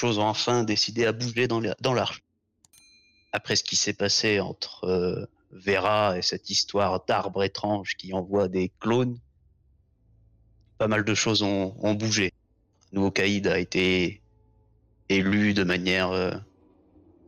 choses 0.00 0.18
ont 0.18 0.26
enfin 0.26 0.64
décidé 0.64 1.04
à 1.04 1.12
bouger 1.12 1.46
dans 1.46 1.94
l'arche. 1.94 2.22
Après 3.32 3.54
ce 3.54 3.62
qui 3.62 3.76
s'est 3.76 3.92
passé 3.92 4.40
entre 4.40 4.84
euh, 4.84 5.26
Vera 5.52 6.16
et 6.16 6.22
cette 6.22 6.48
histoire 6.48 7.04
d'arbre 7.04 7.44
étrange 7.44 7.96
qui 7.96 8.14
envoie 8.14 8.48
des 8.48 8.72
clones, 8.80 9.18
pas 10.78 10.88
mal 10.88 11.04
de 11.04 11.14
choses 11.14 11.42
ont, 11.42 11.94
bougé. 11.94 12.32
Le 12.90 12.96
nouveau 12.96 13.10
Caïd 13.10 13.46
a 13.46 13.58
été 13.58 14.22
élu 15.10 15.52
de 15.52 15.64
manière 15.64 16.12
euh, 16.12 16.32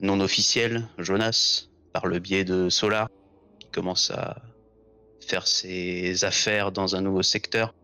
non 0.01 0.21
officielle, 0.21 0.89
Jonas, 0.97 1.69
par 1.93 2.07
le 2.07 2.19
biais 2.21 2.45
de 2.45 2.71
Solar, 2.71 3.09
qui 3.59 3.69
commence 3.71 4.11
à 4.11 4.41
faire 5.21 5.47
ses 5.47 6.25
affaires 6.25 6.73
dans 6.73 6.97
un 6.97 7.03
nouveau 7.03 7.23
secteur, 7.23 7.75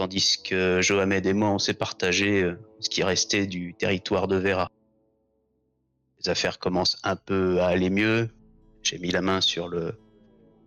tandis 0.00 0.42
que 0.42 0.80
Johamed 0.80 1.26
et 1.26 1.34
moi, 1.34 1.50
on 1.50 1.58
s'est 1.58 1.74
partagé 1.74 2.42
euh, 2.42 2.58
ce 2.78 2.88
qui 2.88 3.02
restait 3.02 3.46
du 3.46 3.74
territoire 3.74 4.28
de 4.28 4.36
Vera. 4.36 4.70
Les 6.20 6.30
affaires 6.30 6.58
commencent 6.58 6.96
un 7.04 7.16
peu 7.16 7.60
à 7.60 7.66
aller 7.66 7.90
mieux. 7.90 8.30
J'ai 8.82 8.98
mis 8.98 9.10
la 9.10 9.20
main 9.20 9.42
sur 9.42 9.68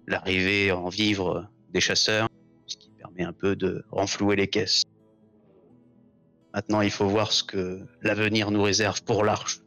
l'arrivée 0.06 0.72
en 0.72 0.88
vivre 0.88 1.50
des 1.72 1.82
chasseurs, 1.82 2.30
ce 2.68 2.78
qui 2.78 2.92
permet 2.92 3.24
un 3.24 3.34
peu 3.34 3.56
de 3.56 3.84
renflouer 3.90 4.36
les 4.36 4.48
caisses. 4.48 4.84
Maintenant, 6.54 6.82
il 6.82 6.92
faut 6.92 7.08
voir 7.08 7.32
ce 7.32 7.44
que 7.44 7.82
l'avenir 8.04 8.52
nous 8.52 8.62
réserve 8.62 9.02
pour 9.02 9.24
l'arche. 9.24 9.62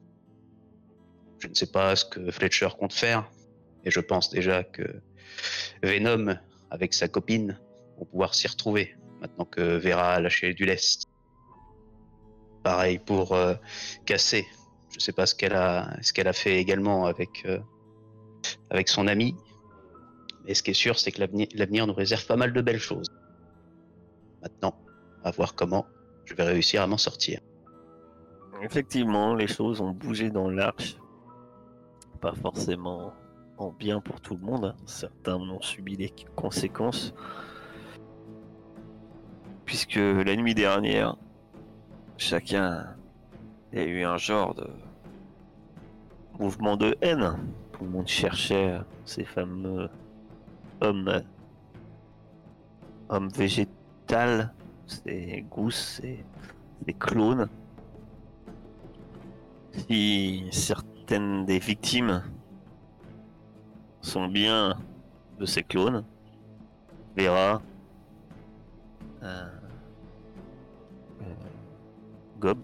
Je 1.41 1.49
ne 1.49 1.55
sais 1.55 1.73
pas 1.73 1.97
ce 1.97 2.05
que 2.05 2.31
Fletcher 2.31 2.69
compte 2.79 2.93
faire, 2.93 3.29
et 3.83 3.91
je 3.91 3.99
pense 3.99 4.31
déjà 4.31 4.63
que 4.63 5.03
Venom, 5.83 6.39
avec 6.71 6.95
sa 6.95 7.09
copine, 7.09 7.59
vont 7.99 8.05
pouvoir 8.05 8.37
s'y 8.37 8.47
retrouver, 8.47 8.95
maintenant 9.21 9.45
que 9.45 9.77
Vera 9.77 10.15
a 10.15 10.21
lâché 10.21 10.55
du 10.55 10.65
lest. 10.65 11.09
Pareil 12.63 12.99
pour 12.99 13.33
euh, 13.33 13.55
Cassé. 14.05 14.47
Je 14.91 14.97
ne 14.97 15.01
sais 15.01 15.13
pas 15.13 15.27
ce 15.27 15.35
qu'elle 15.35 15.55
a, 15.55 15.97
ce 16.03 16.13
qu'elle 16.13 16.29
a 16.29 16.33
fait 16.33 16.57
également 16.59 17.07
avec, 17.07 17.45
euh, 17.47 17.59
avec 18.71 18.89
son 18.89 19.07
ami. 19.07 19.37
Mais 20.45 20.55
ce 20.55 20.63
qui 20.63 20.71
est 20.71 20.75
sûr, 20.75 20.99
c'est 20.99 21.13
que 21.13 21.21
l'avenir 21.21 21.87
nous 21.87 21.95
réserve 21.95 22.27
pas 22.27 22.37
mal 22.37 22.53
de 22.53 22.61
belles 22.61 22.79
choses. 22.79 23.09
Maintenant, 24.43 24.75
à 25.25 25.31
voir 25.33 25.55
comment 25.55 25.87
je 26.25 26.35
vais 26.35 26.45
réussir 26.45 26.83
à 26.83 26.87
m'en 26.87 26.99
sortir. 26.99 27.41
Effectivement, 28.63 29.35
les 29.35 29.49
choses 29.49 29.81
ont 29.81 29.91
bougé 29.91 30.31
dans 30.31 30.49
l'arche. 30.49 30.97
Pas 32.21 32.33
forcément 32.35 33.13
en 33.59 33.71
bien 33.71 34.01
pour 34.01 34.21
tout 34.21 34.35
le 34.35 34.41
monde. 34.41 34.67
Hein. 34.67 34.77
Certains 34.87 35.37
ont 35.37 35.61
subi 35.61 35.97
les 35.97 36.13
conséquences. 36.35 37.13
Puisque 39.67 39.97
la 39.97 40.37
nuit 40.37 40.55
dernière, 40.55 41.17
chacun 42.17 42.87
a 43.75 43.83
eu 43.83 44.05
un 44.05 44.17
genre 44.17 44.55
de 44.55 44.69
mouvement 46.39 46.77
de 46.77 46.97
haine. 47.03 47.37
Tout 47.73 47.85
le 47.85 47.91
monde 47.91 48.07
cherchait 48.07 48.79
ces 49.05 49.25
fameux 49.25 49.91
hommes, 50.81 51.21
hommes 53.09 53.29
végétales, 53.31 54.55
ces 54.87 55.45
gousses, 55.51 56.01
ces, 56.01 56.25
clones. 56.95 57.49
Si 59.73 60.47
certaines 60.53 61.45
des 61.45 61.59
victimes 61.59 62.23
sont 64.01 64.29
bien 64.29 64.79
de 65.41 65.45
ces 65.45 65.65
clones. 65.65 66.05
Vera. 67.17 67.61
Euh, 69.23 69.49
euh, 71.23 71.35
Gob. 72.39 72.59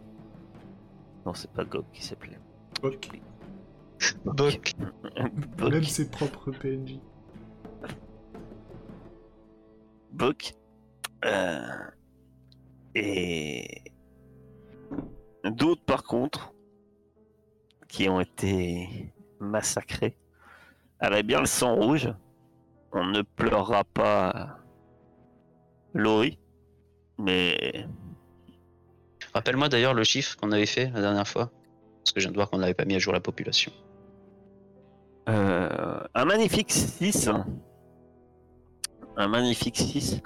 Non, 1.24 1.34
c'est 1.34 1.50
pas 1.52 1.64
Gob 1.64 1.84
qui 1.92 2.04
s'appelait. 2.04 2.38
Bok. 2.80 3.08
Bok. 4.24 4.74
Même 5.60 5.84
ses 5.84 6.10
propres 6.10 6.50
PNJ. 6.50 6.98
Bok. 10.12 10.54
Euh, 11.24 11.78
et 12.94 13.82
d'autres, 15.44 15.84
par 15.84 16.02
contre, 16.02 16.52
qui 17.88 18.08
ont 18.08 18.20
été 18.20 19.12
massacrés 19.38 20.16
avait 21.02 21.22
bien 21.22 21.40
le 21.40 21.46
sang 21.46 21.74
rouge. 21.74 22.12
On 22.92 23.04
ne 23.06 23.22
pleurera 23.22 23.84
pas 23.84 24.58
Laurie, 25.94 26.38
mais. 27.18 27.86
Rappelle-moi 29.34 29.68
d'ailleurs 29.68 29.94
le 29.94 30.04
chiffre 30.04 30.36
qu'on 30.36 30.52
avait 30.52 30.66
fait 30.66 30.90
la 30.90 31.00
dernière 31.00 31.26
fois, 31.26 31.50
parce 32.00 32.12
que 32.12 32.20
je 32.20 32.26
viens 32.26 32.32
de 32.32 32.36
voir 32.36 32.50
qu'on 32.50 32.58
n'avait 32.58 32.74
pas 32.74 32.84
mis 32.84 32.94
à 32.94 32.98
jour 32.98 33.12
la 33.12 33.20
population. 33.20 33.72
Euh, 35.28 36.00
un 36.14 36.24
magnifique 36.24 36.72
6. 36.72 37.30
Un 39.16 39.28
magnifique 39.28 39.76
6, 39.76 40.20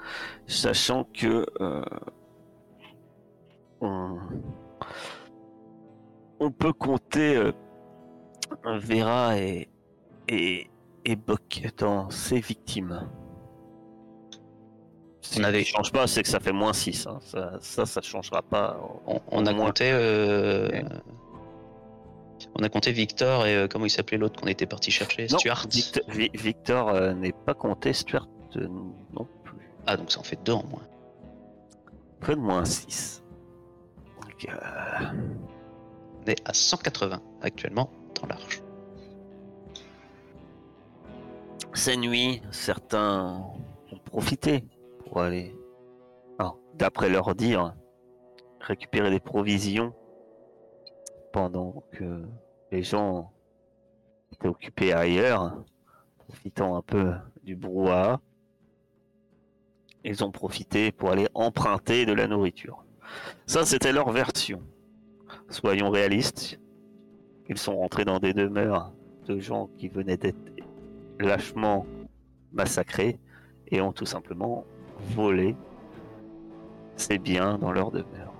sachant 0.47 1.03
que 1.05 1.45
euh, 1.61 1.83
on, 3.81 4.19
peut 6.51 6.73
compter 6.73 7.35
euh, 7.35 7.51
Vera 8.65 9.37
et, 9.37 9.69
et, 10.27 10.69
et 11.05 11.17
dans 11.77 12.09
ses 12.09 12.39
victimes. 12.39 13.07
Ce 15.31 15.39
qui 15.39 15.65
change 15.65 15.91
pas, 15.91 16.07
c'est 16.07 16.23
que 16.23 16.29
ça 16.29 16.39
fait 16.39 16.51
moins 16.51 16.73
6. 16.73 17.07
Hein. 17.07 17.19
Ça, 17.21 17.57
ça, 17.61 17.85
ça, 17.85 18.01
changera 18.01 18.41
pas. 18.41 18.79
On, 19.05 19.45
a 19.45 19.53
compté. 19.53 19.89
Euh, 19.91 20.81
on 22.55 22.63
a 22.63 22.69
compté 22.69 22.91
Victor 22.91 23.45
et 23.45 23.55
euh, 23.55 23.67
comment 23.67 23.85
il 23.85 23.89
s'appelait 23.89 24.17
l'autre 24.17 24.39
qu'on 24.39 24.47
était 24.47 24.65
parti 24.65 24.91
chercher 24.91 25.27
Stuart 25.27 25.67
Victor, 26.07 26.89
euh, 26.89 27.13
n'est 27.13 27.33
pas 27.33 27.53
compté, 27.53 27.93
Stuart 27.93 28.27
non 28.55 29.27
plus. 29.43 29.69
Ah, 29.85 29.97
donc 29.97 30.11
ça 30.11 30.19
en 30.19 30.23
fait 30.23 30.41
2 30.43 30.51
en 30.53 30.65
moins. 30.65 30.87
Peu 32.21 32.35
de 32.35 32.39
moins 32.39 32.65
6. 32.65 33.23
On 34.47 36.29
est 36.29 36.47
à 36.47 36.53
180 36.53 37.21
actuellement 37.41 37.91
dans 38.19 38.27
l'arche. 38.27 38.61
Ces 41.73 41.97
nuits, 41.97 42.41
certains 42.51 43.43
ont 43.91 43.97
profité 44.05 44.63
pour 45.07 45.21
aller, 45.21 45.55
d'après 46.75 47.09
leur 47.09 47.33
dire, 47.33 47.73
récupérer 48.59 49.09
des 49.09 49.19
provisions 49.19 49.93
pendant 51.31 51.83
que 51.91 52.23
les 52.71 52.83
gens 52.83 53.31
étaient 54.31 54.47
occupés 54.47 54.93
ailleurs, 54.93 55.63
profitant 56.17 56.75
un 56.75 56.81
peu 56.81 57.13
du 57.43 57.55
brouhaha. 57.55 58.19
Ils 60.03 60.23
ont 60.23 60.31
profité 60.31 60.91
pour 60.91 61.09
aller 61.09 61.27
emprunter 61.33 62.05
de 62.05 62.13
la 62.13 62.27
nourriture. 62.27 62.85
Ça, 63.45 63.65
c'était 63.65 63.91
leur 63.91 64.11
version. 64.11 64.61
Soyons 65.49 65.89
réalistes. 65.89 66.59
Ils 67.49 67.57
sont 67.57 67.77
rentrés 67.77 68.05
dans 68.05 68.19
des 68.19 68.33
demeures 68.33 68.93
de 69.25 69.39
gens 69.39 69.69
qui 69.77 69.87
venaient 69.87 70.17
d'être 70.17 70.37
lâchement 71.19 71.85
massacrés 72.51 73.19
et 73.69 73.81
ont 73.81 73.93
tout 73.93 74.05
simplement 74.05 74.65
volé 75.15 75.55
ses 76.95 77.17
biens 77.17 77.57
dans 77.57 77.71
leur 77.71 77.91
demeure. 77.91 78.33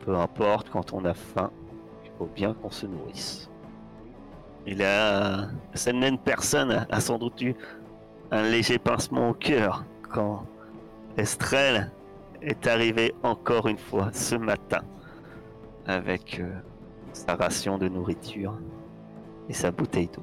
Peu 0.00 0.16
importe, 0.16 0.70
quand 0.70 0.92
on 0.92 1.04
a 1.04 1.14
faim, 1.14 1.50
il 2.04 2.10
faut 2.18 2.28
bien 2.34 2.54
qu'on 2.54 2.70
se 2.70 2.86
nourrisse. 2.86 3.50
Il 4.66 4.82
a, 4.82 5.48
cette 5.74 5.96
même 5.96 6.18
personne 6.18 6.86
a 6.88 7.00
sans 7.00 7.18
doute 7.18 7.40
eu 7.42 7.54
un 8.30 8.42
léger 8.42 8.78
pincement 8.78 9.30
au 9.30 9.34
cœur 9.34 9.84
quand 10.08 10.44
Estrelle 11.16 11.90
est 12.40 12.66
arrivée 12.66 13.14
encore 13.22 13.68
une 13.68 13.78
fois 13.78 14.10
ce 14.12 14.34
matin 14.34 14.82
avec 15.86 16.38
euh, 16.40 16.48
sa 17.12 17.34
ration 17.34 17.76
de 17.76 17.88
nourriture 17.88 18.58
et 19.48 19.52
sa 19.52 19.70
bouteille 19.70 20.08
d'eau 20.08 20.22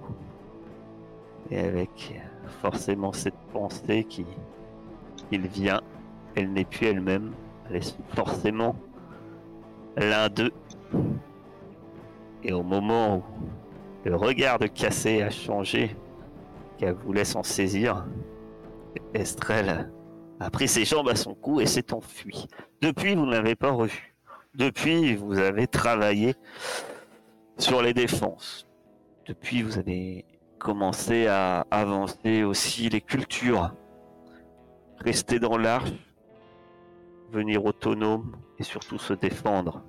et 1.52 1.60
avec 1.60 2.14
forcément 2.62 3.14
cette 3.14 3.38
pensée 3.54 4.04
qui 4.04 4.26
il 5.32 5.48
vient, 5.48 5.82
elle 6.36 6.52
n'est 6.52 6.66
plus 6.66 6.88
elle-même, 6.88 7.34
elle 7.70 7.78
est 7.78 7.98
forcément 8.16 8.76
l'un 9.96 10.30
d'eux. 10.30 10.52
Et 12.44 12.54
au 12.54 12.64
moment 12.64 13.18
où 13.18 13.24
le 14.06 14.16
regard 14.16 14.60
de 14.60 14.68
Cassé 14.68 15.22
a 15.22 15.30
changé, 15.30 15.96
qu'elle 16.78 16.94
voulait 16.94 17.26
s'en 17.26 17.44
saisir, 17.44 18.06
Estrelle 19.14 19.92
a 20.40 20.50
pris 20.50 20.68
ses 20.68 20.86
jambes 20.86 21.10
à 21.10 21.16
son 21.16 21.36
cou 21.36 21.60
et 21.60 21.66
s'est 21.66 21.94
enfuie. 21.94 22.48
Depuis, 22.82 23.16
vous 23.16 23.26
ne 23.26 23.32
l'avez 23.32 23.56
pas 23.56 23.72
revu. 23.72 24.16
Depuis, 24.56 25.16
vous 25.16 25.38
avez 25.38 25.68
travaillé 25.68 26.36
sur 27.58 27.82
les 27.82 27.94
défenses. 27.94 28.68
Depuis, 29.26 29.62
vous 29.62 29.78
avez 29.78 30.26
commencer 30.60 31.28
à 31.28 31.66
avancer 31.72 32.44
aussi 32.44 32.90
les 32.90 33.02
cultures, 33.02 33.74
rester 35.00 35.40
dans 35.40 35.58
l'arche, 35.58 35.92
venir 37.32 37.66
autonome 37.66 38.36
et 38.60 38.64
surtout 38.64 38.98
se 38.98 39.14
défendre 39.14 39.84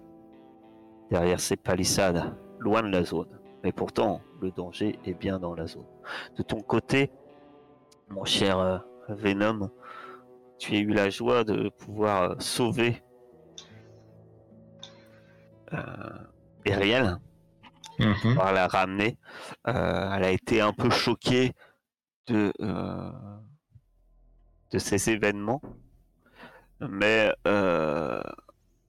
derrière 1.11 1.41
ces 1.41 1.57
palissades, 1.57 2.35
loin 2.59 2.83
de 2.83 2.89
la 2.89 3.05
zone. 3.05 3.29
Mais 3.65 3.73
pourtant, 3.73 4.23
le 4.41 4.51
danger 4.51 4.99
est 5.05 5.15
bien 5.15 5.39
dans 5.39 5.55
la 5.55 5.67
zone. 5.67 5.87
De 6.37 6.43
ton 6.43 6.61
côté, 6.61 7.11
mon 8.09 8.25
cher 8.25 8.59
euh, 8.59 8.79
Venom, 9.09 9.71
tu 10.59 10.75
as 10.77 10.79
eu 10.79 10.93
la 10.93 11.11
joie 11.11 11.45
de 11.45 11.69
pouvoir 11.69 12.23
euh, 12.23 12.35
sauver 12.39 13.03
euh, 15.73 15.79
Ariel, 16.67 17.19
Mhm. 18.01 18.35
la 18.37 18.67
ramener. 18.67 19.19
Euh, 19.67 20.13
elle 20.15 20.25
a 20.25 20.31
été 20.31 20.61
un 20.61 20.73
peu 20.73 20.91
choquée 20.91 21.53
de, 22.27 22.53
euh, 22.61 23.13
ces 24.79 25.11
événements. 25.11 25.61
Mais, 26.81 27.33
euh, 27.47 28.23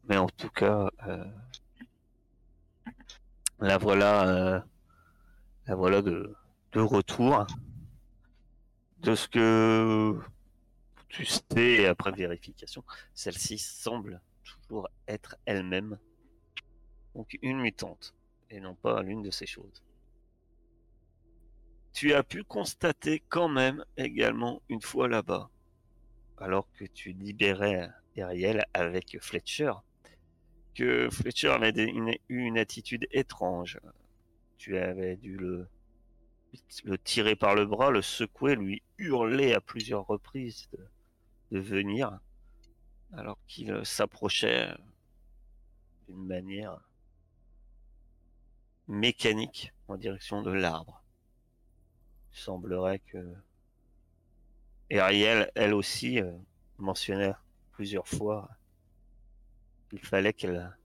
mais 0.08 0.18
en 0.18 0.30
tout 0.30 0.50
cas, 0.50 0.90
la 3.60 3.78
voilà, 3.78 4.64
la 5.68 5.76
voilà 5.76 6.02
de, 6.02 6.34
de 6.72 6.80
retour. 6.80 7.46
De 9.00 9.16
ce 9.16 9.28
que 9.28 10.20
tu 11.10 11.26
sais, 11.26 11.88
après 11.88 12.12
vérification, 12.12 12.84
celle-ci 13.14 13.58
semble 13.58 14.22
toujours 14.44 14.88
être 15.08 15.36
elle-même. 15.46 15.98
Donc 17.16 17.38
une 17.42 17.60
mutante, 17.60 18.14
et 18.52 18.60
non 18.60 18.76
pas 18.76 19.02
l'une 19.02 19.22
de 19.22 19.32
ces 19.32 19.46
choses. 19.46 19.82
Tu 21.94 22.14
as 22.14 22.24
pu 22.24 22.44
constater 22.44 23.22
quand 23.30 23.50
même 23.50 23.84
également 23.98 24.62
une 24.70 24.82
fois 24.82 25.08
là-bas, 25.08 25.50
alors 26.38 26.68
que 26.74 26.86
tu 26.86 27.12
libérais 27.12 27.90
Ariel 28.18 28.66
avec 28.74 29.18
Fletcher, 29.22 29.74
que 30.76 31.10
Fletcher 31.10 31.50
avait 31.50 31.74
eu 31.74 32.18
une 32.30 32.58
attitude 32.58 33.08
étrange. 33.12 33.80
Tu 34.58 34.78
avais 34.78 35.18
dû 35.18 35.38
le, 35.38 35.68
tirer 37.04 37.36
par 37.36 37.56
le 37.56 37.66
bras, 37.66 37.92
le 37.92 38.02
secouer, 38.02 38.56
lui 38.56 38.82
hurler 38.98 39.54
à 39.54 39.62
plusieurs 39.62 40.06
reprises 40.06 40.70
de 41.52 41.60
venir, 41.60 42.20
alors 43.14 43.38
qu'il 43.48 43.86
s'approchait 43.86 44.74
d'une 46.08 46.26
manière 46.26 46.80
mécanique 48.92 49.74
en 49.88 49.98
direction 49.98 50.42
de 50.42 50.52
l'arbre. 50.52 51.04
Il 52.34 52.38
semblerait 52.40 53.00
que 53.00 53.36
et 54.92 55.00
Ariel, 55.00 55.50
elle 55.56 55.74
aussi, 55.74 56.20
euh, 56.20 56.38
mentionnait 56.78 57.34
plusieurs 57.72 58.06
fois 58.06 58.50
qu'il 59.90 60.06
fallait 60.06 60.34
qu'elle 60.34 60.78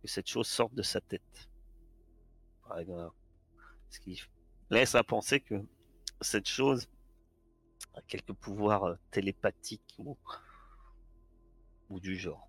que 0.00 0.06
cette 0.06 0.28
chose 0.28 0.46
sorte 0.46 0.72
de 0.72 0.82
sa 0.82 1.00
tête. 1.00 1.48
Ce 3.90 3.98
qui 3.98 4.22
laisse 4.70 4.94
à 4.94 5.02
penser 5.02 5.40
que 5.40 5.56
cette 6.20 6.48
chose 6.48 6.86
a 7.94 8.02
quelques 8.02 8.32
pouvoirs 8.32 8.84
euh, 8.84 8.94
télépathiques 9.10 9.96
ou, 9.98 10.16
du 11.98 12.16
genre. 12.16 12.48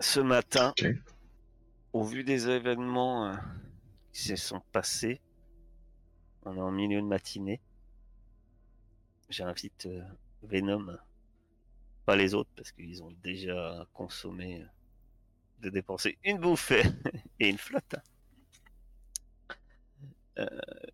Ce 0.00 0.18
matin. 0.18 0.74
Au 1.96 2.02
vu 2.02 2.24
des 2.24 2.50
événements 2.50 3.26
euh, 3.26 3.36
qui 4.12 4.20
se 4.24 4.36
sont 4.36 4.60
passés, 4.70 5.22
on 6.44 6.54
est 6.54 6.60
en 6.60 6.70
milieu 6.70 7.00
de 7.00 7.06
matinée. 7.06 7.62
J'invite 9.30 9.86
euh, 9.86 10.02
Venom, 10.42 10.98
pas 12.04 12.14
les 12.14 12.34
autres 12.34 12.50
parce 12.54 12.70
qu'ils 12.70 13.02
ont 13.02 13.12
déjà 13.22 13.88
consommé 13.94 14.60
euh, 14.60 14.66
de 15.62 15.70
dépenser 15.70 16.18
une 16.22 16.38
bouffée 16.38 16.82
et 17.40 17.48
une 17.48 17.58
flotte. 17.58 17.96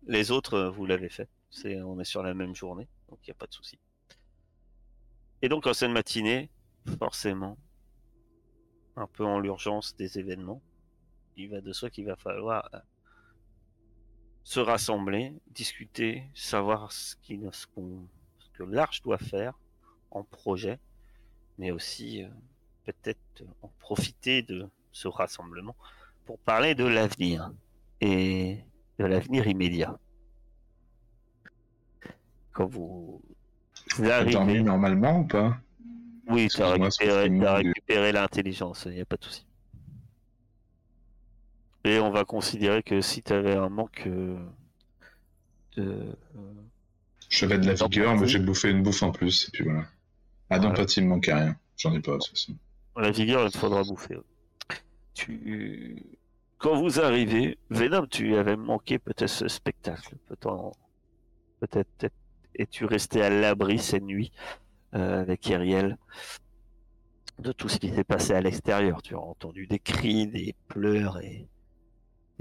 Les 0.03 0.31
autres, 0.31 0.71
vous 0.73 0.85
l'avez 0.85 1.09
fait. 1.09 1.27
On 1.65 1.99
est 1.99 2.05
sur 2.05 2.23
la 2.23 2.33
même 2.33 2.55
journée, 2.55 2.87
donc 3.09 3.19
il 3.23 3.29
n'y 3.29 3.31
a 3.31 3.35
pas 3.35 3.47
de 3.47 3.53
souci. 3.53 3.77
Et 5.41 5.49
donc 5.49 5.67
en 5.67 5.73
cette 5.73 5.91
matinée, 5.91 6.49
forcément, 6.97 7.57
un 8.95 9.07
peu 9.07 9.25
en 9.25 9.41
l'urgence 9.41 9.97
des 9.97 10.17
événements, 10.17 10.61
il 11.37 11.49
va 11.49 11.61
de 11.61 11.73
soi 11.73 11.89
qu'il 11.89 12.05
va 12.05 12.15
falloir 12.15 12.69
euh, 12.73 12.79
se 14.43 14.59
rassembler, 14.59 15.33
discuter, 15.47 16.23
savoir 16.33 16.91
ce, 16.91 17.15
ce, 17.51 17.67
qu'on- 17.67 18.07
ce 18.39 18.49
que 18.57 18.63
l'Arche 18.63 19.01
doit 19.01 19.17
faire 19.17 19.57
en 20.11 20.23
projet, 20.23 20.79
mais 21.57 21.71
aussi 21.71 22.23
euh, 22.23 22.29
peut-être 22.85 23.43
en 23.61 23.69
profiter 23.79 24.41
de 24.43 24.67
ce 24.91 25.07
rassemblement 25.07 25.75
pour 26.25 26.39
parler 26.39 26.75
de 26.75 26.85
l'avenir 26.85 27.51
et 28.01 28.59
de 28.99 29.05
l'avenir 29.05 29.47
immédiat. 29.47 29.97
Quand 32.53 32.67
vous, 32.67 33.21
vous 33.95 34.03
dormi 34.03 34.11
arrivez, 34.11 34.63
normalement 34.63 35.19
ou 35.19 35.27
pas? 35.27 35.57
Oui, 36.27 36.47
tu 36.49 36.61
as 36.61 36.71
récupéré, 36.71 37.29
récupéré 37.55 38.11
l'intelligence, 38.11 38.85
il 38.85 38.93
n'y 38.93 39.01
a 39.01 39.05
pas 39.05 39.17
de 39.17 39.23
souci. 39.25 39.45
Et 41.85 41.99
on 41.99 42.11
va 42.11 42.23
considérer 42.25 42.81
que 42.83 43.01
si 43.01 43.21
tu 43.23 43.33
avais 43.33 43.55
un 43.55 43.69
manque 43.69 44.03
euh, 44.07 44.37
de. 45.75 45.83
euh, 45.83 46.13
J'avais 47.29 47.57
de 47.57 47.65
la 47.67 47.73
vigueur, 47.73 48.15
mais 48.15 48.27
j'ai 48.27 48.39
bouffé 48.39 48.69
une 48.69 48.83
bouffe 48.83 49.03
en 49.03 49.11
plus, 49.11 49.47
et 49.47 49.51
puis 49.51 49.63
voilà. 49.63 49.85
Ah 50.49 50.59
non, 50.59 50.69
Voilà. 50.69 50.85
il 50.95 51.03
me 51.03 51.09
manquait 51.09 51.33
rien. 51.33 51.57
J'en 51.77 51.93
ai 51.93 51.99
pas, 51.99 52.13
de 52.13 52.17
toute 52.17 52.29
façon. 52.29 52.55
La 52.95 53.11
vigueur, 53.11 53.45
il 53.45 53.51
te 53.51 53.57
faudra 53.57 53.83
bouffer. 53.83 54.17
Tu... 55.13 56.03
Quand 56.57 56.75
vous 56.79 56.99
arrivez, 56.99 57.57
Venom, 57.69 58.05
tu 58.07 58.35
avais 58.35 58.55
manqué 58.55 58.99
peut-être 58.99 59.27
ce 59.29 59.47
spectacle. 59.47 60.15
Peut-être 61.59 62.07
es-tu 62.55 62.85
resté 62.85 63.21
à 63.21 63.29
l'abri 63.29 63.79
cette 63.79 64.03
nuit 64.03 64.31
euh, 64.93 65.21
avec 65.21 65.49
Ariel 65.49 65.97
de 67.39 67.51
tout 67.51 67.67
ce 67.67 67.79
qui 67.79 67.89
s'est 67.93 68.03
passé 68.03 68.33
à 68.33 68.41
l'extérieur. 68.41 69.01
Tu 69.01 69.15
as 69.15 69.19
entendu 69.19 69.65
des 69.67 69.79
cris, 69.79 70.27
des 70.27 70.55
pleurs 70.67 71.19
et 71.19 71.47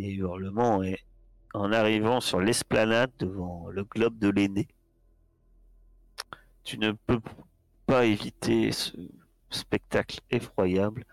des 0.03 0.15
hurlements. 0.15 0.83
Et 0.83 0.99
en 1.55 1.73
arrivant 1.73 2.21
sur 2.21 2.41
l'esplanade 2.41 3.11
devant 3.19 3.69
le 3.69 3.85
globe 3.85 4.19
de 4.19 4.29
l'aîné, 4.29 4.69
tu 6.65 6.79
ne 6.79 6.93
peux 6.93 7.21
pas 7.87 8.05
éviter 8.05 8.73
ce 8.73 8.93
spectacle 9.51 10.21
effroyable 10.31 11.05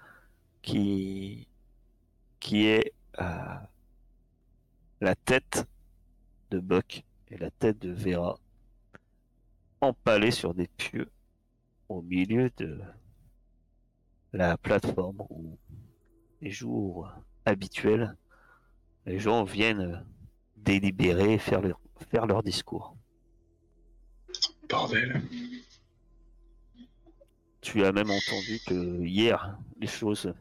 qui, 0.61 1.47
qui 2.39 2.67
est 2.67 2.93
euh, 3.19 3.55
la 5.01 5.15
tête 5.15 5.67
de 6.51 6.59
Buck 6.59 7.03
et 7.29 7.37
la 7.37 7.51
tête 7.51 7.79
de 7.79 7.91
Vera 7.91 8.39
empalées 9.81 10.31
sur 10.31 10.53
des 10.53 10.67
pieux 10.67 11.09
au 11.89 12.01
milieu 12.01 12.51
de 12.57 12.79
la 14.33 14.57
plateforme 14.57 15.21
où 15.29 15.57
les 16.41 16.51
jours 16.51 17.11
habituels, 17.45 18.15
les 19.09 19.17
gens 19.17 19.43
viennent 19.43 20.05
délibérer 20.55 21.33
et 21.33 21.39
faire 21.39 21.61
leur, 21.61 21.79
faire 22.11 22.27
leur 22.27 22.43
discours. 22.43 22.95
Bordel. 24.69 25.23
Tu 27.59 27.83
as 27.83 27.91
même 27.91 28.11
entendu 28.11 28.59
que 28.67 29.03
hier, 29.03 29.57
les 29.79 29.87
choses 29.87 30.31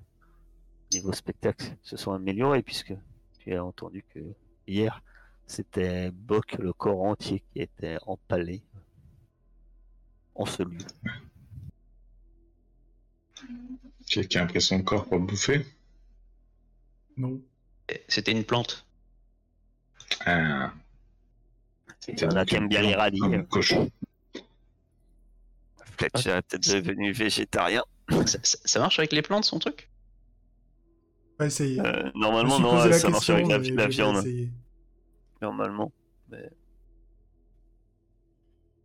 niveau 0.92 1.12
spectacle 1.12 1.76
se 1.82 1.96
sont 1.96 2.12
améliorées 2.12 2.62
puisque 2.62 2.92
tu 3.38 3.54
as 3.54 3.64
entendu 3.64 4.04
que 4.12 4.20
hier, 4.66 5.02
c'était 5.46 6.10
Bock, 6.10 6.58
le 6.58 6.74
corps 6.74 7.02
entier, 7.02 7.42
qui 7.50 7.60
était 7.60 7.96
empalé, 8.06 8.62
enseveli. 10.34 10.84
Quelqu'un 14.06 14.42
a 14.42 14.46
pris 14.46 14.60
son 14.60 14.82
corps 14.82 15.06
pour 15.06 15.18
le 15.18 15.24
bouffer? 15.24 15.64
Non. 17.16 17.40
C'était 18.08 18.32
une 18.32 18.44
plante. 18.44 18.86
Ah, 20.26 20.72
Il 22.08 22.18
y 22.20 22.24
en 22.24 22.30
a 22.30 22.44
qui 22.44 22.56
aiment 22.56 22.68
bien 22.68 22.82
les 22.82 22.94
radis. 22.94 23.20
un 23.22 23.42
cochon. 23.42 23.90
Fletcher 25.98 26.30
est 26.30 26.42
peut-être 26.42 26.68
devenu 26.72 27.12
végétarien. 27.12 27.82
Ça, 28.26 28.38
ça- 28.42 28.58
ça 28.64 28.78
marche 28.80 28.98
avec 28.98 29.12
les 29.12 29.22
plantes, 29.22 29.44
son 29.44 29.58
truc? 29.58 29.90
Ouais, 31.40 31.50
ça 31.50 31.64
y 31.64 31.76
est. 31.76 31.80
Euh, 31.80 32.10
normalement, 32.14 32.58
non, 32.58 32.74
la 32.84 32.92
ça 32.92 33.10
marche 33.10 33.30
avec 33.30 33.46
la, 33.46 33.58
question, 33.58 33.74
la 33.74 33.76
mais 33.76 33.82
pas 33.82 33.88
viande. 33.88 34.24
Normalement. 35.42 35.92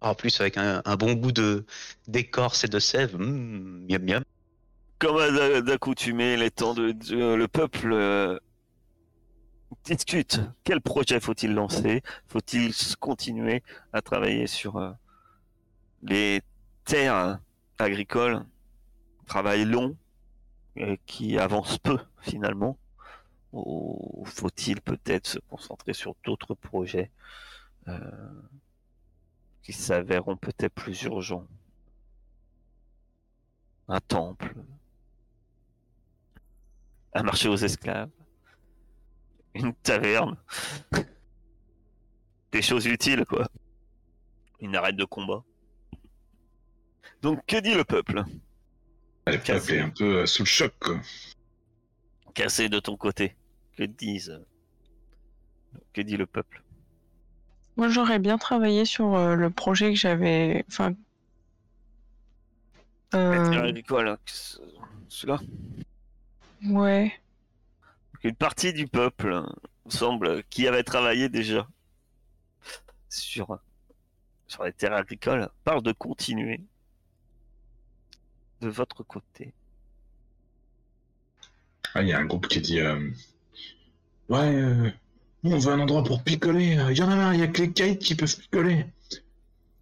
En 0.01 0.15
plus, 0.15 0.39
avec 0.41 0.57
un, 0.57 0.81
un 0.83 0.95
bon 0.97 1.13
goût 1.13 1.31
de 1.31 1.65
d'écorce 2.07 2.63
et 2.63 2.67
de 2.67 2.79
sève. 2.79 3.15
Mmh, 3.17 3.85
miam 3.89 4.03
miam. 4.03 4.23
Comme 4.99 5.17
à 5.17 5.31
d'a- 5.31 5.61
d'accoutumée, 5.61 6.35
les 6.35 6.51
temps 6.51 6.73
de 6.73 6.93
le 7.35 7.47
peuple 7.47 7.91
euh, 7.93 8.37
discute. 9.83 10.41
Quel 10.63 10.81
projet 10.81 11.19
faut-il 11.19 11.53
lancer? 11.53 12.01
Faut-il 12.27 12.73
continuer 12.99 13.63
à 13.91 14.01
travailler 14.01 14.47
sur 14.47 14.77
euh, 14.77 14.91
les 16.01 16.41
terres 16.85 17.39
agricoles 17.79 18.45
Travail 19.25 19.65
long 19.65 19.95
euh, 20.77 20.95
qui 21.05 21.37
avance 21.37 21.77
peu 21.77 21.97
finalement? 22.21 22.77
Ou 23.53 24.23
faut-il 24.25 24.81
peut-être 24.81 25.27
se 25.27 25.39
concentrer 25.39 25.93
sur 25.93 26.15
d'autres 26.25 26.55
projets 26.55 27.11
euh, 27.87 27.99
qui 29.61 29.73
s'avéreront 29.73 30.37
peut-être 30.37 30.73
plus 30.73 31.03
urgents? 31.03 31.45
Un 33.87 33.99
temple, 33.99 34.55
un 37.13 37.23
marché 37.23 37.47
aux 37.47 37.57
esclaves, 37.57 38.09
une 39.55 39.73
taverne, 39.73 40.35
des 42.51 42.61
choses 42.61 42.85
utiles 42.85 43.25
quoi, 43.25 43.47
une 44.59 44.75
arête 44.75 44.95
de 44.95 45.05
combat. 45.05 45.43
Donc 47.21 47.45
que 47.45 47.57
dit 47.59 47.73
le 47.73 47.83
peuple? 47.83 48.23
Le 49.27 49.37
peuple 49.37 49.71
est 49.73 49.79
un 49.79 49.89
peu 49.89 50.17
euh, 50.21 50.25
sous 50.25 50.43
le 50.43 50.47
choc, 50.47 50.73
quoi. 50.79 50.99
Cassé 52.33 52.67
de 52.67 52.79
ton 52.79 52.97
côté. 52.97 53.35
Que 53.77 53.83
disent 53.83 54.41
Que 55.93 56.01
dit 56.01 56.17
le 56.17 56.25
peuple? 56.25 56.61
Moi, 57.77 57.87
j'aurais 57.87 58.19
bien 58.19 58.37
travaillé 58.37 58.83
sur 58.85 59.15
euh, 59.15 59.35
le 59.35 59.49
projet 59.49 59.93
que 59.93 59.99
j'avais. 59.99 60.65
Enfin. 60.67 60.93
euh, 63.15 63.71
hein, 63.71 64.17
ce- 64.25 64.57
celui-là. 65.07 65.39
ouais. 66.65 67.13
Une 68.23 68.35
partie 68.35 68.71
du 68.71 68.87
peuple 68.87 69.33
hein, 69.33 69.53
semble 69.87 70.43
qui 70.45 70.67
avait 70.67 70.83
travaillé 70.83 71.27
déjà 71.27 71.67
sur 73.09 73.59
sur 74.47 74.63
les 74.63 74.71
terres 74.73 74.93
agricoles 74.93 75.49
parle 75.63 75.83
de 75.83 75.91
continuer 75.91 76.61
de 78.61 78.69
votre 78.69 79.03
côté. 79.03 79.53
Ah, 81.93 82.01
il 82.01 82.07
y 82.07 82.13
a 82.13 82.19
un 82.19 82.25
groupe 82.25 82.47
qui 82.47 82.61
dit 82.61 82.79
euh, 82.79 83.09
Ouais, 84.29 84.55
euh, 84.55 84.89
on 85.43 85.57
veut 85.57 85.73
un 85.73 85.79
endroit 85.79 86.03
pour 86.03 86.23
picoler. 86.23 86.77
Il 86.89 86.97
y 86.97 87.01
en 87.01 87.09
a 87.09 87.15
marre, 87.15 87.33
il 87.33 87.41
y 87.41 87.43
a 87.43 87.47
que 87.47 87.61
les 87.61 87.73
kites 87.73 87.99
qui 87.99 88.15
peuvent 88.15 88.37
picoler. 88.37 88.85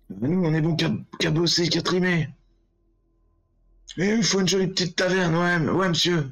Nous, 0.10 0.44
on 0.44 0.54
est 0.54 0.62
bon 0.62 0.76
qu'à 1.20 1.32
bosser, 1.32 1.70
qu'à 1.70 1.82
trimer. 1.82 2.28
Il 3.98 4.24
faut 4.24 4.40
une 4.40 4.48
jolie 4.48 4.68
petite 4.68 4.96
taverne, 4.96 5.36
ouais, 5.36 5.70
ouais, 5.70 5.90
monsieur. 5.90 6.32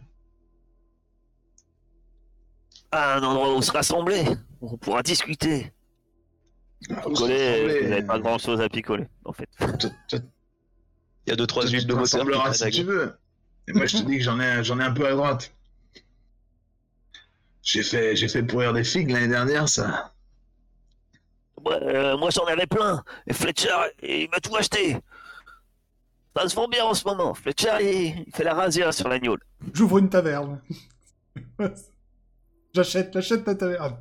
À 2.91 3.15
un 3.15 3.23
endroit 3.23 3.55
où 3.55 3.61
se 3.61 3.71
rassembler, 3.71 4.23
où 4.61 4.73
on 4.73 4.77
pourra 4.77 5.03
discuter. 5.03 5.71
Ah, 6.89 6.95
Picoler, 6.95 7.03
rassemblait. 7.05 7.81
vous 7.83 7.89
n'avez 7.89 8.03
pas 8.03 8.19
grand 8.19 8.37
chose 8.37 8.61
à 8.61 8.69
picoler 8.69 9.07
en 9.25 9.33
fait. 9.33 9.49
Il 10.13 11.29
y 11.29 11.31
a 11.33 11.35
deux, 11.35 11.45
trois 11.45 11.67
huiles 11.67 11.81
tu 11.81 11.85
de 11.87 11.93
te 11.93 12.17
moteur 12.17 12.55
si 12.55 12.69
tu 12.71 12.83
veux. 12.83 13.15
Et 13.67 13.73
moi, 13.73 13.85
je 13.85 13.97
te 13.97 14.03
dis 14.03 14.17
que 14.17 14.23
j'en 14.23 14.39
ai, 14.39 14.63
j'en 14.63 14.79
ai 14.79 14.83
un 14.83 14.91
peu 14.91 15.05
à 15.05 15.11
droite. 15.11 15.53
J'ai 17.61 17.83
fait, 17.83 18.15
j'ai 18.15 18.27
fait 18.27 18.41
pourrir 18.41 18.73
des 18.73 18.83
figues 18.83 19.11
l'année 19.11 19.27
dernière, 19.27 19.69
ça. 19.69 20.13
Ouais, 21.63 21.77
euh, 21.83 22.17
moi 22.17 22.29
j'en 22.31 22.45
avais 22.45 22.65
plein. 22.65 23.03
Et 23.27 23.33
Fletcher, 23.33 23.75
il 24.01 24.29
m'a 24.31 24.39
tout 24.39 24.55
acheté. 24.55 24.97
Ça 26.35 26.47
se 26.47 26.55
vend 26.55 26.67
bien 26.69 26.85
en 26.85 26.93
ce 26.93 27.03
moment. 27.05 27.33
Fletcher, 27.35 27.77
il, 27.81 28.23
il 28.25 28.33
fait 28.33 28.45
la 28.45 28.53
razzia 28.55 28.91
sur 28.91 29.09
l'agneau. 29.09 29.37
J'ouvre 29.73 29.97
une 29.99 30.09
taverne. 30.09 30.61
j'achète, 32.73 33.13
j'achète 33.13 33.43
ta 33.43 33.53
taverne. 33.55 33.97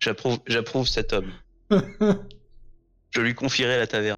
J'approuve, 0.00 0.40
j'approuve 0.48 0.88
cet 0.88 1.12
homme. 1.12 1.32
Je 3.10 3.20
lui 3.20 3.34
confierai 3.34 3.76
la 3.78 3.86
taverne. 3.86 4.16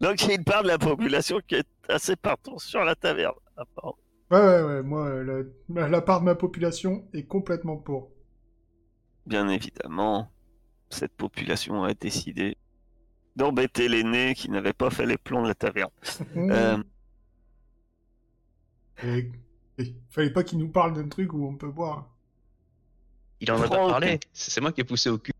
Donc 0.00 0.22
il 0.28 0.44
parle 0.44 0.64
de 0.64 0.68
la 0.68 0.78
population 0.78 1.40
qui 1.48 1.56
est 1.56 1.66
assez 1.88 2.14
partant 2.14 2.58
sur 2.58 2.84
la 2.84 2.94
taverne. 2.94 3.34
apparemment. 3.56 3.98
ouais, 4.30 4.38
ouais, 4.38 4.62
ouais, 4.62 4.82
moi, 4.82 5.06
euh, 5.08 5.44
la, 5.70 5.88
la 5.88 6.00
part 6.02 6.20
de 6.20 6.26
ma 6.26 6.34
population 6.34 7.08
est 7.14 7.24
complètement 7.26 7.76
pour. 7.78 8.10
Bien 9.26 9.48
évidemment, 9.48 10.30
cette 10.90 11.14
population 11.16 11.84
a 11.84 11.94
décidé 11.94 12.56
d'embêter 13.36 13.88
l'aîné 13.88 14.34
qui 14.36 14.50
n'avait 14.50 14.72
pas 14.74 14.90
fait 14.90 15.06
les 15.06 15.18
plans 15.18 15.42
de 15.42 15.48
la 15.48 15.54
taverne. 15.56 15.90
Euh, 16.50 16.78
Et, 19.04 19.30
et 19.78 19.94
fallait 20.10 20.32
pas 20.32 20.42
qu'il 20.42 20.58
nous 20.58 20.68
parle 20.68 20.94
d'un 20.94 21.08
truc 21.08 21.32
où 21.32 21.46
on 21.46 21.56
peut 21.56 21.70
boire. 21.70 22.13
Il 23.44 23.52
en 23.52 23.58
a 23.58 23.68
pas 23.68 23.76
Franck. 23.76 23.90
parlé. 23.90 24.20
C'est 24.32 24.60
moi 24.62 24.72
qui 24.72 24.80
ai 24.80 24.84
poussé 24.84 25.10
au 25.10 25.18
cul. 25.18 25.32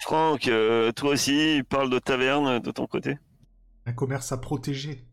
Franck, 0.00 0.48
euh, 0.48 0.90
toi 0.92 1.10
aussi, 1.10 1.62
parle 1.68 1.90
de 1.90 1.98
taverne 1.98 2.60
de 2.60 2.70
ton 2.70 2.86
côté. 2.86 3.18
Un 3.84 3.92
commerce 3.92 4.32
à 4.32 4.38
protéger. 4.38 5.04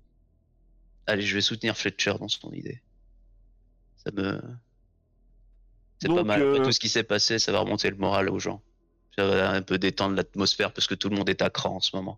Allez, 1.05 1.21
je 1.21 1.36
vais 1.36 1.41
soutenir 1.41 1.75
Fletcher 1.75 2.13
dans 2.17 2.29
son 2.29 2.51
idée. 2.53 2.81
Ça 3.98 4.12
me. 4.13 4.41
C'est 6.01 6.07
pas 6.07 6.24
mal. 6.24 6.41
Après 6.41 6.60
euh, 6.60 6.63
tout 6.63 6.71
ce 6.71 6.79
qui 6.79 6.88
s'est 6.88 7.03
passé, 7.03 7.39
ça 7.39 7.51
va 7.51 7.60
remonter 7.60 7.89
le 7.89 7.98
moral 7.98 8.29
aux 8.29 8.39
gens. 8.39 8.62
Ça 9.17 9.27
va 9.27 9.51
un 9.51 9.62
peu 9.62 9.77
détendre 9.77 10.15
l'atmosphère 10.15 10.71
parce 10.71 10.88
que 10.88 10.95
tout 10.95 11.10
le 11.10 11.17
monde 11.17 11.27
est 11.29 11.41
à 11.41 11.50
cran 11.50 11.75
en 11.75 11.79
ce 11.81 11.93
moment. 11.95 12.17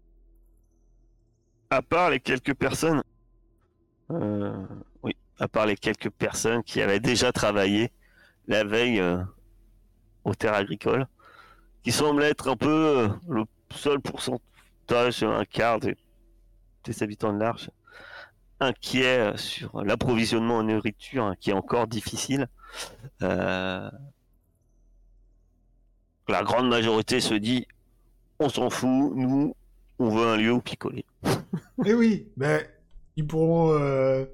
À 1.71 1.81
part 1.81 2.11
les 2.11 2.19
quelques 2.19 2.53
personnes, 2.53 3.01
euh, 4.11 4.53
oui, 5.01 5.15
à 5.39 5.47
part 5.47 5.65
les 5.65 5.75
quelques 5.75 6.11
personnes 6.11 6.63
qui 6.63 6.81
avaient 6.81 6.99
déjà 6.99 7.31
travaillé 7.31 7.91
la 8.47 8.63
veille 8.63 8.99
euh, 8.99 9.17
aux 10.23 10.35
terres 10.35 10.53
agricoles, 10.55 11.05
qui 11.83 11.91
semblent 11.91 12.23
être 12.23 12.49
un 12.49 12.55
peu 12.55 12.69
euh, 12.69 13.07
le 13.29 13.43
seul 13.73 13.99
pourcentage, 13.99 15.23
un 15.23 15.45
quart 15.45 15.79
des, 15.79 15.95
des 16.85 17.03
habitants 17.03 17.33
de 17.33 17.39
l'Arche, 17.39 17.69
inquiets 18.59 19.33
sur 19.35 19.83
l'approvisionnement 19.83 20.57
en 20.57 20.63
nourriture 20.63 21.25
hein, 21.25 21.35
qui 21.39 21.49
est 21.49 21.53
encore 21.53 21.87
difficile. 21.87 22.47
Euh, 23.21 23.89
la 26.29 26.43
grande 26.43 26.69
majorité 26.69 27.19
se 27.19 27.33
dit 27.33 27.67
on 28.39 28.49
s'en 28.49 28.69
fout, 28.69 29.13
nous, 29.15 29.55
on 29.99 30.09
veut 30.09 30.27
un 30.27 30.37
lieu 30.37 30.51
où 30.51 30.61
picoler. 30.61 31.05
Eh 31.85 31.93
oui, 31.95 32.27
ben, 32.37 32.63
ils 33.15 33.25
pourront. 33.25 33.71
euh, 33.73 34.25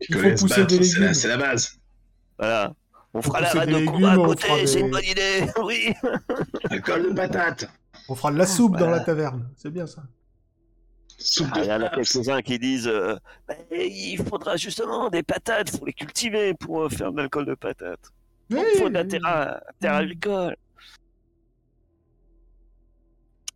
Il 0.00 0.06
faut 0.08 0.20
Picoler, 0.20 0.36
se 0.36 0.42
pousser 0.42 0.60
battre, 0.62 0.76
des 0.78 0.84
c'est 1.14 1.28
la- 1.28 1.36
la 1.36 1.42
base. 1.46 1.78
Voilà. 2.38 2.74
On 3.12 3.22
fera 3.22 3.40
la 3.40 3.50
rade 3.50 3.70
de 3.70 3.84
combat 3.86 4.12
à 4.12 4.16
côté, 4.16 4.66
c'est 4.66 4.74
des- 4.76 4.80
une 4.80 4.90
bonne 4.90 5.04
idée. 5.04 5.46
Oui. 5.64 5.92
Alcool 6.70 7.08
de 7.10 7.14
patate. 7.14 7.68
On 8.08 8.14
fera 8.14 8.30
de 8.32 8.38
la 8.38 8.46
soupe 8.46 8.76
dans 8.76 8.88
la 8.90 9.00
taverne. 9.00 9.48
C'est 9.56 9.70
bien 9.70 9.86
ça. 9.86 10.02
Soupe 11.18 11.48
Ah, 11.52 11.58
de 11.60 11.64
Il 11.64 11.68
y 11.68 11.72
en 11.72 11.82
a 11.82 11.88
quelques-uns 11.90 12.40
qui 12.42 12.58
disent 12.58 12.86
euh, 12.88 13.16
Ben, 13.48 13.56
il 13.70 14.16
faudra 14.26 14.56
justement 14.56 15.10
des 15.10 15.22
patates, 15.22 15.70
faut 15.76 15.84
les 15.84 15.92
cultiver 15.92 16.54
pour 16.54 16.82
euh, 16.82 16.88
faire 16.88 17.12
de 17.12 17.18
l'alcool 17.18 17.46
de 17.46 17.54
patate. 17.54 18.00
Il 18.50 18.56
faut 18.78 18.88
de 18.88 18.94
la 18.94 19.04
terre, 19.04 19.60
terre 19.80 19.94
agricole. 19.94 20.56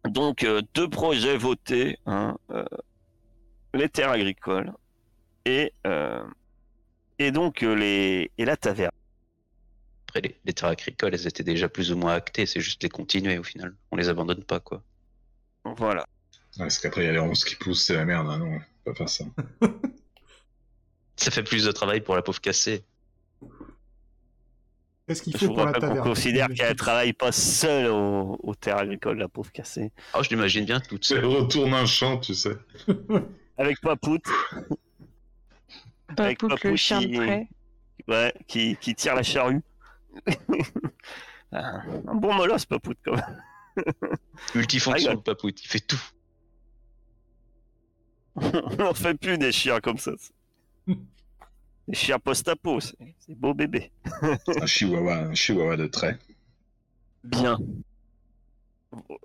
Donc, 0.08 0.44
euh, 0.44 0.61
deux 0.75 0.88
projets 0.88 1.37
votés 1.38 1.99
hein, 2.06 2.37
euh, 2.50 2.64
les 3.73 3.88
terres 3.88 4.11
agricoles 4.11 4.73
et, 5.46 5.73
euh, 5.87 6.23
et 7.18 7.30
donc 7.30 7.62
euh, 7.62 7.75
les, 7.75 8.30
et 8.37 8.44
la 8.44 8.56
taverne. 8.56 8.92
Après, 10.14 10.28
les, 10.28 10.37
les 10.44 10.52
terres 10.52 10.68
agricoles, 10.68 11.12
elles 11.12 11.26
étaient 11.26 11.42
déjà 11.42 11.68
plus 11.68 11.90
ou 11.90 11.97
moins 11.97 12.14
actées. 12.14 12.47
C'est 12.47 12.61
juste 12.61 12.83
les 12.85 12.88
continuer 12.88 13.37
au 13.38 13.42
final. 13.42 13.75
On 13.90 13.97
les 13.97 14.09
abandonne 14.09 14.44
pas, 14.44 14.61
quoi. 14.61 14.83
Voilà. 15.64 16.02
Ouais, 16.56 16.66
parce 16.66 16.78
qu'après, 16.78 17.02
il 17.02 17.06
y 17.06 17.09
a 17.09 17.12
les 17.12 17.18
ronces 17.18 17.44
qui 17.44 17.56
poussent, 17.56 17.85
c'est 17.85 17.94
la 17.97 18.04
merde. 18.04 18.28
hein, 18.28 18.38
non, 18.38 18.47
on 18.54 18.59
peut 18.85 18.92
pas 18.92 18.94
faire 18.94 19.09
ça. 19.09 19.25
Ça 21.16 21.30
fait 21.30 21.42
plus 21.42 21.64
de 21.64 21.73
travail 21.73 22.00
pour 22.00 22.14
la 22.16 22.23
pauvre 22.23 22.40
cassée. 22.40 22.85
Qu'est-ce 25.06 25.23
qu'il 25.23 25.33
Il 25.35 25.38
faut 25.38 25.54
pour 25.54 25.64
la 25.66 25.73
considère 26.00 26.49
qu'elle 26.49 26.75
travaille 26.76 27.12
pas 27.12 27.30
seule 27.33 27.87
aux, 27.90 28.37
aux 28.42 28.54
terres 28.54 28.78
agricoles, 28.78 29.18
la 29.18 29.28
pauvre 29.28 29.50
cassée. 29.52 29.92
Oh, 30.14 30.23
je 30.23 30.28
l'imagine 30.30 30.64
bien 30.64 30.80
toute 30.80 31.04
seule. 31.04 31.25
retourne 31.25 31.73
un 31.75 31.87
champ, 31.87 32.18
tu 32.18 32.35
sais. 32.35 32.56
Avec 33.59 33.80
Papout, 33.80 34.23
Avec 36.16 36.38
Papout, 36.40 36.49
Papou 36.54 36.68
le 36.68 36.76
chien 36.76 37.00
de 37.00 37.16
près. 37.16 37.49
ouais, 38.09 38.35
qui, 38.49 38.76
qui 38.76 38.94
tire 38.94 39.14
la 39.14 39.23
charrue. 39.23 39.61
Un 41.52 41.83
un 42.06 42.14
bon 42.14 42.35
molosse, 42.35 42.66
Papout, 42.66 42.97
quand 43.04 43.14
même. 43.16 43.40
Multifonction, 44.54 45.12
Ah, 45.18 45.23
papout. 45.23 45.61
Il 45.62 45.66
fait 45.68 45.80
tout. 45.80 46.00
On 48.37 48.76
n'en 48.76 48.94
fait 48.94 49.14
plus 49.14 49.38
des 49.38 49.52
chiens 49.52 49.80
comme 49.80 49.99
ça. 49.99 50.12
Des 50.87 51.94
chiens 51.94 52.18
post-apo, 52.18 52.80
c'est 52.80 52.97
c'est 53.18 53.35
beau 53.35 53.52
bébé. 53.54 53.92
Un 54.61 54.66
chihuahua, 54.66 55.18
un 55.18 55.35
chihuahua 55.35 55.76
de 55.76 55.87
trait. 55.87 56.18
Bien. 57.23 57.59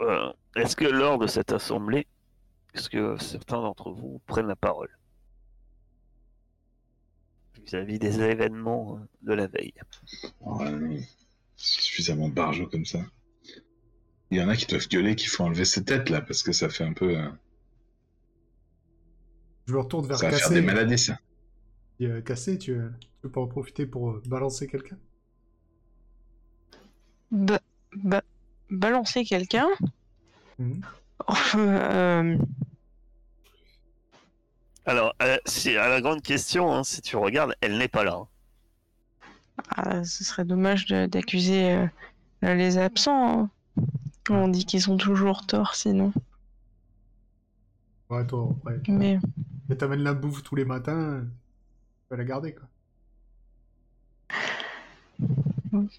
Euh, 0.02 0.34
est-ce 0.56 0.76
que 0.76 0.86
lors 0.86 1.18
de 1.20 1.28
cette 1.28 1.52
assemblée, 1.52 2.08
est-ce 2.74 2.90
que 2.90 3.18
certains 3.18 3.62
d'entre 3.62 3.92
vous 3.92 4.20
prennent 4.26 4.48
la 4.48 4.56
parole? 4.56 4.90
Vis-à-vis 7.66 8.00
des 8.00 8.20
événements 8.22 8.98
euh, 8.98 9.00
de 9.22 9.34
la 9.34 9.48
veille 9.48 9.74
Ouais, 10.42 11.02
suffisamment 11.56 12.30
barjot 12.30 12.68
comme 12.68 12.86
ça. 12.86 13.00
Il 14.32 14.38
y 14.38 14.42
en 14.42 14.50
a 14.50 14.56
qui 14.56 14.66
doivent 14.68 14.88
gueuler 14.88 15.16
qu'il 15.16 15.30
faut 15.30 15.44
enlever 15.44 15.66
ses 15.66 15.84
têtes 15.84 16.10
là, 16.10 16.22
parce 16.22 16.44
que 16.44 16.52
ça 16.52 16.70
fait 16.70 16.84
un 16.84 16.94
peu. 16.94 17.18
euh, 17.18 17.30
Je 19.68 19.74
me 19.74 19.80
retourne 19.80 20.08
vers 20.08 20.18
Ça 20.18 20.30
va 20.30 20.38
faire 20.38 20.50
des 20.50 20.56
Cassé. 20.56 20.66
maladies 20.66 20.98
ça. 20.98 21.18
est 22.00 22.26
cassé, 22.26 22.58
tu, 22.58 22.72
euh, 22.72 22.90
tu 23.00 23.08
peux 23.22 23.30
pas 23.32 23.42
en 23.42 23.48
profiter 23.48 23.86
pour 23.86 24.12
euh, 24.12 24.22
balancer 24.28 24.68
quelqu'un? 24.68 24.98
Ba- 27.32 27.62
ba- 27.96 28.24
balancer 28.70 29.24
quelqu'un? 29.26 29.68
Mhm. 30.58 30.82
Alors, 34.90 35.14
euh, 35.22 35.38
à 35.80 35.88
la 35.88 36.02
grande 36.02 36.24
question, 36.24 36.74
hein, 36.74 36.84
si 36.84 37.00
tu 37.04 37.16
regardes, 37.16 37.54
elle 37.62 37.78
n'est 37.78 37.88
pas 37.88 38.04
là. 38.04 38.16
hein. 38.16 38.28
ah, 39.76 40.04
Ce 40.04 40.24
serait 40.24 40.46
dommage 40.46 40.88
d'accuser 40.88 41.76
euh, 42.42 42.56
les 42.56 42.80
absents. 42.80 43.40
hein. 43.44 43.50
On 44.32 44.48
dit 44.48 44.66
qu'ils 44.66 44.82
sont 44.82 44.98
toujours 44.98 45.46
torts 45.46 45.76
sinon. 45.76 46.12
Ouais, 48.10 48.26
toi, 48.26 48.50
après. 48.58 48.82
Mais 48.88 49.20
Mais 49.68 49.76
t'amènes 49.76 50.02
la 50.02 50.16
bouffe 50.16 50.42
tous 50.42 50.56
les 50.56 50.66
matins, 50.66 51.24
tu 51.24 52.08
vas 52.10 52.18
la 52.18 52.24
garder, 52.24 52.56
quoi. 52.56 52.68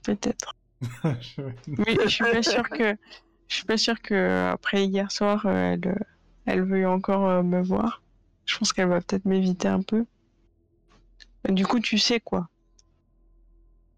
peut-être. 0.03 0.55
Oui, 1.05 1.98
je 2.05 2.09
suis 2.09 2.24
pas 2.24 2.42
sûr 2.42 2.68
que 2.68 2.96
je 3.48 3.55
suis 3.55 3.64
pas 3.66 3.76
sûr 3.76 4.00
que 4.00 4.48
après 4.50 4.87
hier 4.87 5.12
soir 5.12 5.44
euh, 5.46 5.74
elle 5.74 6.05
elle 6.46 6.62
veuille 6.62 6.87
encore 6.87 7.26
euh, 7.29 7.42
me 7.42 7.61
voir. 7.62 8.03
Je 8.50 8.58
pense 8.58 8.72
qu'elle 8.72 8.88
va 8.88 9.00
peut-être 9.00 9.24
m'éviter 9.24 9.68
un 9.68 9.80
peu. 9.82 10.04
Du 11.48 11.66
coup, 11.66 11.80
tu 11.80 11.98
sais 11.98 12.20
quoi? 12.20 12.48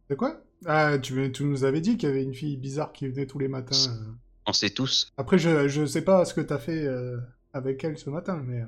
C'est 0.09 0.17
quoi? 0.17 0.41
Ah, 0.67 0.99
tu, 0.99 1.33
tu 1.33 1.45
nous 1.45 1.65
avais 1.65 1.81
dit 1.81 1.97
qu'il 1.97 2.09
y 2.09 2.13
avait 2.13 2.23
une 2.23 2.35
fille 2.35 2.57
bizarre 2.57 2.93
qui 2.93 3.09
venait 3.09 3.27
tous 3.27 3.39
les 3.39 3.49
matins. 3.49 3.75
euh. 3.77 4.13
On 4.47 4.53
sait 4.53 4.71
tous. 4.71 5.13
Après, 5.17 5.39
je, 5.39 5.69
je 5.69 5.87
sais 5.87 6.03
pas 6.05 6.25
ce 6.25 6.35
que 6.35 6.41
t'as 6.41 6.59
fait 6.59 6.85
euh, 6.85 7.19
avec 7.53 7.83
elle 7.85 7.99
ce 7.99 8.11
matin, 8.11 8.37
mais... 8.47 8.61
euh, 8.61 8.67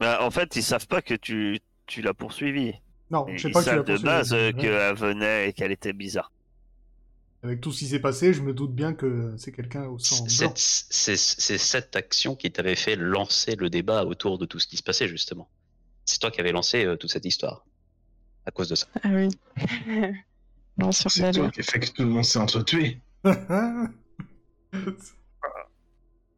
Bah, 0.00 0.18
en 0.22 0.30
fait, 0.30 0.56
ils 0.56 0.62
savent 0.62 0.86
pas 0.86 1.00
que 1.02 1.14
tu, 1.14 1.60
tu 1.86 2.02
l'as 2.02 2.14
poursuivie. 2.14 2.74
Non, 3.10 3.26
Ils 3.28 3.38
je 3.38 3.48
sais 3.48 3.52
pas 3.52 3.60
que 3.60 3.68
tu 3.68 3.76
l'as 3.76 3.76
savent 3.76 3.84
de 3.84 3.98
base 3.98 4.32
euh, 4.34 4.52
Ouais. 4.52 4.54
qu'elle 4.54 4.94
venait 4.96 5.48
et 5.48 5.52
qu'elle 5.52 5.72
était 5.72 5.92
bizarre. 5.92 6.32
Avec 7.44 7.60
tout 7.60 7.72
ce 7.72 7.80
qui 7.80 7.88
s'est 7.88 7.98
passé, 7.98 8.32
je 8.32 8.40
me 8.40 8.54
doute 8.54 8.72
bien 8.72 8.94
que 8.94 9.34
c'est 9.36 9.50
quelqu'un 9.50 9.86
au 9.86 9.98
sang 9.98 10.24
blanc. 10.24 10.52
C'est 10.54 11.16
cette 11.16 11.96
action 11.96 12.36
qui 12.36 12.52
t'avait 12.52 12.76
fait 12.76 12.94
lancer 12.94 13.56
le 13.56 13.68
débat 13.68 14.04
autour 14.04 14.38
de 14.38 14.46
tout 14.46 14.60
ce 14.60 14.68
qui 14.68 14.76
se 14.76 14.82
passait, 14.82 15.08
justement. 15.08 15.48
C'est 16.04 16.20
toi 16.20 16.30
qui 16.30 16.40
avais 16.40 16.52
lancé 16.52 16.84
euh, 16.84 16.96
toute 16.96 17.10
cette 17.10 17.24
histoire. 17.24 17.64
À 18.46 18.52
cause 18.52 18.68
de 18.68 18.76
ça. 18.76 18.86
Ah 19.02 19.08
oui. 19.12 19.28
non, 20.76 20.92
sur 20.92 21.10
C'est 21.10 21.32
toi 21.32 21.50
qui 21.50 21.62
fait 21.62 21.80
que 21.80 21.90
tout 21.90 22.02
le 22.02 22.08
monde 22.08 22.24
s'est 22.24 22.38
entretué. 22.38 23.00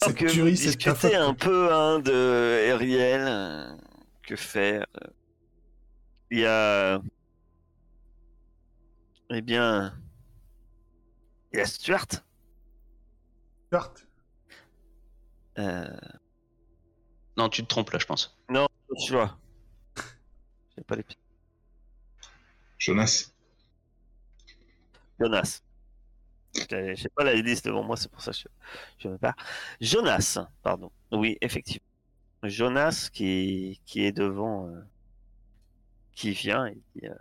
Cette 0.02 0.16
que 0.16 0.26
tuerie, 0.26 0.52
discuter 0.52 1.16
un 1.16 1.34
peu 1.34 1.72
hein, 1.72 1.98
de 2.00 2.72
Ariel, 2.72 3.24
euh, 3.26 3.76
que 4.22 4.36
faire 4.36 4.86
euh, 5.02 5.08
Il 6.30 6.40
y 6.40 6.46
a. 6.46 7.00
Eh 9.30 9.40
bien. 9.40 9.94
Il 11.54 11.58
y 11.58 11.60
a 11.60 11.66
Stuart? 11.66 12.08
Stuart. 13.68 13.94
Euh, 15.56 15.96
Non, 17.36 17.48
tu 17.48 17.62
te 17.62 17.68
trompes 17.68 17.90
là, 17.90 18.00
je 18.00 18.06
pense. 18.06 18.36
Joshua. 18.90 19.38
J'ai 20.76 20.82
pas 20.82 20.96
les 20.96 21.04
pieds. 21.04 21.16
Jonas. 22.76 23.32
Jonas. 25.20 25.62
J'ai 26.54 27.08
pas 27.14 27.22
la 27.22 27.34
liste 27.34 27.66
devant 27.66 27.84
moi, 27.84 27.96
c'est 27.96 28.10
pour 28.10 28.20
ça 28.20 28.32
que 28.32 28.38
je, 28.98 29.08
me 29.08 29.16
perds. 29.16 29.36
Jonas, 29.80 30.40
pardon. 30.64 30.90
Oui, 31.12 31.38
effectivement. 31.40 31.86
Jonas 32.42 33.10
qui, 33.12 33.80
qui 33.86 34.04
est 34.04 34.12
devant, 34.12 34.66
euh, 34.66 34.80
qui 36.16 36.32
vient 36.32 36.66
et 36.66 36.82
euh, 37.04 37.14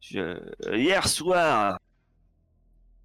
je, 0.00 0.74
Hier 0.74 1.06
soir, 1.06 1.78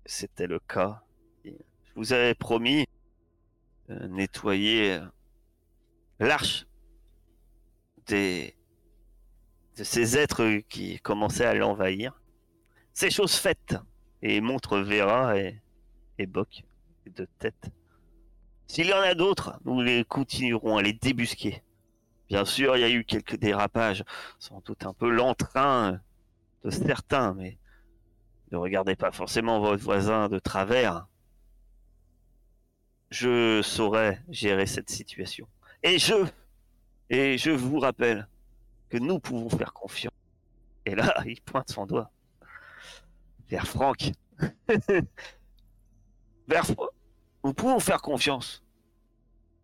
c'était 0.08 0.48
le 0.48 0.60
cas. 0.60 1.04
Je 1.46 1.52
vous 1.96 2.14
avais 2.14 2.34
promis 2.34 2.88
euh, 3.90 4.08
nettoyer 4.08 4.94
euh, 4.94 5.06
l'arche 6.20 6.66
de 8.08 8.52
ces 9.76 10.18
êtres 10.18 10.62
qui 10.70 11.00
commençaient 11.00 11.46
à 11.46 11.54
l'envahir. 11.54 12.20
C'est 12.94 13.12
chose 13.12 13.36
faite 13.36 13.76
et 14.22 14.42
montre 14.42 14.80
Vera 14.80 15.38
et, 15.38 15.62
et 16.18 16.26
deux 16.26 17.28
têtes. 17.38 17.70
S'il 18.66 18.88
y 18.88 18.94
en 18.94 19.02
a 19.02 19.14
d'autres, 19.14 19.60
nous 19.66 19.82
les 19.82 20.04
continuerons 20.04 20.78
à 20.78 20.82
les 20.82 20.94
débusquer. 20.94 21.64
Bien 22.28 22.44
sûr, 22.44 22.76
il 22.76 22.82
y 22.82 22.84
a 22.84 22.90
eu 22.90 23.06
quelques 23.06 23.38
dérapages, 23.38 24.04
sans 24.40 24.62
doute 24.62 24.86
un 24.86 24.94
peu 24.94 25.10
l'entrain 25.10 26.02
de 26.64 26.70
certains, 26.70 27.34
mais 27.34 27.58
ne 28.52 28.58
regardez 28.58 28.96
pas 28.96 29.12
forcément 29.12 29.60
votre 29.60 29.84
voisin 29.84 30.30
de 30.30 30.40
travers. 30.40 31.08
Je 33.10 33.62
saurais 33.62 34.22
gérer 34.30 34.66
cette 34.66 34.90
situation. 34.90 35.48
Et 35.84 36.00
je, 36.00 36.14
et 37.10 37.38
je 37.38 37.52
vous 37.52 37.80
rappelle 37.80 38.28
que 38.90 38.98
nous 38.98 39.20
pouvons 39.20 39.50
faire 39.50 39.74
confiance. 39.74 40.14
Et 40.86 40.96
là, 40.96 41.14
il 41.26 41.42
pointe 41.42 41.70
son 41.70 41.86
doigt 41.86 42.12
vers 43.50 43.68
Franck. 43.68 44.12
vers 46.48 46.64
Fr- 46.66 46.90
Nous 47.44 47.54
pouvons 47.54 47.80
faire 47.80 48.02
confiance 48.02 48.64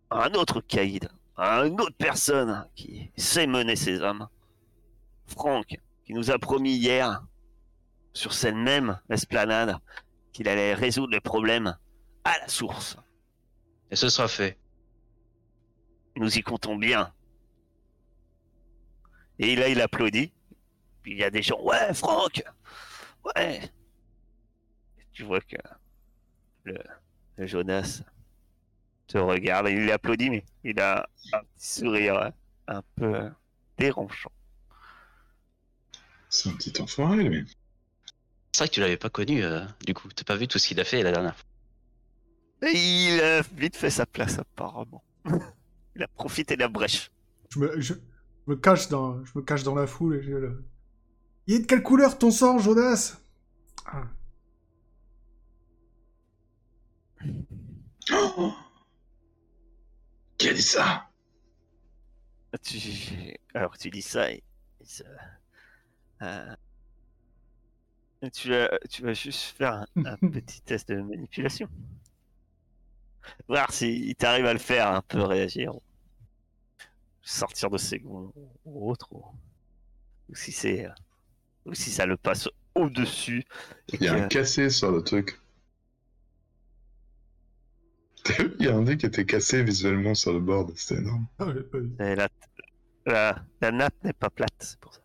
à 0.10 0.26
un 0.26 0.34
autre 0.34 0.62
caïd, 0.62 1.10
à 1.36 1.66
une 1.66 1.80
autre 1.82 1.96
personne 1.98 2.68
qui 2.76 3.12
sait 3.18 3.48
mener 3.48 3.76
ses 3.76 4.00
hommes. 4.02 4.28
Franck, 5.26 5.78
qui 6.06 6.14
nous 6.14 6.32
a 6.32 6.38
promis 6.40 6.76
hier, 6.76 7.24
sur 8.14 8.34
cette 8.34 8.56
même 8.56 9.00
esplanade, 9.10 9.78
qu'il 10.32 10.48
allait 10.48 10.74
résoudre 10.74 11.14
le 11.14 11.22
problème 11.22 11.78
à 12.24 12.38
la 12.40 12.48
source. 12.48 12.98
Et 13.92 13.96
ce 13.96 14.10
sera 14.10 14.28
fait. 14.28 14.58
Nous 16.16 16.38
y 16.38 16.42
comptons 16.42 16.76
bien. 16.76 17.14
Et 19.40 19.56
là, 19.56 19.68
il 19.68 19.82
applaudit. 19.82 20.32
Puis 21.02 21.12
il 21.14 21.18
y 21.18 21.24
a 21.24 21.30
des 21.30 21.42
gens, 21.42 21.62
ouais, 21.62 21.94
Franck, 21.94 22.44
ouais. 23.26 23.62
Et 24.98 25.08
tu 25.12 25.24
vois 25.24 25.42
que 25.42 25.58
le, 26.64 26.78
le 27.38 27.48
Jonas 27.48 28.04
te 29.08 29.18
regarde 29.18 29.68
et 29.68 29.74
il 29.74 29.92
applaudit, 29.92 30.30
mais 30.30 30.46
il 30.64 30.80
a 30.80 31.08
un 31.34 31.40
petit 31.40 31.80
sourire 31.80 32.18
hein, 32.18 32.32
un 32.68 32.82
peu 32.96 33.30
dérangeant. 33.78 34.32
C'est 36.30 36.50
un 36.50 36.54
petit 36.54 36.82
enfoiré, 36.82 37.24
lui. 37.24 37.46
C'est 38.54 38.60
vrai 38.60 38.70
que 38.70 38.74
tu 38.76 38.80
l'avais 38.80 38.98
pas 38.98 39.10
connu, 39.10 39.44
euh, 39.44 39.66
du 39.86 39.94
coup. 39.94 40.08
T'as 40.16 40.24
pas 40.24 40.36
vu 40.36 40.48
tout 40.48 40.60
ce 40.60 40.68
qu'il 40.68 40.80
a 40.80 40.84
fait 40.86 41.02
la 41.04 41.12
dernière 41.12 41.36
fois. 41.36 41.46
Et 42.70 42.72
il 43.08 43.20
a 43.20 43.42
vite 43.42 43.76
fait 43.76 43.90
sa 43.90 44.06
place, 44.06 44.40
apparemment. 44.40 45.04
il 45.96 46.04
a 46.04 46.08
profité 46.08 46.56
de 46.56 46.62
la 46.62 46.68
brèche. 46.70 47.12
Je 47.50 47.60
me, 47.60 47.82
je, 47.82 47.94
je 47.94 48.52
me 48.52 48.56
cache 48.56 48.88
dans, 48.90 49.24
je 49.26 49.32
me 49.36 49.42
cache 49.44 49.64
dans 49.64 49.76
la 49.76 49.88
foule 49.88 50.16
et 50.18 50.24
je 50.24 50.32
le... 50.32 50.64
Il 51.48 51.56
est 51.56 51.60
de 51.60 51.66
quelle 51.66 51.84
couleur 51.84 52.18
ton 52.18 52.32
sang, 52.32 52.60
Jonas? 52.60 53.18
Ah, 53.86 54.08
Oh 58.12 58.54
Qui 60.38 60.50
a 60.50 60.54
dit 60.54 60.62
ça 60.62 61.10
Tu... 62.64 63.36
Alors 63.54 63.78
tu 63.78 63.90
dis 63.90 64.02
ça 64.02 64.32
et, 64.32 64.44
et 64.82 64.86
ça- 64.86 65.04
euh, 66.22 66.56
tu, 68.30 68.50
vas, 68.50 68.70
tu 68.90 69.02
vas 69.04 69.14
juste 69.14 69.56
faire 69.58 69.74
un, 69.74 69.86
un 70.06 70.18
petit 70.32 70.62
test 70.62 70.90
de 70.90 71.02
manipulation. 71.02 71.68
Voir 73.48 73.72
si 73.72 74.16
t'arrives 74.18 74.46
à 74.46 74.54
le 74.54 74.60
faire 74.60 74.88
un 74.90 75.02
peu 75.02 75.22
réagir. 75.22 75.74
Sortir 77.22 77.70
de 77.70 77.78
ses 77.78 78.00
gonds 78.00 78.34
ou 78.66 78.92
autre. 78.92 79.08
Ou, 79.14 79.24
ou 80.30 80.36
si 80.36 80.52
c'est. 80.52 80.86
euh, 80.86 80.90
Ou 81.66 81.74
si 81.74 81.90
ça 81.92 82.06
le 82.06 82.18
passe 82.18 82.50
au-dessus. 82.76 83.44
et 83.94 83.98
Il 84.00 84.04
y 84.04 84.08
a 84.10 84.16
que- 84.16 84.26
un 84.26 84.28
cassé 84.28 84.70
sur 84.70 84.92
le 84.92 85.02
truc. 85.04 85.40
Il 88.60 88.66
y 88.66 88.70
a 88.70 88.76
un 88.76 88.84
dé 88.84 88.98
qui 88.98 89.06
était 89.06 89.26
cassé 89.26 89.64
visuellement 89.64 90.16
sur 90.16 90.34
le 90.34 90.40
board, 90.40 90.72
c'était 90.78 91.02
énorme. 91.02 91.28
ah, 91.40 91.48
j'ai 91.54 91.64
pas 91.64 91.80
vu. 91.80 91.92
et 92.00 92.16
la, 92.16 92.30
la, 93.06 93.46
la 93.62 93.72
nappe 93.72 94.04
n'est 94.04 94.14
pas 94.14 94.30
plate, 94.30 94.54
c'est 94.60 94.80
pour 94.80 94.94
ça. 94.94 95.02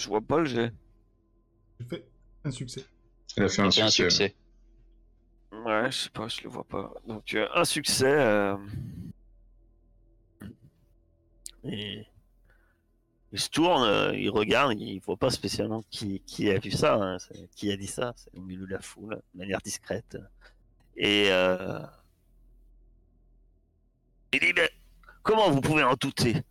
Je 0.00 0.08
vois 0.08 0.20
pas 0.20 0.38
le 0.38 0.46
jet. 0.46 0.72
J'ai 1.78 1.86
fait 1.86 2.06
un 2.44 2.50
succès. 2.50 2.84
Il 3.36 3.42
a 3.42 3.48
fait 3.48 3.62
un 3.62 3.70
succès. 3.70 3.90
succès. 3.90 4.36
Ouais, 5.52 5.90
je 5.90 5.96
sais 5.96 6.10
pas, 6.10 6.28
je 6.28 6.42
le 6.42 6.48
vois 6.48 6.64
pas. 6.64 6.92
Donc, 7.06 7.34
euh, 7.34 7.46
un 7.54 7.64
succès. 7.64 8.06
euh, 8.06 8.56
Et... 11.64 12.06
Il 13.32 13.38
se 13.38 13.48
tourne, 13.48 13.84
euh, 13.84 14.16
il 14.16 14.28
regarde, 14.30 14.72
il 14.80 14.98
voit 15.00 15.16
pas 15.16 15.30
spécialement 15.30 15.82
qui, 15.90 16.20
qui 16.26 16.50
a 16.50 16.58
vu 16.58 16.72
ça, 16.72 16.94
hein, 16.94 17.16
qui 17.54 17.70
a 17.70 17.76
dit 17.76 17.86
ça. 17.86 18.12
C'est 18.16 18.34
au 18.34 18.40
milieu 18.40 18.66
de 18.66 18.72
la 18.72 18.80
foule, 18.80 19.20
de 19.34 19.38
manière 19.38 19.60
discrète. 19.60 20.18
Et. 20.96 21.26
Euh... 21.30 21.80
Il 24.32 24.40
dit, 24.40 24.52
mais 24.56 24.70
Comment 25.22 25.50
vous 25.50 25.60
pouvez 25.60 25.82
en 25.82 25.94
douter? 25.94 26.42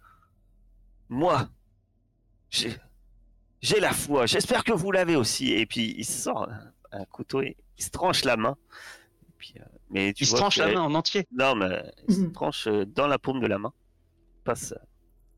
Moi, 1.09 1.49
j'ai, 2.49 2.77
j'ai 3.61 3.79
la 3.79 3.91
foi. 3.93 4.25
J'espère 4.25 4.63
que 4.63 4.71
vous 4.73 4.91
l'avez 4.91 5.15
aussi. 5.15 5.51
Et 5.53 5.65
puis 5.65 5.93
il 5.97 6.05
sort 6.05 6.49
un, 6.49 6.71
un 6.91 7.05
couteau 7.05 7.41
et 7.41 7.57
il 7.77 7.83
se 7.83 7.89
tranche 7.89 8.23
la 8.23 8.37
main. 8.37 8.57
Et 9.27 9.31
puis, 9.37 9.53
euh, 9.59 9.63
mais 9.89 10.13
tu 10.13 10.23
Il 10.23 10.27
se 10.27 10.35
tranche 10.35 10.57
la 10.57 10.71
main 10.73 10.81
en 10.81 10.93
entier. 10.95 11.27
Non, 11.31 11.55
mais 11.55 11.83
il 12.07 12.15
se 12.15 12.21
Mhm. 12.21 12.31
tranche 12.31 12.67
euh, 12.67 12.85
dans 12.85 13.07
la 13.07 13.19
paume 13.19 13.39
de 13.39 13.47
la 13.47 13.57
main. 13.59 13.73
Passe. 14.43 14.73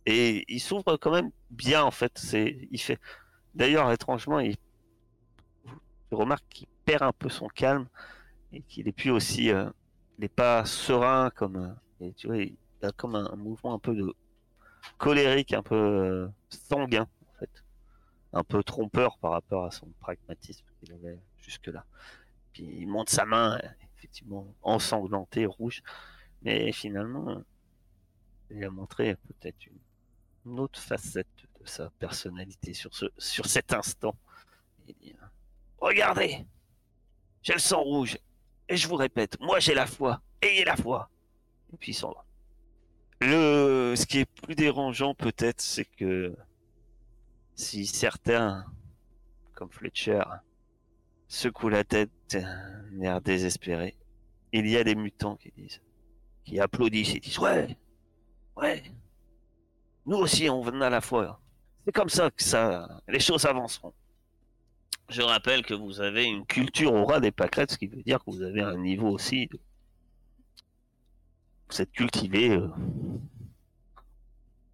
Et 0.05 0.45
il 0.47 0.60
s'ouvre 0.60 0.97
quand 0.97 1.12
même 1.12 1.31
bien 1.49 1.84
en 1.84 1.91
fait. 1.91 2.12
C'est, 2.15 2.67
il 2.71 2.79
fait. 2.79 2.99
D'ailleurs, 3.53 3.91
étrangement, 3.91 4.39
il. 4.39 4.55
Je 6.12 6.15
remarque 6.15 6.43
qu'il 6.49 6.67
perd 6.86 7.03
un 7.03 7.13
peu 7.13 7.29
son 7.29 7.47
calme 7.47 7.88
et 8.51 8.62
qu'il 8.63 8.88
est 8.88 8.91
plus 8.91 9.12
aussi. 9.12 9.51
euh, 9.51 9.69
Il 10.17 10.21
n'est 10.21 10.29
pas 10.29 10.65
serein 10.65 11.29
comme. 11.36 11.55
euh, 11.57 12.05
et 12.05 12.13
tu 12.13 12.27
vois, 12.27 12.38
il 12.38 12.55
a 12.81 12.91
comme 12.91 13.15
un, 13.15 13.29
un 13.31 13.36
mouvement 13.36 13.73
un 13.75 13.79
peu 13.79 13.93
de 13.95 14.13
colérique, 14.97 15.53
un 15.53 15.62
peu 15.63 15.75
euh, 15.75 16.27
sanguin 16.49 17.07
un 18.33 18.43
peu 18.43 18.63
trompeur 18.63 19.17
par 19.17 19.31
rapport 19.31 19.65
à 19.65 19.71
son 19.71 19.87
pragmatisme 19.99 20.65
qu'il 20.79 20.93
avait 20.93 21.19
jusque-là. 21.37 21.85
Puis 22.53 22.63
il 22.63 22.87
monte 22.87 23.09
sa 23.09 23.25
main, 23.25 23.59
effectivement 23.95 24.53
ensanglantée, 24.61 25.45
rouge, 25.45 25.83
mais 26.41 26.71
finalement, 26.71 27.41
il 28.49 28.63
a 28.63 28.69
montré 28.69 29.15
peut-être 29.15 29.65
une, 29.65 30.59
autre 30.59 30.79
facette 30.79 31.27
de 31.59 31.67
sa 31.67 31.89
personnalité 31.91 32.73
sur 32.73 32.93
ce, 32.95 33.05
sur 33.17 33.45
cet 33.45 33.73
instant. 33.73 34.15
Il 34.87 34.95
dit, 34.95 35.13
Regardez, 35.79 36.45
j'ai 37.43 37.53
le 37.53 37.59
sang 37.59 37.81
rouge, 37.81 38.17
et 38.67 38.77
je 38.77 38.87
vous 38.87 38.95
répète, 38.95 39.39
moi 39.39 39.59
j'ai 39.59 39.73
la 39.73 39.85
foi, 39.85 40.21
ayez 40.41 40.65
la 40.65 40.75
foi. 40.75 41.09
Et 41.73 41.77
puis 41.77 41.91
il 41.91 41.95
s'en 41.95 42.11
va. 42.11 42.25
Le, 43.21 43.93
ce 43.95 44.05
qui 44.05 44.19
est 44.19 44.25
plus 44.25 44.55
dérangeant 44.55 45.13
peut-être, 45.13 45.61
c'est 45.61 45.85
que 45.85 46.35
si 47.62 47.86
certains, 47.86 48.65
comme 49.54 49.69
Fletcher, 49.71 50.24
secouent 51.28 51.69
la 51.69 51.84
tête, 51.84 52.10
d'un 52.32 53.02
air 53.02 53.21
désespéré, 53.21 53.95
il 54.52 54.67
y 54.67 54.78
a 54.78 54.84
des 54.84 54.95
mutants 54.95 55.36
qui 55.38 55.52
disent, 55.56 55.82
qui 56.43 56.60
applaudissent 56.60 57.15
et 57.15 57.19
disent 57.19 57.39
ouais, 57.39 57.78
ouais, 58.58 58.84
nous 60.06 60.17
aussi 60.17 60.50
on 60.50 60.63
a 60.82 60.89
la 60.89 61.02
foi. 61.02 61.39
C'est 61.86 61.91
comme 61.91 62.10
ça 62.10 62.30
que 62.32 62.43
ça, 62.43 63.02
les 63.08 63.19
choses 63.19 63.45
avanceront. 63.45 63.93
Je 65.10 65.21
rappelle 65.21 65.63
que 65.65 65.74
vous 65.74 66.00
avez 66.02 66.26
une 66.26 66.45
culture 66.45 66.93
au 66.93 67.06
ras 67.06 67.19
des 67.19 67.32
pâquerettes, 67.32 67.71
ce 67.71 67.78
qui 67.78 67.88
veut 67.88 68.02
dire 68.04 68.19
que 68.24 68.32
vous 68.32 68.41
avez 68.41 68.62
un 68.62 68.78
niveau 68.78 69.10
aussi. 69.10 69.47
de- 69.47 69.60
Vous 71.69 71.82
êtes 71.82 71.91
cultivé 71.91 72.52
euh, 72.52 72.69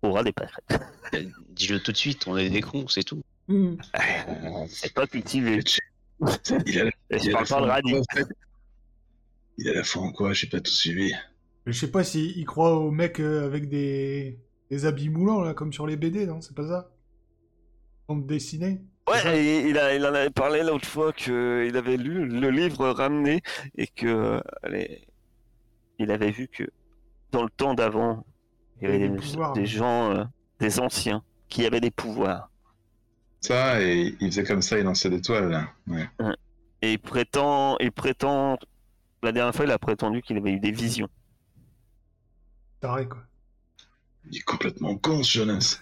au 0.01 0.11
ras 0.11 0.23
des 0.23 0.31
pâquerettes. 0.33 0.81
Euh, 1.13 1.23
Dis-le 1.49 1.79
tout 1.79 1.91
de 1.91 1.97
suite, 1.97 2.27
on 2.27 2.37
est 2.37 2.49
des 2.49 2.61
cons, 2.61 2.87
c'est 2.87 3.03
tout. 3.03 3.21
Mhm. 3.47 3.77
C'est 4.69 4.93
pas 4.93 5.07
cultivé. 5.07 5.59
Il 6.65 6.79
a 6.79 6.83
la, 6.85 6.91
il 7.11 7.35
a 7.35 7.39
la 7.39 7.43
de 7.45 7.53
en 7.53 7.61
radis. 7.61 7.91
quoi, 7.91 7.99
en 7.99 8.15
fait? 8.15 8.27
Il 9.57 9.69
a 9.69 9.73
la 9.73 9.83
foi 9.83 10.01
en 10.03 10.11
quoi 10.11 10.33
J'ai 10.33 10.47
pas 10.47 10.59
tout 10.59 10.71
suivi. 10.71 11.13
Je 11.65 11.71
sais 11.71 11.91
pas 11.91 12.03
s'il 12.03 12.45
croit 12.45 12.75
aux 12.77 12.91
mecs 12.91 13.19
euh, 13.19 13.45
avec 13.45 13.69
des... 13.69 14.39
des 14.69 14.85
habits 14.85 15.09
moulants, 15.09 15.41
là, 15.41 15.53
comme 15.53 15.73
sur 15.73 15.87
les 15.87 15.97
BD, 15.97 16.25
non? 16.25 16.41
C'est 16.41 16.55
pas 16.55 16.67
ça? 16.67 16.91
Bande 18.07 18.25
dessinée? 18.27 18.81
Ouais, 19.09 19.39
et 19.41 19.69
il, 19.69 19.77
a, 19.77 19.95
il 19.95 20.05
en 20.05 20.13
avait 20.13 20.29
parlé 20.29 20.63
l'autre 20.63 20.87
fois 20.87 21.13
qu'il 21.13 21.75
avait 21.77 21.97
lu 21.97 22.25
le 22.25 22.49
livre 22.49 22.89
ramené 22.89 23.41
et 23.77 23.87
que 23.87 24.05
euh, 24.07 24.39
les- 24.69 25.07
il 25.99 26.11
avait 26.11 26.31
vu 26.31 26.47
que 26.49 26.63
dans 27.31 27.43
le 27.43 27.49
temps 27.49 27.73
d'avant, 27.73 28.25
il 28.81 28.85
y 28.85 28.87
avait 28.87 28.99
des, 28.99 29.09
des 29.09 29.15
pouvoirs, 29.15 29.53
des 29.53 29.65
gens, 29.65 30.11
euh, 30.11 30.23
des 30.59 30.79
anciens, 30.79 31.23
qui 31.49 31.65
avaient 31.65 31.81
des 31.81 31.91
pouvoirs. 31.91 32.49
Ça, 33.41 33.81
et 33.81 34.15
il 34.19 34.27
faisait 34.27 34.43
comme 34.43 34.61
ça, 34.61 34.77
il 34.77 34.83
lançait 34.83 35.09
des 35.09 35.21
toiles. 35.21 35.67
Ouais. 35.87 36.07
Et 36.81 36.93
il 36.93 36.99
prétend, 36.99 37.77
il 37.79 37.91
prétend, 37.91 38.57
la 39.23 39.31
dernière 39.31 39.53
fois, 39.53 39.65
il 39.65 39.71
a 39.71 39.79
prétendu 39.79 40.21
qu'il 40.21 40.37
avait 40.37 40.51
eu 40.51 40.59
des 40.59 40.71
visions. 40.71 41.09
Taré, 42.79 43.07
quoi. 43.07 43.23
Il 44.29 44.37
est 44.37 44.41
complètement 44.41 44.95
con, 44.97 45.23
ce 45.23 45.39
Jonas. 45.39 45.79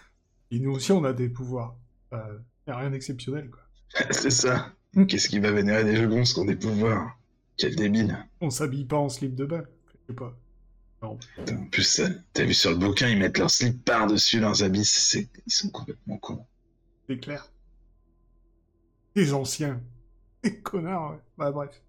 Et 0.51 0.59
nous 0.59 0.71
aussi, 0.71 0.91
on 0.91 1.03
a 1.03 1.13
des 1.13 1.29
pouvoirs. 1.29 1.75
Euh, 2.13 2.37
y 2.67 2.71
a 2.71 2.77
rien 2.77 2.91
d'exceptionnel, 2.91 3.49
quoi. 3.49 3.61
C'est 4.11 4.29
ça. 4.31 4.71
Qu'est-ce 5.07 5.27
qui 5.27 5.39
va 5.39 5.51
vénérer 5.51 5.83
des 5.83 5.95
jeux 5.95 6.07
qui 6.07 6.39
ont 6.39 6.45
des 6.45 6.55
pouvoirs? 6.55 7.17
Quel 7.57 7.75
débile. 7.75 8.17
On 8.41 8.49
s'habille 8.49 8.85
pas 8.85 8.97
en 8.97 9.09
slip 9.09 9.35
de 9.35 9.45
bain. 9.45 9.63
Je 9.87 10.07
sais 10.07 10.13
pas. 10.13 10.37
Putain, 11.35 11.57
En 11.57 11.65
plus, 11.67 12.01
t'as 12.33 12.43
vu 12.43 12.53
sur 12.53 12.71
le 12.71 12.77
bouquin, 12.77 13.07
ils 13.09 13.17
mettent 13.17 13.37
leur 13.37 13.49
slip 13.51 13.83
par-dessus 13.85 14.39
leurs 14.39 14.63
habits. 14.63 14.85
c'est- 14.85 15.29
Ils 15.45 15.51
sont 15.53 15.69
complètement 15.69 16.17
cons. 16.17 16.45
C'est 17.07 17.17
clair. 17.19 17.51
Les 19.15 19.33
anciens. 19.33 19.81
Les 20.43 20.59
connards, 20.61 21.11
ouais. 21.11 21.19
Bah 21.37 21.51
bref. 21.51 21.81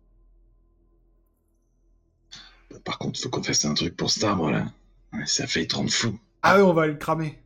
Par 2.84 2.98
contre, 2.98 3.18
faut 3.20 3.28
qu'on 3.28 3.42
fasse 3.42 3.64
un 3.64 3.74
truc 3.74 3.96
pour 3.96 4.10
cet 4.10 4.24
arbre, 4.24 4.50
là. 4.50 4.66
Ouais, 5.12 5.26
ça 5.26 5.46
fait 5.46 5.66
te 5.66 5.76
rendre 5.76 5.90
fou. 5.90 6.18
Ah 6.42 6.56
ouais, 6.56 6.62
on 6.62 6.72
va 6.72 6.82
aller 6.82 6.92
le 6.92 6.98
cramer. 6.98 7.38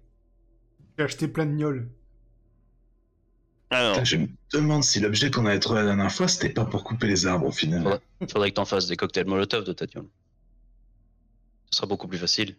J'ai 0.99 1.05
acheté 1.05 1.29
plein 1.29 1.47
de 1.47 1.53
gnolls. 1.53 1.89
Alors, 3.71 3.93
Putain, 3.93 4.05
je 4.05 4.17
me 4.17 4.27
demande 4.53 4.83
si 4.83 4.99
l'objet 4.99 5.31
qu'on 5.31 5.47
avait 5.47 5.61
trouvé 5.61 5.81
la 5.81 5.87
dernière 5.87 6.11
fois, 6.13 6.27
c'était 6.27 6.49
pas 6.49 6.65
pour 6.65 6.83
couper 6.83 7.07
les 7.07 7.27
arbres, 7.27 7.47
au 7.47 7.53
final. 7.53 7.87
Ouais. 7.87 8.29
Faudrait 8.29 8.51
que 8.51 8.57
t'en 8.57 8.65
fasses 8.65 8.89
des 8.89 8.97
cocktails 8.97 9.27
Molotov 9.27 9.65
de 9.65 9.73
ta 9.73 9.87
gueule. 9.87 10.07
Ce 11.71 11.79
sera 11.79 11.87
beaucoup 11.87 12.09
plus 12.09 12.19
facile. 12.19 12.57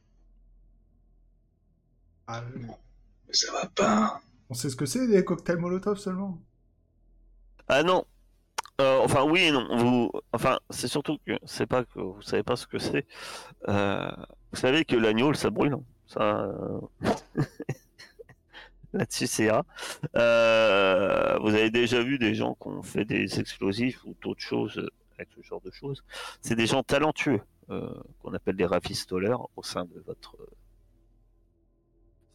Ah, 2.27 2.41
euh, 2.41 2.59
Mais 3.27 3.33
ça 3.33 3.51
va 3.51 3.67
pas. 3.67 4.21
on 4.49 4.53
sait 4.53 4.69
ce 4.69 4.75
que 4.75 4.85
c'est, 4.85 5.07
des 5.07 5.23
cocktails 5.25 5.57
Molotov 5.57 5.97
seulement? 5.97 6.39
Ah 7.67 7.83
non. 7.83 8.05
Euh, 8.79 8.99
enfin 9.03 9.23
oui 9.23 9.41
et 9.41 9.51
non. 9.51 9.67
Vous, 9.77 10.11
enfin 10.33 10.59
c'est 10.69 10.87
surtout 10.87 11.17
que 11.25 11.33
c'est 11.45 11.67
pas 11.67 11.83
que 11.83 11.99
vous 11.99 12.21
savez 12.21 12.43
pas 12.43 12.55
ce 12.55 12.67
que 12.67 12.79
c'est. 12.79 13.05
Euh, 13.69 14.09
vous 14.51 14.59
savez 14.59 14.85
que 14.85 14.95
l'agneau 14.95 15.33
ça 15.33 15.49
brûle. 15.49 15.73
hein. 15.73 15.83
Ça. 16.07 16.21
euh, 16.45 16.79
Là-dessus, 18.93 19.27
c'est 19.27 19.49
A. 19.49 19.63
Euh, 20.17 21.37
vous 21.39 21.49
avez 21.49 21.69
déjà 21.69 22.03
vu 22.03 22.17
des 22.19 22.35
gens 22.35 22.55
qui 22.61 22.67
ont 22.67 22.83
fait 22.83 23.05
des 23.05 23.39
explosifs 23.39 24.03
ou 24.03 24.15
d'autres 24.21 24.41
choses 24.41 24.89
avec 25.15 25.29
ce 25.33 25.41
genre 25.41 25.61
de 25.61 25.71
choses. 25.71 26.03
C'est 26.41 26.55
des 26.55 26.67
gens 26.67 26.83
talentueux 26.83 27.39
euh, 27.39 27.41
qu'on 28.19 28.33
appelle 28.33 28.55
des 28.55 28.65
rafistoleurs 28.65 29.49
au 29.55 29.63
sein 29.63 29.85
de 29.85 29.99
votre. 30.05 30.35
euh, 30.41 30.45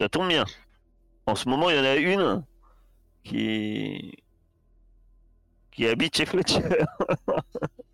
Ça 0.00 0.08
tombe 0.08 0.28
bien. 0.28 0.44
En 1.26 1.34
ce 1.34 1.48
moment, 1.48 1.70
il 1.70 1.76
y 1.76 1.80
en 1.80 1.84
a 1.84 1.96
une 1.96 2.44
qui 3.24 4.16
qui 5.72 5.86
habite 5.86 6.16
chez 6.16 6.26
Fletcher. 6.26 6.62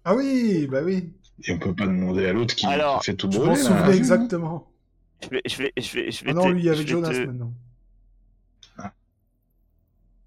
Ah 0.05 0.15
oui, 0.15 0.67
bah 0.69 0.83
oui. 0.85 1.13
Et 1.45 1.53
on 1.53 1.59
peut 1.59 1.75
pas 1.75 1.87
demander 1.87 2.27
à 2.27 2.33
l'autre 2.33 2.55
qui, 2.55 2.67
Alors, 2.67 3.03
fait 3.05 3.15
tout 3.15 3.31
Je 3.31 3.39
brûler. 3.39 3.55
là. 3.55 3.59
souvenais 3.63 3.97
exactement. 3.97 4.71
Je 5.23 5.29
vais, 5.29 5.43
je 5.47 5.57
vais, 5.57 5.73
je 5.77 5.93
vais, 5.95 6.11
je 6.11 6.25
vais 6.25 6.31
Ah 6.31 6.35
non, 6.35 6.49
lui 6.51 6.63
je 6.65 6.69
avec 6.71 6.87
Jonas 6.89 7.11
te- 7.11 7.25
maintenant. 7.27 7.53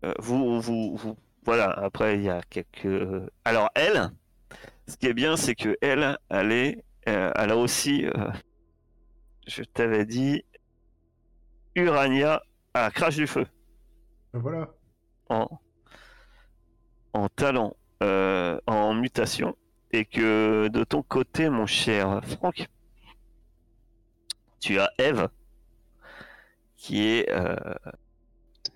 Euh, 0.03 0.13
vous, 0.19 0.59
vous, 0.61 0.95
vous- 0.97 1.17
voilà. 1.45 1.69
Après, 1.71 2.15
il 2.15 2.23
y 2.23 2.29
a 2.29 2.41
quelques. 2.49 2.85
euh, 2.85 3.27
Alors 3.45 3.69
elle, 3.75 4.11
ce 4.87 4.97
qui 4.97 5.07
est 5.07 5.13
bien, 5.13 5.35
c'est 5.37 5.55
que 5.55 5.77
elle, 5.81 6.17
elle 6.29 6.51
est, 6.51 6.83
euh, 7.07 7.31
elle 7.35 7.51
a 7.51 7.57
aussi, 7.57 8.05
euh, 8.05 8.31
je 9.47 9.63
t'avais 9.63 10.05
dit, 10.05 10.43
Urania 11.75 12.41
à 12.73 12.91
crash 12.91 13.15
du 13.15 13.27
feu 13.27 13.45
Bah 14.33 14.39
voilà. 14.41 14.73
en, 15.29 15.47
en 17.13 17.29
talent, 17.29 17.75
euh, 18.03 18.59
en 18.67 18.93
mutation, 18.93 19.55
et 19.91 20.05
que 20.05 20.67
de 20.67 20.83
ton 20.83 21.01
côté, 21.03 21.49
mon 21.49 21.65
cher 21.65 22.21
Franck, 22.25 22.67
tu 24.59 24.79
as 24.79 24.89
Eve, 24.97 25.27
qui 26.75 27.01
est 27.07 27.29
euh, 27.31 27.55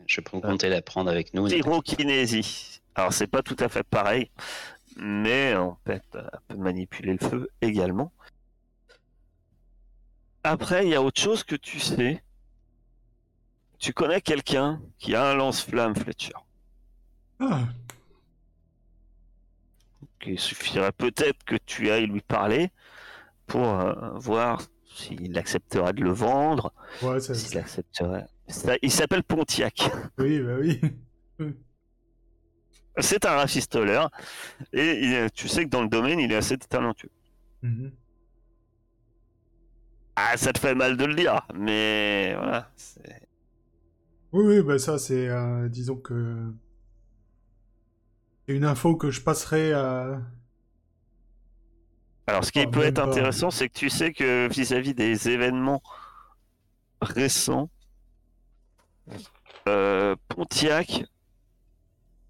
Je 0.08 0.22
peux 0.22 0.40
compter 0.40 0.70
la 0.70 0.82
prendre 0.82 1.10
avec 1.10 1.34
nous. 1.34 1.48
pyrokinésie. 1.48 2.82
Alors 2.96 3.14
c'est 3.14 3.28
pas 3.28 3.42
tout 3.42 3.56
à 3.60 3.70
fait 3.70 3.84
pareil, 3.84 4.30
mais 4.98 5.56
en 5.56 5.78
fait, 5.86 6.04
elle 6.14 6.30
peut 6.48 6.58
manipuler 6.58 7.14
le 7.14 7.28
feu 7.28 7.50
également. 7.62 8.12
Après, 10.44 10.86
il 10.86 10.90
y 10.90 10.96
a 10.96 11.02
autre 11.02 11.20
chose 11.22 11.44
que 11.44 11.56
tu 11.56 11.80
sais. 11.80 12.24
Tu 13.78 13.94
connais 13.94 14.22
quelqu'un 14.22 14.82
qui 14.98 15.16
a 15.16 15.24
un 15.30 15.36
lance-flamme, 15.36 15.96
Fletcher. 15.96 16.34
Ah, 17.40 17.64
Il 20.26 20.40
suffirait 20.40 20.92
peut-être 20.92 21.44
que 21.46 21.56
tu 21.66 21.90
ailles 21.90 22.08
lui 22.08 22.22
parler 22.22 22.72
pour 23.48 23.66
euh, 23.68 24.12
voir 24.16 24.62
s'il 24.86 25.38
accepterait 25.38 25.94
de 25.94 26.04
le 26.04 26.12
vendre, 26.12 26.74
ouais, 27.02 27.20
ça, 27.20 27.34
s'il 27.34 27.58
accepterait. 27.58 28.26
Ça- 28.48 28.76
il 28.82 28.92
s'appelle 28.92 29.24
Pontiac. 29.24 29.90
oui, 30.18 30.40
bah 30.42 30.56
oui. 30.60 30.82
C'est 32.98 33.26
un 33.26 33.36
rafistoleur 33.36 34.10
et 34.74 35.00
il 35.06 35.32
tu 35.32 35.48
sais 35.48 35.64
que 35.64 35.70
dans 35.70 35.84
le 35.84 35.88
domaine, 35.88 36.20
il 36.20 36.32
est 36.34 36.36
assez 36.36 36.58
talentueux. 36.58 37.12
Mhm. 37.62 37.92
Ah, 40.22 40.36
ça 40.38 40.52
te 40.54 40.60
fait 40.60 40.76
mal 40.76 40.98
de 40.98 41.06
le 41.06 41.16
dire, 41.16 41.42
mais 41.54 42.34
voilà. 42.38 42.70
Oui, 44.32 44.44
oui, 44.46 44.62
bah 44.64 44.80
ça, 44.80 44.98
c'est. 44.98 45.28
euh, 45.30 45.70
disons 45.70 45.96
que. 45.98 46.52
C'est 48.46 48.56
une 48.58 48.66
info 48.66 48.98
que 48.98 49.12
je 49.12 49.22
passerai 49.22 49.72
à. 49.72 50.22
Alors, 52.28 52.46
ce 52.46 52.52
qui 52.54 52.60
Ah, 52.62 52.68
peut 52.68 52.84
être 52.84 53.00
intéressant, 53.00 53.52
c'est 53.52 53.68
que 53.70 53.78
tu 53.78 53.90
sais 53.90 54.14
que 54.14 54.48
vis-à-vis 54.48 54.94
des 54.94 55.28
événements 55.30 55.82
récents, 57.02 57.70
euh, 59.68 60.16
Pontiac 60.28 61.06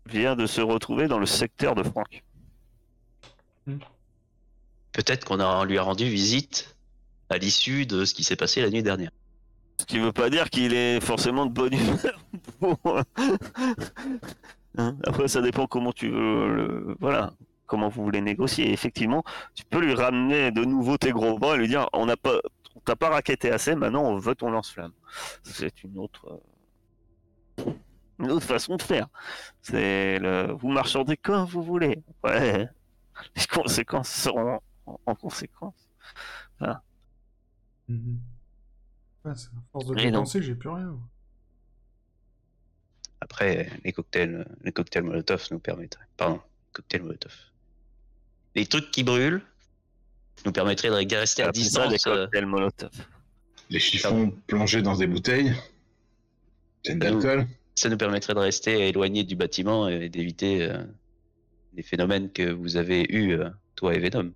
vient 0.08 0.36
de 0.36 0.46
se 0.46 0.60
retrouver 0.60 1.08
dans 1.08 1.20
le 1.20 1.26
secteur 1.26 1.74
de 1.74 1.84
Franck. 1.84 2.26
Peut-être 4.92 5.26
qu'on 5.26 5.64
lui 5.64 5.80
a 5.80 5.82
rendu 5.82 6.08
visite 6.08 6.78
à 7.30 7.38
l'issue 7.38 7.86
de 7.86 8.06
ce 8.06 8.14
qui 8.14 8.24
s'est 8.24 8.36
passé 8.36 8.62
la 8.62 8.70
nuit 8.70 8.84
dernière. 8.84 9.12
Ce 9.78 9.86
qui 9.86 9.98
veut 9.98 10.12
pas 10.12 10.30
dire 10.30 10.50
qu'il 10.50 10.74
est 10.74 11.00
forcément 11.00 11.46
de 11.46 11.52
bonne 11.52 11.74
humeur. 11.74 12.26
Hein, 14.78 14.96
Après, 15.04 15.28
ça 15.28 15.42
dépend 15.42 15.66
comment 15.66 15.92
tu 15.92 16.10
veux, 16.10 16.96
voilà, 17.00 17.34
comment 17.66 17.90
vous 17.90 18.04
voulez 18.04 18.22
négocier. 18.22 18.72
Effectivement, 18.72 19.24
tu 19.56 19.66
peux 19.66 19.80
lui 19.80 19.96
ramener 19.96 20.52
de 20.52 20.64
nouveau 20.64 20.98
tes 20.98 21.12
gros 21.12 21.40
bras 21.40 21.56
et 21.56 21.58
lui 21.58 21.68
dire, 21.68 21.90
on 21.92 22.06
n'a 22.06 22.16
pas, 22.16 22.40
on 22.76 22.80
t'a 22.82 22.96
pas 22.96 23.10
raquetté 23.10 23.52
assez, 23.52 23.76
maintenant 23.76 24.04
on 24.04 24.18
veut 24.18 24.36
ton 24.36 24.52
lance-flamme. 24.52 24.94
C'est 25.44 25.84
une 25.84 25.98
autre, 25.98 26.40
une 28.20 28.32
autre 28.32 28.46
façon 28.46 28.76
de 28.76 28.82
faire. 28.84 29.08
C'est 29.62 30.20
vous 30.60 30.70
marchandez 30.70 31.18
comme 31.18 31.46
vous 31.46 31.64
voulez. 31.64 32.04
Ouais. 32.24 32.70
Les 33.36 33.46
conséquences 33.52 34.10
seront 34.10 34.60
en, 34.86 35.00
en 35.06 35.16
conséquence. 35.16 35.90
Ouais, 37.90 39.34
c'est 39.36 39.48
à 39.50 39.62
force 39.72 39.86
de 39.88 39.94
Et 39.98 40.06
non. 40.06 40.12
dépenser, 40.20 40.42
j'ai 40.44 40.56
plus 40.56 40.70
rien. 40.70 40.98
Après, 43.22 43.70
les 43.84 43.92
cocktails, 43.92 44.46
les 44.64 44.72
cocktails 44.72 45.04
Molotov 45.04 45.48
nous 45.52 45.60
permettraient. 45.60 46.06
Pardon, 46.16 46.42
cocktails 46.72 47.02
Molotov. 47.04 47.34
Les 48.56 48.66
trucs 48.66 48.92
qui 48.92 49.04
brûlent 49.04 49.42
nous 50.46 50.52
permettraient 50.52 50.90
de 50.90 51.16
rester 51.16 51.44
à 51.44 51.52
distance. 51.52 52.08
euh, 52.08 52.24
cocktails 52.26 52.46
Molotov. 52.46 52.92
Les 53.70 53.80
chiffons 53.80 54.32
plongés 54.48 54.82
dans 54.82 54.96
des 54.96 55.06
bouteilles. 55.08 55.54
Pleines 56.84 56.98
nous. 57.00 57.22
d'alcool. 57.22 57.48
Ça 57.76 57.90
nous 57.90 57.98
permettrait 57.98 58.34
de 58.34 58.40
rester 58.40 58.88
éloignés 58.90 59.24
du 59.24 59.36
bâtiment 59.36 59.88
et 59.88 60.10
d'éviter 60.10 60.64
euh, 60.64 60.84
les 61.74 61.84
phénomènes 61.84 62.32
que 62.32 62.52
vous 62.52 62.78
avez 62.78 63.06
eus, 63.14 63.34
euh, 63.34 63.50
toi 63.76 63.94
et 63.96 64.00
Venom. 64.00 64.32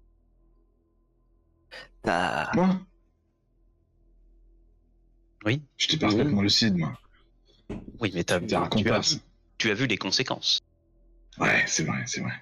T'as- 2.03 2.51
Moi 2.55 2.79
Oui. 5.45 5.61
J'étais 5.77 5.97
parfaitement 5.97 6.41
lucide, 6.41 6.77
moi. 6.77 6.97
Oui, 7.99 8.11
mais 8.13 8.31
un 8.31 8.39
tu, 8.39 8.89
as, 8.89 9.19
tu 9.57 9.71
as 9.71 9.73
vu 9.73 9.87
les 9.87 9.97
conséquences. 9.97 10.59
Ouais, 11.39 11.63
c'est 11.67 11.83
vrai, 11.83 12.03
c'est 12.05 12.21
vrai. 12.21 12.33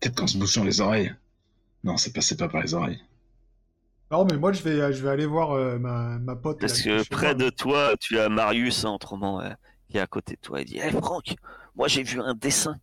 Peut-être 0.00 0.16
qu'en 0.16 0.26
se 0.26 0.38
bouchant 0.38 0.64
les 0.64 0.80
oreilles. 0.80 1.14
Non, 1.84 1.96
ça 1.96 2.10
passait 2.10 2.36
pas 2.36 2.48
par 2.48 2.62
les 2.62 2.74
oreilles. 2.74 3.02
Non, 4.10 4.24
mais 4.24 4.38
moi, 4.38 4.52
je 4.52 4.62
vais, 4.62 4.92
je 4.92 5.02
vais 5.02 5.10
aller 5.10 5.26
voir 5.26 5.52
euh, 5.52 5.78
ma, 5.78 6.18
ma 6.18 6.34
pote. 6.34 6.60
Parce 6.60 6.84
là, 6.84 7.02
que 7.02 7.08
près 7.08 7.34
moi. 7.34 7.34
de 7.34 7.50
toi, 7.50 7.94
tu 8.00 8.18
as 8.18 8.28
Marius, 8.28 8.84
hein, 8.84 8.90
autrement, 8.90 9.40
euh, 9.40 9.50
qui 9.88 9.98
est 9.98 10.00
à 10.00 10.06
côté 10.06 10.34
de 10.34 10.40
toi. 10.40 10.60
Il 10.60 10.66
dit 10.66 10.78
Hé 10.78 10.90
Franck, 10.90 11.34
moi 11.76 11.88
j'ai 11.88 12.02
vu 12.02 12.20
un 12.20 12.34
dessin 12.34 12.78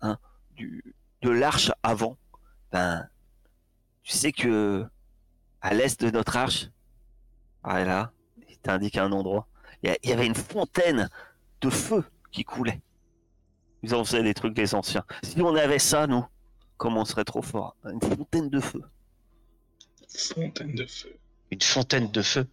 hein, 0.00 0.18
du, 0.54 0.94
de 1.22 1.30
l'arche 1.30 1.72
avant. 1.82 2.16
Ben, 2.72 3.08
tu 4.04 4.12
sais 4.12 4.32
que 4.32 4.86
à 5.60 5.74
l'est 5.74 6.00
de 6.02 6.10
notre 6.10 6.36
arche, 6.36 6.68
ah, 7.62 7.84
là, 7.84 8.12
t'indique 8.62 8.96
un 8.98 9.12
endroit, 9.12 9.46
il 9.82 9.96
y, 10.04 10.12
avait 10.12 10.26
une 10.26 10.34
fontaine 10.34 11.08
de 11.60 11.70
feu 11.70 12.04
qui 12.32 12.44
coulait. 12.44 12.80
Ils 13.82 13.94
en 13.94 14.04
faisaient 14.04 14.22
des 14.22 14.34
trucs 14.34 14.54
des 14.54 14.74
anciens. 14.74 15.04
Si 15.22 15.40
on 15.40 15.54
avait 15.54 15.78
ça, 15.78 16.06
nous, 16.06 16.24
comme 16.76 16.96
on 16.96 17.04
serait 17.04 17.24
trop 17.24 17.40
fort 17.42 17.76
Une 17.84 18.00
fontaine 18.00 18.50
de 18.50 18.60
feu. 18.60 18.82
Fontaine 20.34 20.74
de 20.74 20.84
feu. 20.86 21.16
Une 21.50 21.60
fontaine 21.62 22.10
de 22.10 22.22
feu. 22.22 22.46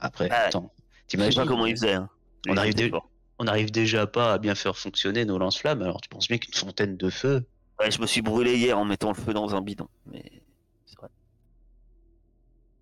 Après, 0.00 0.28
Ah, 0.30 0.46
attends, 0.46 0.70
Je 0.74 0.82
sais 0.82 1.06
t'imagines 1.06 1.42
pas 1.42 1.48
comment 1.48 1.66
ils 1.66 1.76
faisaient. 1.76 1.94
hein. 1.94 2.10
On 2.48 2.52
Ils 2.52 2.58
arrive. 2.58 2.92
On 3.38 3.44
n'arrive 3.44 3.70
déjà 3.70 4.06
pas 4.06 4.32
à 4.34 4.38
bien 4.38 4.54
faire 4.54 4.76
fonctionner 4.78 5.24
nos 5.26 5.38
lance-flammes, 5.38 5.82
alors 5.82 6.00
tu 6.00 6.08
penses 6.08 6.26
bien 6.28 6.38
qu'une 6.38 6.54
fontaine 6.54 6.96
de 6.96 7.10
feu. 7.10 7.46
Ouais, 7.78 7.90
je 7.90 8.00
me 8.00 8.06
suis 8.06 8.22
brûlé 8.22 8.56
hier 8.56 8.78
en 8.78 8.84
mettant 8.86 9.08
le 9.08 9.14
feu 9.14 9.34
dans 9.34 9.54
un 9.54 9.60
bidon. 9.60 9.88
Mais 10.06 10.42
c'est 10.86 10.96
vrai. 10.98 11.08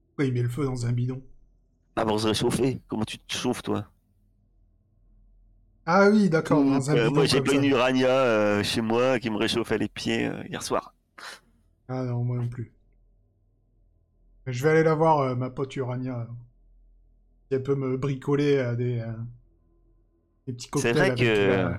Pourquoi 0.08 0.24
il 0.26 0.32
met 0.32 0.42
le 0.42 0.48
feu 0.48 0.64
dans 0.64 0.87
un 0.87 0.92
bidon? 0.92 1.20
Ah, 1.96 2.04
pour 2.04 2.20
se 2.20 2.28
réchauffer. 2.28 2.80
Comment 2.88 3.04
tu 3.04 3.18
te 3.18 3.35
chauffes, 3.35 3.62
toi? 3.62 3.87
Ah 5.87 6.09
oui, 6.11 6.28
d'accord, 6.30 6.61
un 6.61 6.80
Euh, 6.94 7.11
Moi, 7.11 7.24
j'ai 7.26 7.40
ça. 7.44 7.54
une 7.54 7.64
urania 7.64 8.09
euh, 8.09 8.62
chez 8.62 8.80
moi 8.80 9.18
qui 9.18 9.30
me 9.30 9.37
réchauffait 9.37 9.78
les 9.78 9.88
pieds 9.88 10.26
euh, 10.26 10.42
hier 10.48 10.62
soir. 10.62 10.94
Ah 11.88 12.04
non, 12.04 12.24
moi 12.24 12.37
non 12.37 12.48
plus. 12.48 12.74
Je 14.46 14.62
vais 14.62 14.70
aller 14.70 14.83
la 14.85 14.94
voir, 14.94 15.37
ma 15.37 15.50
pote 15.50 15.76
Urania. 15.76 16.26
Si 17.48 17.54
elle 17.54 17.62
peut 17.62 17.74
me 17.74 17.96
bricoler 17.96 18.74
des, 18.76 19.02
des 20.46 20.52
petits 20.52 20.68
C'est 20.76 20.92
cocktails 20.92 20.96
vrai 20.96 21.07
avec 21.07 21.18
que, 21.18 21.24
j'ai. 21.24 21.70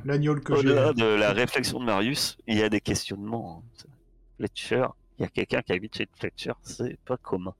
Au-delà 0.50 0.94
de 0.94 1.06
la 1.06 1.34
réflexion 1.34 1.80
de 1.80 1.86
Marius, 1.86 2.38
il 2.48 2.58
y 2.58 2.64
a 2.64 2.70
des 2.70 2.82
questionnements. 2.82 3.64
hein. 3.64 3.90
Fletcher, 4.38 4.88
il 5.18 5.24
y 5.24 5.26
a 5.26 5.30
quelqu'un 5.30 5.62
qui 5.62 5.74
habite 5.74 5.98
chez 5.98 6.08
Fletcher, 6.18 6.54
c'est 6.64 7.00
pas 7.06 7.18
commun. 7.18 7.54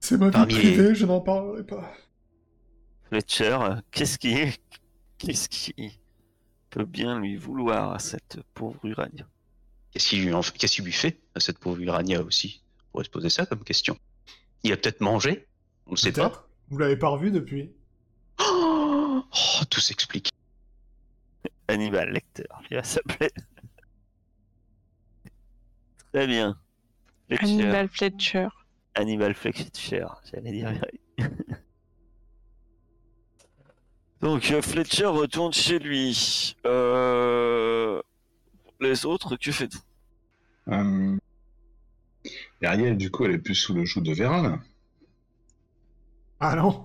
C'est 0.00 0.16
ma 0.16 0.26
vie 0.26 0.32
Parmi 0.32 0.54
les- 0.54 0.60
privée, 0.60 0.94
je 0.94 1.06
n'en 1.06 1.20
parlerai 1.20 1.64
pas. 1.64 1.92
Fletcher, 3.08 3.58
euh, 3.60 3.76
qu'est-ce 3.90 4.18
qui 4.18 4.32
est... 4.34 4.60
Qu'est-ce 5.18 5.48
qui 5.48 5.98
peut 6.70 6.84
bien 6.84 7.18
lui 7.18 7.34
vouloir 7.36 7.92
à 7.92 7.98
cette 7.98 8.38
pauvre 8.54 8.78
Urania? 8.84 9.26
Qu'est-ce 9.90 10.10
qu'il 10.10 10.24
lui, 10.24 10.32
en- 10.32 10.42
lui 10.84 10.92
fait 10.92 11.20
à 11.34 11.40
cette 11.40 11.58
pauvre 11.58 11.80
Urania 11.80 12.22
aussi? 12.22 12.62
On 12.86 12.90
pourrait 12.92 13.04
se 13.04 13.10
poser 13.10 13.28
ça 13.30 13.44
comme 13.44 13.64
question. 13.64 13.98
Il 14.62 14.72
a 14.72 14.76
peut-être 14.76 15.00
mangé? 15.00 15.48
On 15.86 15.92
ne 15.92 15.96
sait 15.96 16.12
pas. 16.12 16.46
Vous 16.68 16.78
l'avez 16.78 16.96
pas 16.96 17.08
revu 17.08 17.32
depuis 17.32 17.72
Oh, 18.38 19.24
tout 19.68 19.80
s'explique. 19.80 20.30
Hannibal 21.66 22.12
Lecter, 22.12 22.44
il 22.70 22.76
va 22.76 22.84
s'appeler. 22.84 23.30
Très 26.12 26.28
bien. 26.28 26.56
Fletcher. 27.26 27.42
Hannibal 27.44 27.88
Fletcher. 27.88 28.48
Hannibal 28.98 29.32
Fletcher, 29.32 30.06
j'allais 30.30 30.50
dire. 30.50 30.72
Donc 34.20 34.50
euh, 34.50 34.60
Fletcher 34.60 35.06
retourne 35.06 35.52
chez 35.52 35.78
lui. 35.78 36.56
Euh... 36.66 38.02
Les 38.80 39.06
autres, 39.06 39.36
que 39.36 39.52
faites-vous? 39.52 39.80
Euh... 40.72 41.16
et 42.60 42.66
Ariel, 42.66 42.96
du 42.96 43.12
coup, 43.12 43.24
elle 43.24 43.34
est 43.34 43.38
plus 43.38 43.54
sous 43.54 43.72
le 43.72 43.84
joug 43.84 44.02
de 44.02 44.12
Vera, 44.12 44.42
là. 44.42 44.58
Ah 46.40 46.56
non 46.56 46.84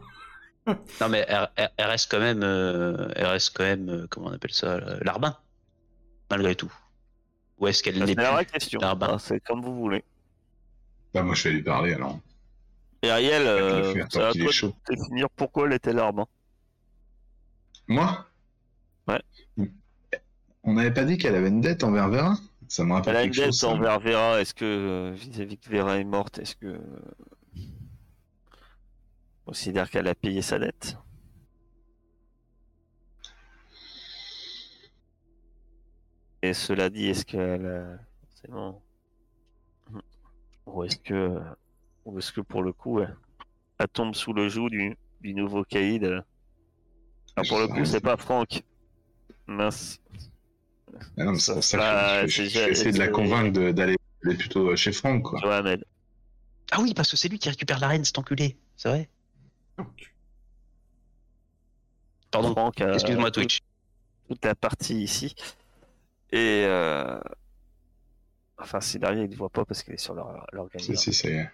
Non 1.01 1.09
mais 1.09 1.25
elle, 1.27 1.69
reste 1.79 2.11
quand 2.11 2.19
même, 2.19 2.43
euh, 2.43 3.09
elle 3.15 3.25
reste 3.25 3.57
quand 3.57 3.63
même, 3.63 3.89
euh, 3.89 4.07
comment 4.07 4.27
on 4.27 4.33
appelle 4.33 4.53
ça, 4.53 4.79
larbin, 5.01 5.35
malgré 6.29 6.55
tout. 6.55 6.71
Ou 7.57 7.67
est-ce 7.67 7.81
qu'elle 7.81 7.97
n'est 8.03 8.15
plus 8.15 8.23
C'est 9.19 9.39
comme 9.43 9.61
vous 9.61 9.75
voulez. 9.75 10.03
Bah, 11.13 11.23
moi, 11.23 11.35
je 11.35 11.43
vais 11.43 11.51
lui 11.55 11.63
parler, 11.63 11.93
alors. 11.93 12.19
Et 13.03 13.09
Ariel, 13.09 13.43
Je 13.43 13.47
vais 13.47 13.51
euh, 13.51 13.93
c'est 14.09 14.21
à 14.21 14.31
toi 14.31 14.33
de 14.33 14.95
définir 14.95 15.29
pourquoi 15.29 15.67
elle 15.67 15.73
était 15.73 15.93
l'arbre. 15.93 16.27
Moi? 17.87 18.25
Ouais. 19.07 19.21
On 20.63 20.73
n'avait 20.73 20.93
pas 20.93 21.03
dit 21.03 21.17
qu'elle 21.17 21.35
avait 21.35 21.49
une 21.49 21.59
dette 21.61 21.83
envers 21.83 22.07
Vera? 22.09 22.35
Ça 22.69 22.85
me 22.85 22.93
rappelle 22.93 23.13
Elle 23.15 23.21
a 23.21 23.23
une 23.25 23.31
dette 23.31 23.53
ça. 23.53 23.67
envers 23.67 23.99
Vera. 23.99 24.39
Est-ce 24.39 24.53
que, 24.53 24.63
euh, 24.63 25.11
vis-à-vis 25.13 25.57
que 25.57 25.69
Vera 25.69 25.97
est 25.97 26.05
morte, 26.05 26.39
est-ce 26.39 26.55
que. 26.55 26.79
On 29.45 29.51
considère 29.51 29.89
qu'elle 29.89 30.07
a 30.07 30.15
payé 30.15 30.41
sa 30.41 30.57
dette? 30.57 30.97
Et 36.41 36.53
cela 36.53 36.89
dit, 36.89 37.07
est-ce 37.07 37.25
qu'elle 37.25 37.65
a 37.65 37.97
forcément. 38.29 38.82
Ou 40.65 40.83
est-ce 40.83 40.97
que. 40.97 41.39
Ou 42.05 42.19
est-ce 42.19 42.31
que 42.31 42.41
pour 42.41 42.63
le 42.63 42.73
coup, 42.73 42.99
elle, 42.99 43.15
elle 43.79 43.87
tombe 43.87 44.13
sous 44.15 44.33
le 44.33 44.49
joug 44.49 44.69
du, 44.69 44.97
du 45.21 45.33
nouveau 45.33 45.63
caïd 45.63 46.03
euh. 46.03 46.21
Alors 47.35 47.47
pour 47.47 47.59
le 47.59 47.67
coup, 47.67 47.85
c'est 47.85 48.01
pas 48.01 48.17
Franck. 48.17 48.63
Mince. 49.47 49.99
Ah 51.17 51.23
non, 51.25 51.31
mais 51.33 51.39
ça 51.39 51.55
que 51.59 51.77
Bah, 51.77 52.27
je, 52.27 52.43
je- 52.43 52.69
essayer 52.69 52.91
de 52.91 52.99
la 52.99 53.07
convaincre 53.07 53.71
d'aller 53.71 53.97
plutôt 54.21 54.75
chez 54.75 54.91
Franck, 54.91 55.23
quoi. 55.23 55.39
Ah 56.71 56.81
oui, 56.81 56.93
parce 56.93 57.09
que 57.11 57.17
c'est 57.17 57.27
lui 57.29 57.39
qui 57.39 57.49
récupère 57.49 57.79
la 57.79 57.87
reine, 57.87 58.03
cet 58.05 58.17
enculé. 58.19 58.57
C'est 58.77 58.89
vrai. 58.89 59.09
Pardon. 62.31 62.51
Franck 62.51 62.81
a- 62.81 62.93
Excuse-moi 62.93 63.31
Twitch. 63.31 63.59
toute 64.27 64.43
la 64.45 64.55
partie 64.55 65.03
ici. 65.03 65.35
Et 66.31 66.63
euh... 66.65 67.19
enfin, 68.63 68.81
si 68.81 68.99
derrière 68.99 69.23
il 69.23 69.29
ne 69.29 69.35
voit 69.35 69.49
pas 69.49 69.65
parce 69.65 69.83
qu'il 69.83 69.93
est 69.93 69.97
sur 69.97 70.13
leur- 70.15 70.45
Si, 70.49 70.55
l'organigramme. 70.55 70.97
si, 70.97 71.13
c'est. 71.13 71.51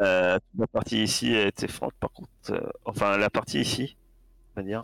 Euh, 0.00 0.38
la 0.58 0.66
partie 0.66 1.02
ici 1.02 1.34
a 1.36 1.46
été 1.46 1.68
franche, 1.68 1.92
par 2.00 2.10
contre. 2.12 2.30
euh, 2.50 2.60
enfin, 2.84 3.16
la 3.18 3.30
partie 3.30 3.60
ici, 3.60 3.96
on 4.56 4.60
va 4.60 4.66
dire. 4.66 4.82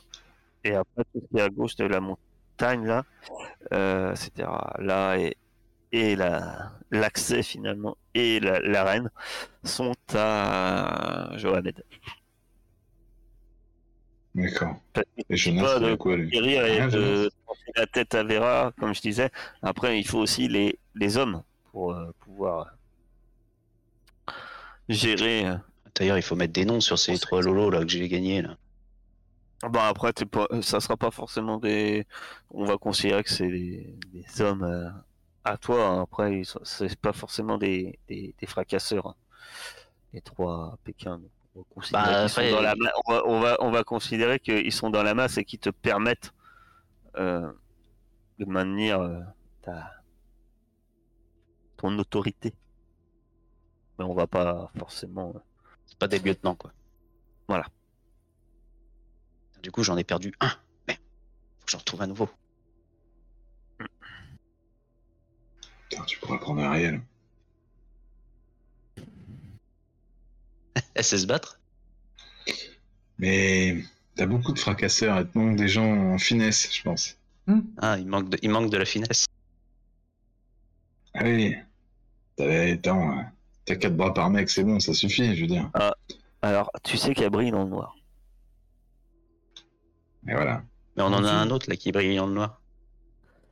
Et 0.65 0.75
après, 0.75 1.05
tout 1.13 1.21
ce 1.23 1.27
qui 1.29 1.37
est 1.39 1.43
à 1.43 1.49
gauche 1.49 1.77
de 1.77 1.85
la 1.87 2.01
montagne, 2.01 2.87
là, 2.87 3.05
euh, 3.73 4.13
etc. 4.15 4.49
Là, 4.79 5.17
et, 5.19 5.37
et 5.93 6.17
la- 6.17 6.73
l'accès 6.91 7.43
finalement, 7.43 7.97
et 8.15 8.41
la- 8.41 8.61
l'arène 8.61 9.11
sont 9.65 9.95
à 10.15 11.33
Johamed. 11.37 11.83
D'accord. 14.35 14.77
Et 15.29 15.37
Jonas, 15.37 15.81
de 15.81 15.95
quoi, 15.97 16.17
lui? 16.17 16.29
guérir 16.29 16.65
et 16.65 16.73
Rien, 16.77 16.89
de 16.89 17.31
penser 17.47 17.61
la 17.75 17.87
tête 17.87 18.15
à 18.15 18.23
Vera, 18.23 18.73
comme 18.79 18.95
je 18.95 19.01
disais. 19.01 19.31
Après, 19.63 19.99
il 19.99 20.07
faut 20.07 20.19
aussi 20.19 20.47
les, 20.49 20.79
les 20.99 21.17
hommes 21.17 21.43
pour 21.73 21.93
euh, 21.93 22.11
pouvoir 22.21 22.75
gérer. 24.89 25.47
euh, 25.47 25.57
D'ailleurs, 25.95 26.17
il 26.19 26.23
faut 26.23 26.37
mettre 26.37 26.53
des 26.53 26.65
noms 26.65 26.81
sur 26.81 26.99
ces 26.99 27.19
trois 27.19 27.43
lolos 27.43 27.71
là 27.71 27.81
que 27.83 27.89
j'ai 27.89 28.09
gagnés 28.09 28.43
là. 28.43 28.57
Bon 29.65 29.81
après, 29.81 30.13
t'es 30.13 30.25
pas, 30.27 30.47
ça 30.63 30.79
sera 30.81 30.97
pas 30.97 31.11
forcément 31.11 31.59
des. 31.59 32.07
On 32.51 32.65
va 32.65 32.77
considérer 32.79 33.25
que 33.25 33.31
c'est 33.31 33.49
des, 33.51 33.97
des 34.13 34.41
hommes 34.41 34.63
euh, 34.63 34.89
à 35.45 35.57
toi. 35.57 35.85
hein. 35.89 36.03
Après, 36.03 36.45
sont- 36.45 36.61
c'est 36.63 36.95
pas 37.01 37.13
forcément 37.13 37.59
des, 37.59 37.99
des, 38.07 38.35
des 38.39 38.47
fracasseurs. 38.47 39.09
hein. 39.09 39.15
Les 40.13 40.21
trois 40.21 40.79
Pékins. 40.85 41.21
On 41.57 41.61
va 41.61 41.65
considérer 41.75 42.05
Bah, 42.05 42.21
qu'ils 42.21 42.29
sont 42.29 42.41
après, 42.41 42.51
dans 42.53 42.61
la 42.63 42.75
ils- 42.77 42.83
ma- 42.85 42.93
on 43.07 43.13
va, 43.13 43.23
on 43.27 43.41
va, 43.41 43.57
on 43.61 43.71
va 43.73 43.83
considérer 43.83 44.39
qu'ils 44.39 44.73
sont 44.73 44.91
dans 44.91 45.03
la 45.03 45.15
masse 45.15 45.37
et 45.39 45.45
qui 45.45 45.59
te 45.59 45.71
permettent 45.71 46.33
euh, 47.17 47.51
de 48.39 48.45
maintenir 48.45 49.01
euh, 49.01 49.19
ta 49.63 49.91
ton 51.79 51.99
autorité. 51.99 52.53
Mais 53.99 54.05
on 54.05 54.15
va 54.15 54.27
pas 54.27 54.71
forcément. 54.79 55.33
euh, 55.35 55.39
C'est 55.87 55.99
pas 55.99 56.09
des 56.09 56.19
lieutenants 56.19 56.55
quoi. 56.55 56.73
Voilà. 57.49 57.67
Du 59.63 59.71
coup, 59.73 59.83
j'en 59.83 59.97
ai 59.97 60.05
perdu 60.05 60.33
un. 60.41 60.51
Mais 60.87 60.95
faut 61.59 61.65
que 61.67 61.73
j'en 61.73 61.79
retrouve 61.79 62.03
un 62.03 62.07
nouveau. 62.07 62.29
Putain, 65.89 66.05
tu 66.05 66.19
pourrais 66.19 66.39
prendre 66.39 66.63
Ariel. 66.63 67.01
Elle 70.95 71.05
sait 71.05 71.19
se 71.19 71.27
battre 71.27 71.61
Mais 73.19 73.83
t'as 74.15 74.27
beaucoup 74.27 74.53
de 74.53 74.59
fracasseurs 74.59 75.19
et 75.19 75.27
te 75.29 75.37
manque 75.39 75.57
des 75.57 75.69
gens 75.69 76.13
en 76.13 76.19
finesse, 76.19 76.69
je 76.75 76.83
pense. 76.83 77.17
Ah, 77.79 77.97
il 77.99 78.07
manque 78.07 78.29
de, 78.29 78.39
il 78.43 78.51
manque 78.51 78.71
de 78.71 78.77
la 78.77 78.85
finesse. 78.85 79.27
Ah 81.15 81.25
oui. 81.25 81.57
Attends, 82.41 83.11
euh, 83.19 83.23
t'as 83.65 83.77
quatre 83.77 83.97
bras 83.97 84.15
par 84.15 84.31
mec, 84.31 84.49
c'est 84.51 84.65
bon, 84.65 84.79
ça 84.81 84.95
suffit, 84.95 85.35
je 85.35 85.41
veux 85.43 85.47
dire. 85.49 85.71
Alors, 86.43 86.71
tu 86.85 86.97
sais 86.97 87.15
qu'elle 87.15 87.31
brille 87.31 87.51
dans 87.51 87.65
le 87.65 87.71
noir. 87.71 87.95
Mais 90.23 90.35
voilà. 90.35 90.63
Mais 90.97 91.03
on 91.03 91.07
en 91.07 91.25
a 91.25 91.33
un 91.33 91.51
autre 91.51 91.69
là 91.69 91.77
qui 91.77 91.91
brille 91.93 92.19
en 92.21 92.27
noir. 92.29 92.61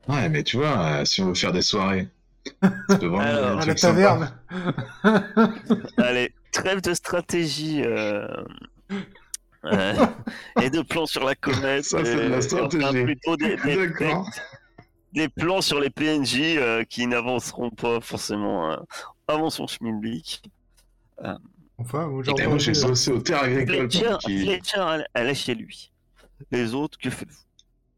Ouais, 0.08 0.28
mais 0.28 0.42
tu 0.44 0.56
vois, 0.56 0.78
euh, 1.00 1.04
si 1.04 1.20
on 1.22 1.26
veut 1.28 1.34
faire 1.34 1.52
des 1.52 1.62
soirées, 1.62 2.08
ça 2.62 2.96
peut 2.98 3.06
vraiment 3.06 3.18
Alors, 3.20 3.60
être 3.60 3.60
un 3.60 3.62
À 3.62 3.66
la 3.66 3.74
taverne. 3.74 4.32
Allez, 5.98 6.32
trêve 6.52 6.80
de 6.80 6.94
stratégie 6.94 7.82
euh, 7.84 8.28
euh, 9.64 9.94
et 10.62 10.70
de 10.70 10.82
plans 10.82 11.06
sur 11.06 11.24
la 11.24 11.34
comète. 11.34 11.84
Ça, 11.84 12.04
c'est 12.04 12.14
de 12.14 12.20
la 12.30 12.40
stratégie. 12.40 12.84
enfin, 12.86 13.04
plutôt 13.04 13.36
des, 13.36 13.56
des- 13.56 13.76
D'accord. 13.88 14.24
des- 14.30 14.40
des 15.12 15.28
plans 15.28 15.60
sur 15.60 15.80
les 15.80 15.90
PNJ 15.90 16.40
euh, 16.56 16.84
qui 16.84 17.06
n'avanceront 17.06 17.70
pas 17.70 18.00
forcément 18.00 18.70
euh, 18.72 18.76
avant 19.28 19.50
son 19.50 19.66
schmilblick. 19.66 20.42
Enfin, 21.78 22.06
moi, 22.08 22.22
j'ai 22.22 22.30
Et 22.42 22.46
moi, 22.46 22.58
j'ai 22.58 22.70
entendu- 22.72 22.88
bossé 22.88 23.10
aux 23.12 23.20
terres 23.20 23.42
agricoles. 23.42 23.90
Fletcher, 23.90 24.16
qu'il- 24.20 24.42
Fletcher, 24.44 24.84
elle, 24.94 25.06
elle 25.14 25.28
est 25.28 25.34
chez 25.34 25.54
lui. 25.54 25.92
Les 26.50 26.74
autres, 26.74 26.98
que 26.98 27.10
faites-vous? 27.10 27.36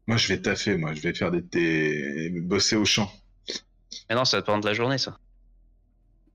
Moi, 0.07 0.17
je 0.17 0.27
vais 0.29 0.41
taffer, 0.41 0.75
moi, 0.77 0.93
je 0.93 1.01
vais 1.01 1.13
faire 1.13 1.31
des, 1.31 1.41
des... 1.41 2.29
bosser 2.41 2.75
au 2.75 2.85
champ. 2.85 3.11
Mais 4.09 4.15
non, 4.15 4.25
ça 4.25 4.37
va 4.37 4.43
prendre 4.43 4.63
de 4.63 4.67
la 4.67 4.73
journée 4.73 4.97
ça. 4.97 5.17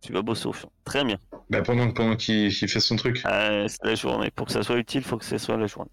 Tu 0.01 0.13
vas 0.13 0.23
bosser 0.23 0.47
au 0.47 0.53
champ. 0.53 0.71
Très 0.85 1.03
bien. 1.05 1.19
Bah, 1.51 1.63
pendant, 1.63 1.91
pendant 1.91 2.15
qu'il 2.17 2.55
qu'il 2.55 2.69
fait 2.69 2.81
son 2.81 2.97
truc. 2.97 3.23
Euh, 3.27 3.67
c'est 3.69 3.85
la 3.85 3.95
journée. 3.95 4.31
Pour 4.31 4.47
que 4.47 4.53
ça 4.53 4.63
soit 4.63 4.77
utile, 4.77 5.01
il 5.01 5.05
faut 5.07 5.17
que 5.17 5.25
ce 5.25 5.39
soit 5.39 5.57
la 5.57 5.67
journée. 5.67 5.91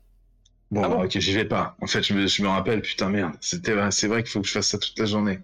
Bon, 0.71 0.84
Ah 0.84 0.88
bon 0.89 1.03
ok, 1.03 1.19
j'y 1.19 1.34
vais 1.34 1.45
pas. 1.45 1.75
En 1.81 1.88
fait, 1.88 2.01
je 2.03 2.13
me, 2.13 2.27
je 2.27 2.41
me 2.43 2.47
rappelle, 2.47 2.81
putain, 2.81 3.10
merde. 3.10 3.36
C'était, 3.41 3.73
c'est 3.91 4.07
vrai 4.07 4.23
qu'il 4.23 4.31
faut 4.31 4.41
que 4.41 4.47
je 4.47 4.53
fasse 4.53 4.69
ça 4.69 4.77
toute 4.79 4.97
la 4.97 5.05
journée. 5.05 5.39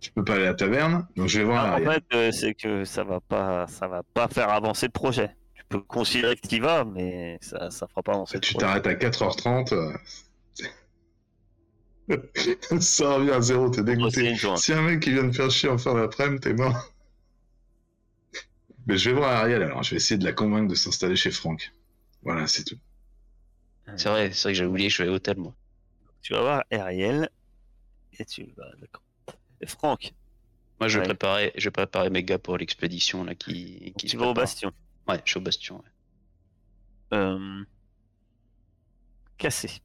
Je 0.00 0.10
peux 0.10 0.24
pas 0.24 0.34
aller 0.34 0.42
à 0.44 0.46
la 0.48 0.54
taverne, 0.54 1.06
donc 1.16 1.28
je 1.28 1.38
vais 1.38 1.44
voir 1.44 1.64
Ah, 1.64 1.68
en 1.68 1.72
Ariel. 1.74 1.92
fait, 2.10 2.16
euh, 2.16 2.32
c'est 2.32 2.54
que 2.54 2.84
ça 2.84 3.04
va 3.04 3.20
pas, 3.20 3.66
ça 3.68 3.86
va 3.86 4.02
pas 4.02 4.26
faire 4.28 4.48
avancer 4.50 4.86
le 4.86 4.92
projet. 4.92 5.36
Tu 5.54 5.62
peux 5.68 5.80
considérer 5.80 6.34
que 6.36 6.46
tu 6.48 6.56
y 6.56 6.60
vas, 6.60 6.84
mais 6.84 7.38
ça, 7.40 7.70
ça 7.70 7.86
fera 7.86 8.02
pas 8.02 8.12
avancer. 8.14 8.36
le 8.38 8.40
Tu 8.40 8.54
t'arrêtes 8.54 8.86
à 8.86 8.94
4h30. 8.94 9.72
euh, 9.72 9.92
ça 12.80 13.14
revient 13.14 13.30
à 13.30 13.40
zéro, 13.40 13.70
t'es 13.70 13.82
dégoûté. 13.84 14.34
Si 14.56 14.72
un 14.72 14.82
mec 14.82 15.00
qui 15.00 15.12
vient 15.12 15.24
de 15.24 15.32
faire 15.32 15.50
chier 15.50 15.68
en 15.68 15.78
fin 15.78 15.94
d'après-midi, 15.94 16.40
t'es 16.40 16.52
mort. 16.54 16.92
Mais 18.86 18.98
je 18.98 19.10
vais 19.10 19.16
voir 19.16 19.30
Ariel 19.30 19.62
alors, 19.62 19.82
je 19.84 19.90
vais 19.90 19.96
essayer 19.96 20.18
de 20.18 20.24
la 20.24 20.32
convaincre 20.32 20.68
de 20.68 20.74
s'installer 20.74 21.14
chez 21.16 21.30
Franck. 21.30 21.72
Voilà, 22.22 22.46
c'est 22.48 22.64
tout. 22.64 22.76
C'est 23.96 24.08
vrai, 24.08 24.32
c'est 24.32 24.42
vrai 24.44 24.52
que 24.52 24.58
j'avais 24.58 24.70
oublié 24.70 24.88
que 24.88 24.90
je 24.90 24.94
suis 24.96 25.02
à 25.04 25.06
l'hôtel 25.06 25.36
moi. 25.38 25.54
Tu 26.22 26.32
vas 26.34 26.40
voir 26.40 26.64
Ariel 26.70 27.28
et 28.18 28.24
tu 28.24 28.44
vas, 28.56 28.70
d'accord. 28.80 29.02
Et 29.60 29.66
Franck, 29.66 30.14
Moi, 30.80 30.88
je 30.88 30.98
vais 30.98 31.04
préparer, 31.04 31.52
je 31.56 31.64
vais 31.64 31.70
préparer 31.70 32.10
mes 32.10 32.22
gars 32.24 32.38
pour 32.38 32.58
l'expédition 32.58 33.24
là 33.24 33.34
qui, 33.34 33.94
qui 33.98 34.06
tu 34.06 34.16
vas 34.16 34.26
au 34.26 34.34
bastion. 34.34 34.72
Ouais, 35.08 35.20
je 35.24 35.30
suis 35.30 35.38
au 35.38 35.42
bastion. 35.42 35.76
ouais. 35.76 37.18
Euh... 37.18 37.64
Cassé. 39.38 39.82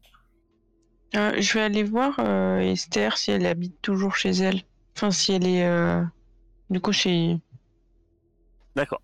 Euh, 1.15 1.41
je 1.41 1.53
vais 1.53 1.61
aller 1.61 1.83
voir 1.83 2.19
euh, 2.19 2.59
Esther 2.59 3.17
si 3.17 3.31
elle 3.31 3.45
habite 3.45 3.81
toujours 3.81 4.15
chez 4.15 4.31
elle. 4.31 4.61
Enfin, 4.95 5.11
si 5.11 5.33
elle 5.33 5.47
est. 5.47 5.65
euh, 5.65 6.03
Du 6.69 6.79
coup, 6.81 6.91
chez. 6.91 7.37
D'accord. 8.75 9.01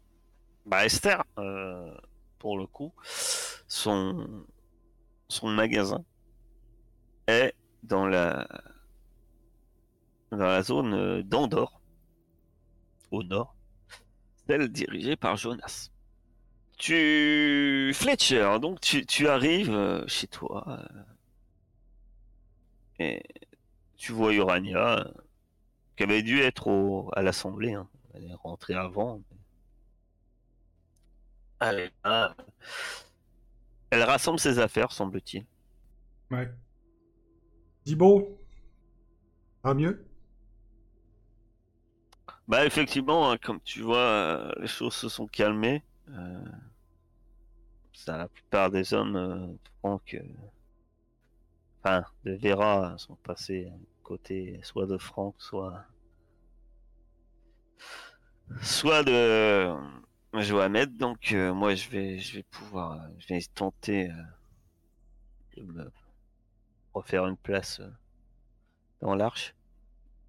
Bah 0.66 0.86
Esther, 0.86 1.24
euh, 1.40 1.94
pour 2.40 2.58
le 2.58 2.68
coup, 2.68 2.94
son 3.68 4.46
son 5.28 5.50
magasin 5.50 6.04
est 7.28 7.54
dans 7.84 8.06
la 8.08 8.48
dans 10.32 10.38
la 10.38 10.64
zone 10.64 10.94
euh, 10.94 11.24
d'Andorre, 11.24 11.80
au 13.12 13.24
nord, 13.24 13.56
celle 14.48 14.70
dirigée 14.70 15.16
par 15.16 15.38
Jonas. 15.38 15.90
Tu 16.78 17.92
Fletcher, 17.94 18.58
donc 18.62 18.82
tu, 18.82 19.06
tu 19.06 19.28
arrives 19.28 19.72
euh, 19.72 20.06
chez 20.08 20.28
toi 20.28 20.66
euh, 20.68 21.04
et 23.00 23.24
tu 23.98 24.12
vois 24.12 24.34
Urania 24.34 25.06
qui 25.98 26.04
avait 26.04 26.24
dû 26.24 26.40
être 26.42 26.68
au, 26.68 27.10
à 27.14 27.22
l'assemblée. 27.22 27.74
hein. 27.74 27.88
Elle 28.14 28.26
est 28.26 28.34
rentrée 28.36 28.74
avant. 28.76 29.22
Elle, 31.60 31.80
est 31.80 31.92
là. 32.04 32.36
Elle 33.94 34.02
rassemble 34.02 34.40
ses 34.40 34.58
affaires, 34.58 34.92
semble-t-il. 34.92 35.46
Ouais. 36.32 36.52
Ça 37.86 39.70
va 39.70 39.74
mieux? 39.76 40.08
Bah 42.48 42.66
effectivement, 42.66 43.30
hein, 43.30 43.38
comme 43.38 43.62
tu 43.62 43.82
vois, 43.82 43.98
euh, 44.00 44.52
les 44.60 44.66
choses 44.66 44.96
se 44.96 45.10
sont 45.10 45.28
calmées. 45.28 45.84
Euh, 46.10 46.44
ça, 47.94 48.18
la 48.18 48.28
plupart 48.28 48.72
des 48.72 48.96
hommes, 48.96 49.16
euh, 49.16 49.48
Franck, 49.78 50.20
enfin 51.84 52.04
de 52.24 52.34
Vera, 52.34 52.98
sont 52.98 53.16
passés 53.18 53.72
côté 54.02 54.60
soit 54.64 54.88
de 54.88 54.98
Franck, 54.98 55.36
soit 55.38 55.86
soit 58.60 59.04
de 59.04 59.72
Johamed. 60.42 60.98
Donc 60.98 61.32
euh, 61.32 61.54
moi, 61.54 61.76
je 61.76 61.90
vais, 61.90 62.20
je 62.20 62.36
vais 62.38 62.44
pouvoir, 62.44 62.94
euh, 62.94 63.08
je 63.20 63.34
vais 63.34 63.42
tenter 63.54 64.10
euh, 64.12 64.14
de 65.58 65.64
me 65.64 65.92
refaire 66.94 67.28
une 67.28 67.38
place 67.38 67.82
dans 69.02 69.16
l'arche. 69.16 69.54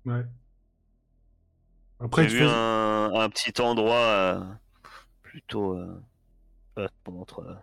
Ouais. 0.07 0.25
Après, 2.01 2.23
J'ai 2.23 2.29
tu 2.29 2.35
vu 2.37 2.45
fais... 2.45 2.49
un, 2.51 3.11
un 3.15 3.29
petit 3.31 3.61
endroit 3.61 4.59
plutôt. 5.23 5.79
Montre, 7.09 7.59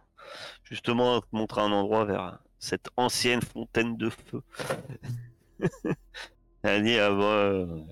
justement, 0.63 1.21
te 1.21 1.27
montrer 1.33 1.61
un 1.61 1.71
endroit 1.71 2.05
vers 2.05 2.39
cette 2.59 2.89
ancienne 2.97 3.41
fontaine 3.41 3.97
de 3.97 4.09
feu. 4.09 4.41
Elle 6.63 6.69
a 6.71 6.81
dit, 6.81 6.95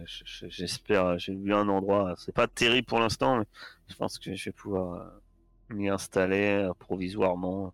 je- 0.06 0.24
je- 0.26 0.50
j'espère, 0.50 1.18
j'ai 1.20 1.36
vu 1.36 1.54
un 1.54 1.68
endroit, 1.70 2.14
c'est 2.18 2.32
pas 2.34 2.48
terrible 2.48 2.86
pour 2.88 3.00
l'instant, 3.00 3.38
mais 3.40 3.46
je 3.90 3.96
pense 3.96 4.20
que 4.20 4.34
je 4.36 4.46
vais 4.46 4.54
pouvoir 4.54 4.94
euh, 5.02 5.76
m'y 5.76 5.90
installer 5.90 6.66
euh, 6.70 6.74
provisoirement. 6.76 7.74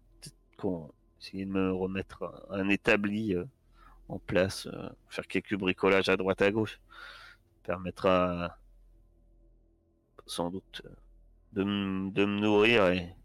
Peut-être 0.58 0.94
essayer 1.22 1.46
de 1.46 1.52
me 1.52 1.72
remettre 1.74 2.46
un, 2.50 2.70
établi 2.70 3.36
euh, 3.36 3.46
en 4.10 4.20
place, 4.20 4.68
faire 5.10 5.28
quelques 5.28 5.56
bricolages 5.58 6.10
à 6.10 6.18
droite 6.18 6.42
à 6.44 6.52
gauche 6.52 6.80
permettra 7.64 8.58
sans 10.28 10.52
doute 10.52 10.84
de, 11.54 11.64
m- 11.64 12.12
de 12.14 12.26
me 12.26 12.40
nourrir 12.42 12.88
et 12.88 13.16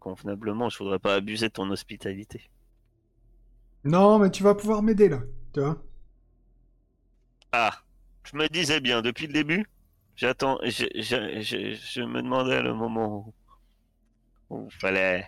convenablement. 0.00 0.68
Je 0.70 0.78
voudrais 0.78 0.98
pas 1.00 1.16
abuser 1.16 1.48
de 1.48 1.52
ton 1.54 1.70
hospitalité. 1.70 2.50
Non, 3.82 4.20
mais 4.20 4.30
tu 4.30 4.44
vas 4.44 4.54
pouvoir 4.54 4.82
m'aider 4.84 5.08
là, 5.08 5.20
tu 5.52 5.60
vois. 5.60 5.82
Ah, 7.52 7.82
je 8.24 8.36
me 8.38 8.48
disais 8.48 8.80
bien 8.80 9.02
depuis 9.02 9.26
le 9.26 9.34
début. 9.34 9.66
J'attends, 10.18 10.58
je, 10.64 10.84
je, 10.96 11.40
je, 11.42 11.78
je 11.80 12.02
me 12.02 12.20
demandais 12.20 12.60
le 12.60 12.74
moment 12.74 13.32
où, 14.50 14.56
où 14.56 14.68
fallait, 14.68 15.24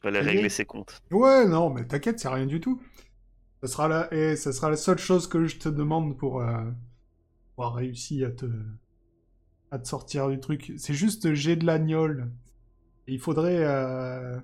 fallait 0.00 0.20
régler 0.20 0.48
ses 0.48 0.64
comptes. 0.64 1.02
Ouais, 1.10 1.44
non, 1.44 1.68
mais 1.68 1.84
t'inquiète, 1.84 2.20
c'est 2.20 2.28
rien 2.28 2.46
du 2.46 2.60
tout. 2.60 2.80
Ça 3.60 3.66
sera 3.66 3.88
la... 3.88 4.14
Et 4.14 4.36
ça 4.36 4.52
sera 4.52 4.70
la 4.70 4.76
seule 4.76 4.98
chose 4.98 5.26
que 5.26 5.44
je 5.46 5.58
te 5.58 5.68
demande 5.68 6.16
pour, 6.16 6.40
euh, 6.40 6.70
pour 7.56 7.64
avoir 7.64 7.74
réussi 7.80 8.24
à 8.24 8.30
te... 8.30 8.46
à 9.72 9.80
te 9.80 9.88
sortir 9.88 10.28
du 10.28 10.38
truc. 10.38 10.74
C'est 10.76 10.94
juste 10.94 11.34
j'ai 11.34 11.56
de 11.56 11.66
l'agnole. 11.66 12.30
Il 13.08 13.18
faudrait 13.18 13.64
euh, 13.64 14.38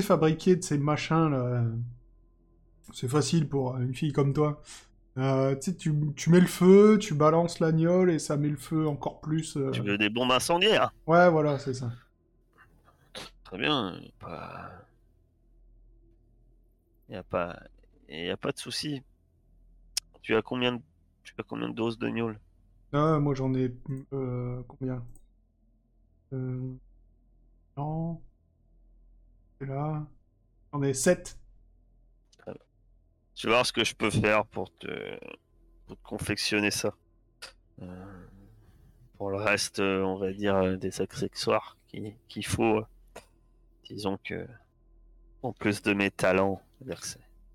fabriquer 0.00 0.54
de 0.54 0.62
ces 0.62 0.78
machins 0.78 1.28
là. 1.28 1.64
C'est 2.92 3.08
facile 3.08 3.48
pour 3.48 3.78
une 3.78 3.94
fille 3.94 4.12
comme 4.12 4.32
toi. 4.32 4.62
Euh, 5.16 5.54
tu 5.56 5.76
tu, 5.76 6.30
mets 6.30 6.40
le 6.40 6.46
feu, 6.46 6.98
tu 6.98 7.14
balances 7.14 7.60
l'agnole 7.60 8.10
et 8.10 8.18
ça 8.18 8.36
met 8.36 8.48
le 8.48 8.56
feu 8.56 8.88
encore 8.88 9.20
plus. 9.20 9.56
euh. 9.56 9.70
Tu 9.70 9.80
veux 9.80 9.96
des 9.96 10.10
bombes 10.10 10.32
incendiaires 10.32 10.92
Ouais, 11.06 11.30
voilà, 11.30 11.58
c'est 11.58 11.74
ça. 11.74 11.92
Très 13.44 13.58
bien. 13.58 14.00
Pas... 14.18 14.72
Y 17.08 17.14
a 17.16 17.22
pas, 17.22 17.60
y 18.08 18.30
a 18.30 18.36
pas 18.36 18.50
de 18.50 18.58
souci. 18.58 19.02
Tu 20.22 20.34
as 20.34 20.42
combien 20.42 20.72
de, 20.72 20.80
tu 21.22 21.34
as 21.38 21.42
combien 21.44 21.68
de 21.68 21.74
doses 21.74 21.98
de 21.98 22.08
gnôle 22.08 22.40
Ah, 22.92 23.18
moi 23.20 23.34
j'en 23.34 23.54
ai. 23.54 23.72
Euh, 24.12 24.62
combien? 24.66 25.04
Non. 27.76 28.20
C'est 29.60 29.66
là. 29.66 30.04
J'en 30.72 30.82
ai 30.82 30.94
7. 30.94 31.38
Tu 33.34 33.46
vas 33.46 33.54
voir 33.54 33.66
ce 33.66 33.72
que 33.72 33.84
je 33.84 33.94
peux 33.94 34.10
faire 34.10 34.46
pour 34.46 34.70
te, 34.78 35.18
pour 35.86 35.96
te 35.96 36.02
confectionner 36.02 36.70
ça. 36.70 36.94
Euh, 37.82 38.26
pour 39.18 39.30
le 39.30 39.38
reste, 39.38 39.80
euh, 39.80 40.02
on 40.02 40.18
va 40.18 40.32
dire 40.32 40.56
euh, 40.56 40.76
des 40.76 41.00
accessoires 41.00 41.76
qui- 41.88 42.14
qu'il 42.28 42.46
faut. 42.46 42.82
disons 43.88 44.18
que, 44.24 44.46
en 45.42 45.52
plus 45.52 45.82
de 45.82 45.94
mes 45.94 46.10
talents, 46.10 46.60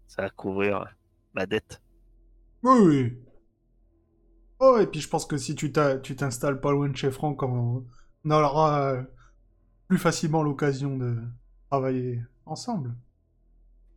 ça 0.08 0.22
va 0.24 0.30
couvrir 0.30 0.86
ma 1.34 1.46
dette. 1.46 1.82
Oui, 2.64 2.80
oui. 2.80 3.20
Oh, 4.60 4.78
et 4.80 4.88
puis 4.88 5.00
je 5.02 5.08
pense 5.10 5.26
que 5.26 5.38
si 5.38 5.56
tu 5.56 5.72
t'as- 5.72 5.98
tu 5.98 6.16
t'installes 6.16 6.60
pas 6.62 6.72
loin 6.72 6.90
de 6.90 6.96
chez 6.98 7.12
Franck, 7.12 7.44
on, 7.44 7.86
on 8.26 8.32
aura 8.32 8.92
euh, 8.94 9.04
plus 9.88 9.98
facilement 10.00 10.44
l'occasion 10.44 10.98
de 10.98 11.18
travailler 11.70 12.22
ensemble. 12.46 12.96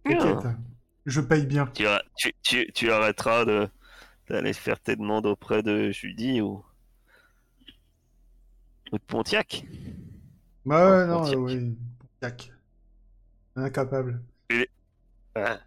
T'inquiète, 0.06 0.46
je 1.06 1.20
paye 1.20 1.46
bien. 1.46 1.66
Tu, 1.74 1.84
tu, 2.16 2.32
tu, 2.42 2.72
tu 2.72 2.90
arrêteras 2.90 3.44
de 3.44 3.68
d'aller 4.28 4.52
faire 4.52 4.80
tes 4.80 4.96
demandes 4.96 5.26
auprès 5.26 5.62
de 5.62 5.90
Judy 5.90 6.40
ou, 6.40 6.64
ou 8.92 8.98
de 8.98 9.02
Pontiac? 9.04 9.64
Bah 10.64 10.90
ouais, 10.90 11.06
non, 11.06 11.18
Pontiac. 11.18 11.36
euh, 11.36 11.40
oui. 11.40 11.76
Pontiac. 12.20 12.52
Incapable. 13.56 14.20
Ouais. 15.36 15.58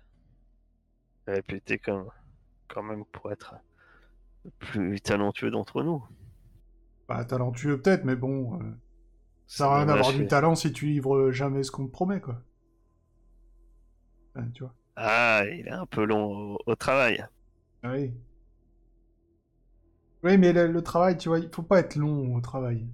Réputé 1.27 1.77
comme 1.77 2.09
quand 2.67 2.81
même 2.83 3.05
pour 3.05 3.31
être 3.31 3.55
le 4.45 4.51
plus 4.59 5.01
talentueux 5.01 5.51
d'entre 5.51 5.83
nous. 5.83 6.03
Bah, 7.07 7.23
talentueux 7.25 7.81
peut-être, 7.81 8.03
mais 8.05 8.15
bon. 8.15 8.59
euh, 8.61 8.71
ça 9.47 9.71
à 9.71 9.77
rien 9.77 9.85
d'avoir 9.87 10.11
que- 10.11 10.17
du 10.17 10.27
talent 10.27 10.55
si 10.55 10.71
tu 10.73 10.87
livres 10.87 11.31
jamais 11.31 11.63
ce 11.63 11.71
qu'on 11.71 11.87
te 11.87 11.91
promet, 11.91 12.21
quoi. 12.21 12.41
Tu 14.53 14.63
vois. 14.63 14.73
Ah, 14.97 15.43
il 15.49 15.67
est 15.67 15.71
un 15.71 15.85
peu 15.85 16.03
long 16.05 16.55
au, 16.55 16.59
au 16.65 16.75
travail. 16.75 17.25
Ah 17.83 17.91
Oui. 17.93 18.13
Oui, 20.23 20.37
mais 20.37 20.51
le, 20.51 20.67
le 20.67 20.81
travail, 20.83 21.17
tu 21.17 21.29
vois, 21.29 21.39
il 21.39 21.49
faut 21.49 21.63
pas 21.63 21.79
être 21.79 21.95
long 21.95 22.35
au 22.35 22.41
travail. 22.41 22.85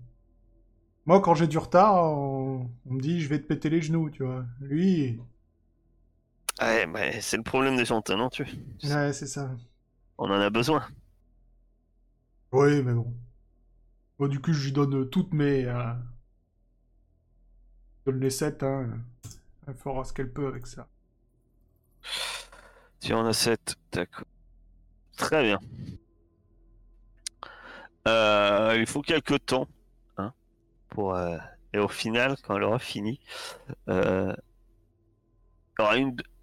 Moi, 1.05 1.21
quand 1.21 1.35
j'ai 1.35 1.45
du 1.47 1.57
retard, 1.59 1.95
on, 2.17 2.69
on 2.87 2.93
me 2.93 3.01
dit 3.01 3.21
je 3.21 3.29
vais 3.29 3.39
te 3.39 3.45
péter 3.45 3.69
les 3.69 3.81
genoux, 3.83 4.09
tu 4.09 4.23
vois. 4.23 4.45
Lui, 4.61 5.19
Ouais, 6.61 6.85
mais 6.87 7.19
c'est 7.21 7.35
le 7.37 7.43
problème 7.43 7.75
des 7.75 7.83
gens 7.85 8.01
talentueux. 8.01 8.45
ouais, 8.83 9.13
c'est 9.13 9.27
ça. 9.27 9.55
On 10.17 10.29
en 10.31 10.39
a 10.39 10.49
besoin. 10.49 10.87
Oui, 12.53 12.81
mais 12.83 12.93
bon. 12.93 13.13
Bon, 14.17 14.27
du 14.29 14.39
coup, 14.39 14.53
je 14.53 14.63
lui 14.63 14.71
donne 14.71 15.09
toutes 15.09 15.33
mes. 15.33 15.65
euh, 15.65 15.93
Je 18.05 18.11
donne 18.11 18.21
les 18.21 18.29
7, 18.29 18.61
hein. 18.61 19.01
Elle 19.67 19.75
fera 19.75 20.03
ce 20.03 20.13
qu'elle 20.13 20.33
peut 20.33 20.47
avec 20.47 20.67
ça. 20.67 20.87
Tu 22.99 23.13
en 23.13 23.25
as 23.25 23.33
7, 23.33 23.75
d'accord. 23.91 24.25
Très 25.17 25.43
bien. 25.43 25.59
Euh, 28.07 28.75
il 28.79 28.85
faut 28.87 29.01
quelques 29.01 29.45
temps, 29.45 29.67
hein, 30.17 30.33
pour 30.89 31.15
euh, 31.15 31.37
et 31.73 31.79
au 31.79 31.87
final, 31.87 32.35
quand 32.43 32.57
elle 32.57 32.63
aura 32.63 32.79
fini, 32.79 33.19
euh, 33.89 34.33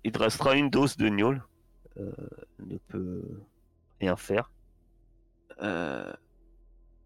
il, 0.04 0.16
restera 0.16 0.54
une 0.54 0.70
dose 0.70 0.96
de 0.96 1.08
gnôle. 1.08 1.44
Ne 1.96 2.78
peut 2.88 3.22
rien 4.00 4.16
faire. 4.16 4.50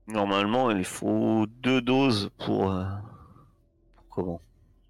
Normalement, 0.07 0.70
il 0.70 0.84
faut 0.84 1.46
deux 1.46 1.80
doses 1.80 2.30
pour, 2.38 2.74
pour 3.94 4.09
comment? 4.11 4.40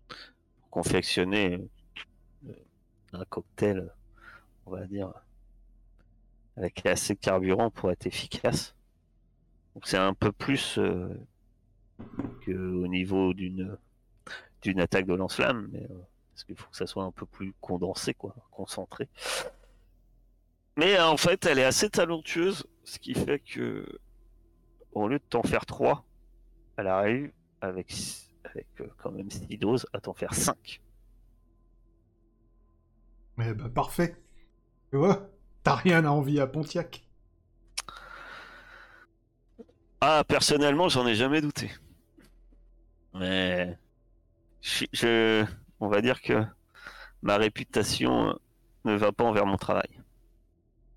Pour 0.09 0.71
confectionner 0.71 1.69
un 3.13 3.25
cocktail 3.25 3.93
on 4.67 4.71
va 4.73 4.87
dire, 4.87 5.13
avec 6.57 6.85
assez 6.87 7.15
de 7.15 7.19
carburant 7.19 7.71
pour 7.71 7.91
être 7.91 8.07
efficace. 8.07 8.75
Donc 9.75 9.87
c'est 9.87 9.99
un 9.99 10.15
peu 10.15 10.33
plus 10.33 10.79
euh, 10.79 11.09
qu'au 12.45 12.87
niveau 12.87 13.33
d'une 13.35 13.77
d'une 14.61 14.81
attaque 14.81 15.07
de 15.07 15.15
lance-flamme, 15.15 15.69
mais 15.73 15.83
euh, 15.83 16.03
parce 16.31 16.45
qu'il 16.45 16.57
faut 16.57 16.71
que 16.71 16.77
ça 16.77 16.87
soit 16.87 17.03
un 17.03 17.11
peu 17.11 17.27
plus 17.27 17.53
condensé, 17.61 18.15
quoi, 18.15 18.37
concentré. 18.53 19.09
Mais 20.77 21.01
en 21.01 21.17
fait, 21.17 21.47
elle 21.47 21.59
est 21.59 21.65
assez 21.65 21.91
talentueuse, 21.91 22.65
ce 22.85 23.01
qui 23.01 23.15
fait 23.15 23.41
que 23.41 23.85
au 24.93 25.09
lieu 25.09 25.19
de 25.19 25.25
t'en 25.29 25.43
faire 25.43 25.67
3, 25.67 26.05
elle 26.77 26.87
arrive 26.87 27.33
avec, 27.61 27.93
avec 28.45 28.69
euh, 28.81 28.87
quand 28.99 29.11
même 29.11 29.31
6 29.31 29.59
doses 29.59 29.87
à 29.93 30.01
t'en 30.01 30.15
faire 30.15 30.35
5. 30.35 30.81
Mais 33.37 33.53
bah, 33.55 33.69
parfait. 33.69 34.17
Tu 34.91 34.99
vois, 34.99 35.31
t'as 35.65 35.77
rien 35.77 36.05
à 36.07 36.11
envier 36.11 36.41
à 36.41 36.47
Pontiac. 36.49 37.07
Ah, 40.03 40.23
personnellement, 40.29 40.89
j'en 40.91 41.07
ai 41.07 41.15
jamais 41.15 41.41
douté. 41.41 41.71
Mais 43.15 43.79
je, 44.63 44.87
je- 44.93 45.47
on 45.81 45.89
va 45.89 46.03
dire 46.03 46.23
que 46.23 46.45
ma 47.23 47.39
réputation 47.39 48.39
ne 48.85 48.97
va 48.97 49.13
pas 49.13 49.25
envers 49.25 49.47
mon 49.47 49.57
travail. 49.59 50.01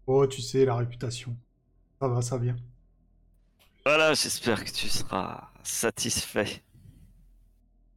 Oh, 0.08 0.26
tu 0.28 0.42
sais, 0.42 0.66
la 0.66 0.76
réputation. 0.76 1.38
Ça 2.02 2.08
va, 2.10 2.22
ça 2.24 2.38
vient. 2.38 2.58
Voilà, 3.86 4.14
j'espère 4.14 4.66
que 4.66 4.70
tu 4.72 4.90
seras 4.90 5.50
satisfait. 5.64 6.62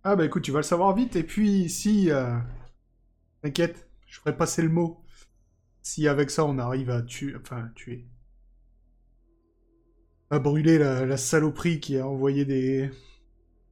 Ah 0.04 0.16
bah 0.16 0.24
écoute, 0.24 0.42
tu 0.42 0.50
vas 0.52 0.58
le 0.60 0.62
savoir 0.64 0.92
vite, 0.94 1.14
et 1.16 1.22
puis 1.22 1.68
si... 1.70 2.10
euh, 2.10 2.36
T'inquiète, 3.42 3.87
je 4.08 4.18
ferai 4.18 4.36
passer 4.36 4.62
le 4.62 4.68
mot. 4.68 5.04
Si 5.82 6.08
avec 6.08 6.30
ça 6.30 6.44
on 6.44 6.58
arrive 6.58 6.90
à 6.90 7.02
tuer... 7.02 7.36
Enfin, 7.36 7.70
tuer. 7.76 8.06
À 10.30 10.40
brûler 10.40 10.78
la, 10.78 11.06
la 11.06 11.16
saloperie 11.16 11.78
qui 11.80 11.96
a 11.96 12.06
envoyé 12.06 12.44
des... 12.44 12.90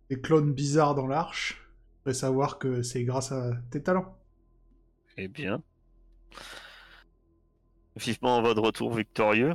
des 0.09 0.21
clones 0.21 0.55
bizarres 0.55 0.95
dans 0.95 1.09
l'arche, 1.09 1.69
je 1.89 2.03
ferai 2.03 2.15
savoir 2.15 2.59
que 2.59 2.83
c'est 2.83 3.05
grâce 3.05 3.33
à 3.33 3.57
tes 3.71 3.83
talents. 3.83 4.17
Eh 5.17 5.29
bien. 5.29 5.63
Vivement 7.97 8.41
votre 8.43 8.63
retour 8.63 8.95
victorieux. 8.95 9.55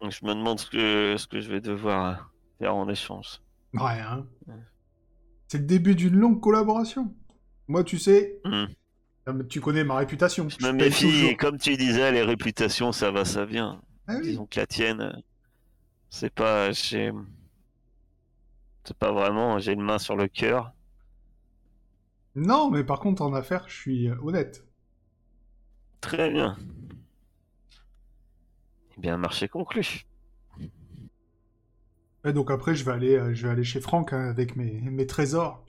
Donc, 0.00 0.12
je 0.12 0.24
me 0.24 0.34
demande 0.34 0.60
ce 0.60 0.70
que, 0.70 1.16
ce 1.16 1.26
que 1.26 1.40
je 1.40 1.50
vais 1.50 1.60
devoir 1.60 2.32
faire 2.58 2.74
en 2.74 2.88
échange. 2.88 3.40
Ouais, 3.74 4.00
hein. 4.00 4.26
C'est 5.48 5.58
le 5.58 5.64
début 5.64 5.94
d'une 5.94 6.16
longue 6.16 6.40
collaboration. 6.40 7.14
Moi, 7.68 7.84
tu 7.84 7.98
sais, 7.98 8.40
Hmm. 8.44 8.66
euh, 9.28 9.42
tu 9.44 9.60
connais 9.60 9.84
ma 9.84 9.96
réputation. 9.96 10.48
Je 10.48 10.56
me 10.58 10.72
paye 10.76 10.88
méfie, 10.88 11.04
toujours. 11.06 11.30
et 11.30 11.36
comme 11.36 11.58
tu 11.58 11.76
disais, 11.76 12.12
les 12.12 12.22
réputations, 12.22 12.92
ça 12.92 13.10
va, 13.10 13.24
ça 13.24 13.44
vient. 13.44 13.80
Ah 14.06 14.16
oui. 14.20 14.30
Disons 14.30 14.46
que 14.46 14.60
la 14.60 14.66
tienne, 14.66 15.00
euh, 15.00 15.12
c'est 16.10 16.30
pas, 16.34 16.72
c'est 16.74 17.12
pas 18.98 19.12
vraiment, 19.12 19.58
j'ai 19.58 19.72
une 19.72 19.82
main 19.82 19.98
sur 19.98 20.16
le 20.16 20.28
cœur. 20.28 20.72
Non, 22.36 22.70
mais 22.70 22.84
par 22.84 23.00
contre, 23.00 23.22
en 23.22 23.34
affaires, 23.34 23.68
je 23.68 23.74
suis 23.74 24.08
euh, 24.08 24.14
honnête. 24.22 24.64
Très 26.00 26.30
bien. 26.30 26.56
Eh 28.96 29.00
bien, 29.00 29.16
marché 29.16 29.48
conclu. 29.48 30.06
Ouais, 32.24 32.32
donc 32.34 32.50
après, 32.50 32.74
je 32.74 32.84
vais 32.84 32.92
aller, 32.92 33.34
je 33.34 33.46
vais 33.46 33.52
aller 33.52 33.64
chez 33.64 33.80
Franck 33.80 34.12
hein, 34.12 34.28
avec 34.28 34.56
mes, 34.56 34.80
mes 34.82 35.06
trésors. 35.06 35.65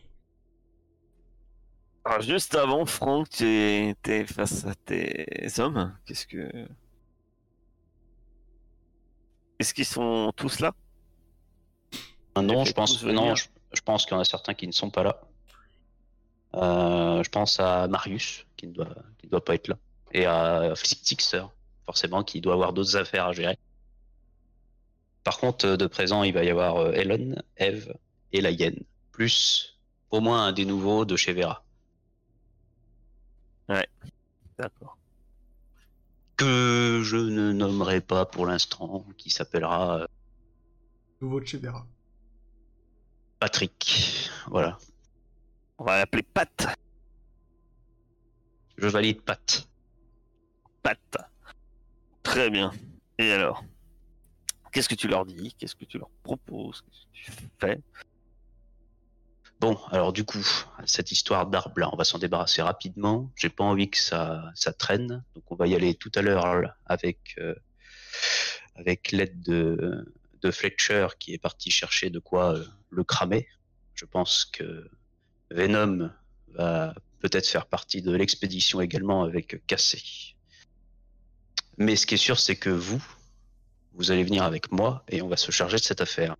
Alors, 2.07 2.21
juste 2.21 2.55
avant, 2.55 2.85
Franck, 2.85 3.27
tu 3.29 3.45
es 3.45 4.25
face 4.25 4.65
à 4.65 4.73
tes 4.75 5.25
hommes. 5.59 5.93
Qu'est-ce 6.05 6.25
que. 6.25 6.49
Est-ce 9.59 9.73
qu'ils 9.73 9.85
sont 9.85 10.31
tous 10.37 10.61
là? 10.61 10.73
Euh, 12.37 12.41
Non, 12.41 12.63
je 12.63 12.71
pense, 12.71 13.03
non, 13.03 13.35
je, 13.35 13.47
je 13.73 13.81
pense 13.81 14.05
qu'il 14.05 14.13
y 14.13 14.17
en 14.17 14.21
a 14.21 14.23
certains 14.23 14.53
qui 14.53 14.67
ne 14.67 14.71
sont 14.71 14.89
pas 14.89 15.03
là. 15.03 15.21
Euh, 16.55 17.23
je 17.23 17.29
pense 17.29 17.59
à 17.59 17.89
Marius, 17.89 18.45
qui 18.55 18.67
ne 18.67 18.71
doit, 18.71 18.95
qui 19.17 19.25
ne 19.25 19.31
doit 19.31 19.43
pas 19.43 19.55
être 19.55 19.67
là. 19.67 19.77
Et 20.13 20.25
à 20.25 20.73
Tixer, 20.81 21.43
forcément, 21.85 22.23
qui 22.23 22.39
doit 22.39 22.53
avoir 22.53 22.71
d'autres 22.71 22.95
affaires 22.95 23.25
à 23.25 23.33
gérer. 23.33 23.57
Par 25.25 25.39
contre, 25.39 25.65
euh, 25.65 25.75
de 25.77 25.87
présent, 25.87 26.23
il 26.23 26.33
va 26.33 26.45
y 26.45 26.49
avoir 26.49 26.93
Elon, 26.93 27.35
Eve 27.57 27.93
et 28.31 28.39
la 28.39 28.51
hyène. 28.51 28.79
Plus 29.11 29.77
au 30.09 30.21
moins 30.21 30.45
un 30.45 30.53
des 30.53 30.63
nouveaux 30.63 31.03
de 31.03 31.17
chez 31.17 31.33
Vera. 31.33 31.65
D'accord. 33.67 34.97
Que 36.35 37.01
je 37.03 37.17
ne 37.17 37.51
nommerai 37.51 38.01
pas 38.01 38.25
pour 38.25 38.45
l'instant, 38.45 39.05
qui 39.17 39.29
s'appellera 39.29 40.01
euh, 40.01 40.07
Nouveau 41.21 41.39
de 41.39 41.45
chez 41.45 41.57
Vera. 41.57 41.85
Patrick. 43.39 44.29
Voilà. 44.47 44.77
On 45.77 45.83
va 45.83 45.97
l'appeler 45.99 46.23
Pat. 46.23 46.67
Je 48.77 48.87
valide 48.87 49.21
Pat. 49.21 49.67
Pat. 50.83 51.17
Très 52.23 52.49
bien. 52.49 52.71
Et 53.17 53.31
alors? 53.31 53.63
Qu'est-ce 54.71 54.89
que 54.89 54.95
tu 54.95 55.07
leur 55.07 55.25
dis? 55.25 55.55
Qu'est-ce 55.57 55.75
que 55.75 55.85
tu 55.85 55.97
leur 55.97 56.09
proposes? 56.23 56.83
Qu'est-ce 56.83 57.31
que 57.31 57.41
tu 57.41 57.49
fais? 57.59 57.81
Bon, 59.59 59.75
alors 59.89 60.13
du 60.13 60.23
coup, 60.23 60.45
cette 60.85 61.11
histoire 61.11 61.47
d'arbre 61.47 61.79
là, 61.79 61.89
on 61.91 61.97
va 61.97 62.03
s'en 62.03 62.19
débarrasser 62.19 62.61
rapidement. 62.61 63.31
J'ai 63.35 63.49
pas 63.49 63.63
envie 63.63 63.89
que 63.89 63.97
ça, 63.97 64.51
ça 64.53 64.71
traîne, 64.71 65.23
donc 65.33 65.51
on 65.51 65.55
va 65.55 65.65
y 65.65 65.73
aller 65.73 65.95
tout 65.95 66.11
à 66.13 66.21
l'heure 66.21 66.75
avec 66.85 67.35
euh, 67.39 67.55
l'aide 69.11 69.41
de, 69.41 70.13
de 70.41 70.51
Fletcher 70.51 71.07
qui 71.17 71.33
est 71.33 71.39
parti 71.39 71.71
chercher 71.71 72.11
de 72.11 72.19
quoi 72.19 72.55
euh, 72.55 72.65
le 72.91 73.03
cramer. 73.03 73.47
Je 73.95 74.05
pense 74.05 74.45
que 74.45 74.89
Venom 75.49 76.11
va 76.49 76.93
peut-être 77.19 77.47
faire 77.47 77.65
partie 77.65 78.03
de 78.03 78.11
l'expédition 78.11 78.79
également 78.79 79.23
avec 79.23 79.65
Cassé. 79.65 80.03
Mais 81.77 81.95
ce 81.95 82.05
qui 82.05 82.13
est 82.13 82.17
sûr, 82.17 82.39
c'est 82.39 82.55
que 82.55 82.69
vous, 82.69 83.03
vous 83.93 84.11
allez 84.11 84.23
venir 84.23 84.43
avec 84.43 84.71
moi 84.71 85.03
et 85.09 85.23
on 85.23 85.27
va 85.27 85.37
se 85.37 85.51
charger 85.51 85.77
de 85.77 85.83
cette 85.83 86.01
affaire. 86.01 86.35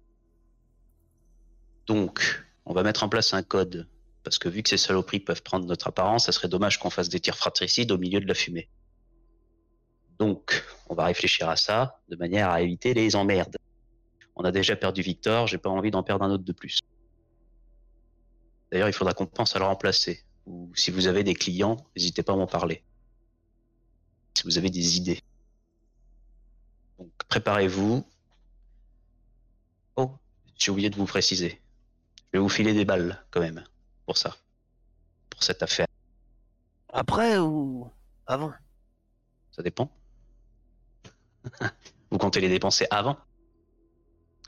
Donc, 1.88 2.47
on 2.68 2.74
va 2.74 2.84
mettre 2.84 3.04
en 3.04 3.10
place 3.10 3.34
un 3.34 3.44
code, 3.44 3.88
parce 4.24 4.38
que 4.38 4.50
vu 4.50 4.62
que 4.62 4.68
ces 4.68 4.78
saloperies 4.78 5.22
peuvent 5.22 5.42
prendre 5.42 5.66
notre 5.66 5.88
apparence, 5.88 6.26
ça 6.26 6.34
serait 6.34 6.50
dommage 6.50 6.80
qu'on 6.80 6.90
fasse 6.90 7.08
des 7.08 7.22
tirs 7.22 7.38
fratricides 7.38 7.94
au 7.94 7.98
milieu 7.98 8.20
de 8.20 8.28
la 8.28 8.34
fumée. 8.34 8.70
Donc, 10.20 10.66
on 10.90 10.94
va 10.94 11.06
réfléchir 11.06 11.48
à 11.48 11.56
ça, 11.56 12.02
de 12.10 12.18
manière 12.18 12.50
à 12.50 12.62
éviter 12.62 12.94
les 12.94 13.16
emmerdes. 13.16 13.56
On 14.36 14.44
a 14.44 14.52
déjà 14.52 14.76
perdu 14.76 15.02
Victor, 15.02 15.48
j'ai 15.48 15.58
pas 15.58 15.70
envie 15.70 15.92
d'en 15.92 16.04
perdre 16.04 16.26
un 16.26 16.32
autre 16.32 16.44
de 16.44 16.52
plus. 16.52 16.82
D'ailleurs, 18.70 18.90
il 18.90 18.94
faudra 18.94 19.14
qu'on 19.14 19.28
pense 19.28 19.56
à 19.56 19.60
le 19.60 19.66
remplacer. 19.66 20.26
Ou 20.46 20.70
si 20.76 20.92
vous 20.92 21.08
avez 21.08 21.24
des 21.24 21.36
clients, 21.36 21.78
n'hésitez 21.96 22.22
pas 22.22 22.34
à 22.34 22.36
m'en 22.36 22.48
parler. 22.48 22.84
Si 24.34 24.44
vous 24.44 24.58
avez 24.58 24.70
des 24.70 24.98
idées. 24.98 25.22
Donc, 27.00 27.12
préparez-vous. 27.30 28.06
Oh, 29.96 30.12
j'ai 30.58 30.72
oublié 30.72 30.90
de 30.90 30.98
vous 30.98 31.06
préciser. 31.06 31.62
Je 32.32 32.38
vais 32.38 32.42
vous 32.42 32.50
filer 32.50 32.74
des 32.74 32.86
balles, 32.86 33.24
quand 33.32 33.40
même, 33.40 33.64
pour 34.06 34.18
ça. 34.18 34.36
Pour 35.30 35.44
cette 35.44 35.64
affaire. 35.64 35.88
Après 36.90 37.38
ou 37.38 37.90
avant? 38.26 38.54
Ça 39.52 39.62
dépend. 39.64 39.90
vous 42.12 42.18
comptez 42.18 42.42
les 42.42 42.50
dépenser 42.50 42.86
avant? 42.92 43.18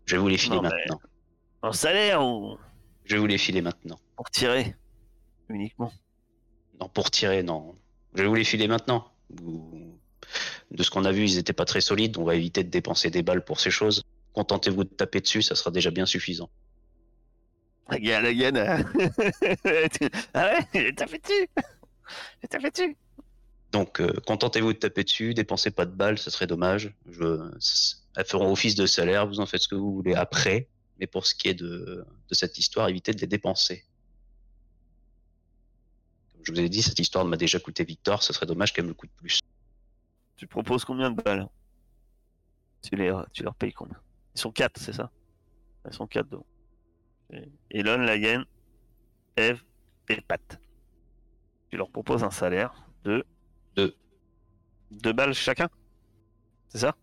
Je 0.05 0.15
vais 0.15 0.21
vous 0.21 0.27
les 0.27 0.37
filer 0.37 0.57
Non, 0.57 0.63
maintenant. 0.63 1.01
En 1.61 1.71
salaire 1.71 2.23
ou? 2.25 2.57
Je 3.05 3.15
vais 3.15 3.19
vous 3.19 3.27
les 3.27 3.37
filer 3.37 3.61
maintenant. 3.61 3.99
pour 4.15 4.29
tirer? 4.29 4.75
Uniquement? 5.49 5.91
Non, 6.79 6.89
pour 6.89 7.11
tirer, 7.11 7.43
non. 7.43 7.75
Je 8.13 8.21
vais 8.23 8.27
vous 8.27 8.35
les 8.35 8.43
filer 8.43 8.67
maintenant. 8.67 9.11
De 10.71 10.83
ce 10.83 10.89
qu'on 10.89 11.05
a 11.05 11.11
vu, 11.11 11.23
ils 11.25 11.37
étaient 11.37 11.53
pas 11.53 11.65
très 11.65 11.81
solides. 11.81 12.17
On 12.17 12.23
va 12.23 12.35
éviter 12.35 12.63
de 12.63 12.69
dépenser 12.69 13.09
des 13.09 13.23
balles 13.23 13.43
pour 13.43 13.59
ces 13.59 13.71
choses. 13.71 14.03
Contentez-vous 14.33 14.83
de 14.83 14.89
taper 14.89 15.21
dessus, 15.21 15.41
ça 15.41 15.55
sera 15.55 15.71
déjà 15.71 15.91
bien 15.91 16.05
suffisant. 16.05 16.49
Gaine, 17.97 18.23
la 18.23 18.33
gaine. 18.33 18.57
ah 20.33 20.45
ouais 20.45 20.67
J'ai 20.73 20.95
tapé 20.95 21.19
dessus 21.19 21.49
tapé 22.49 22.71
dessus 22.71 22.97
Donc, 23.71 23.99
euh, 24.01 24.13
contentez-vous 24.25 24.73
de 24.73 24.77
taper 24.77 25.03
dessus, 25.03 25.33
dépensez 25.33 25.71
pas 25.71 25.85
de 25.85 25.91
balles, 25.91 26.17
ça 26.17 26.31
serait 26.31 26.47
dommage. 26.47 26.93
Je... 27.09 27.49
Elles 28.15 28.25
feront 28.25 28.51
office 28.51 28.75
de 28.75 28.85
salaire, 28.85 29.27
vous 29.27 29.39
en 29.39 29.45
faites 29.45 29.61
ce 29.61 29.67
que 29.67 29.75
vous 29.75 29.93
voulez 29.93 30.13
après. 30.13 30.67
Mais 30.99 31.07
pour 31.07 31.25
ce 31.25 31.33
qui 31.33 31.47
est 31.47 31.53
de, 31.53 32.05
de 32.29 32.35
cette 32.35 32.57
histoire, 32.57 32.89
évitez 32.89 33.13
de 33.13 33.21
les 33.21 33.27
dépenser. 33.27 33.85
Comme 36.33 36.41
je 36.43 36.51
vous 36.51 36.59
ai 36.59 36.69
dit, 36.69 36.81
cette 36.81 36.99
histoire 36.99 37.23
m'a 37.25 37.37
déjà 37.37 37.59
coûté 37.59 37.83
Victor, 37.83 38.21
ce 38.23 38.33
serait 38.33 38.45
dommage 38.45 38.73
qu'elle 38.73 38.85
me 38.85 38.93
coûte 38.93 39.11
plus. 39.15 39.39
Tu 40.35 40.47
proposes 40.47 40.85
combien 40.85 41.11
de 41.11 41.21
balles? 41.21 41.47
Tu, 42.81 42.95
les, 42.95 43.13
tu 43.33 43.43
leur 43.43 43.55
payes 43.55 43.73
combien? 43.73 43.99
Ils 44.35 44.41
sont 44.41 44.51
4, 44.51 44.79
c'est 44.79 44.93
ça? 44.93 45.11
Ils 45.85 45.93
sont 45.93 46.07
4 46.07 46.29
donc. 46.29 46.45
Elon, 47.71 47.97
Lagen, 47.99 48.43
Eve 49.37 49.61
et 50.09 50.21
Pat. 50.21 50.59
Tu 51.69 51.77
leur 51.77 51.89
proposes 51.89 52.23
un 52.23 52.31
salaire 52.31 52.73
de 53.03 53.25
Deux. 53.75 53.95
2 54.91 55.13
balles 55.13 55.33
chacun 55.33 55.69
C'est 56.69 56.79
ça? 56.79 56.95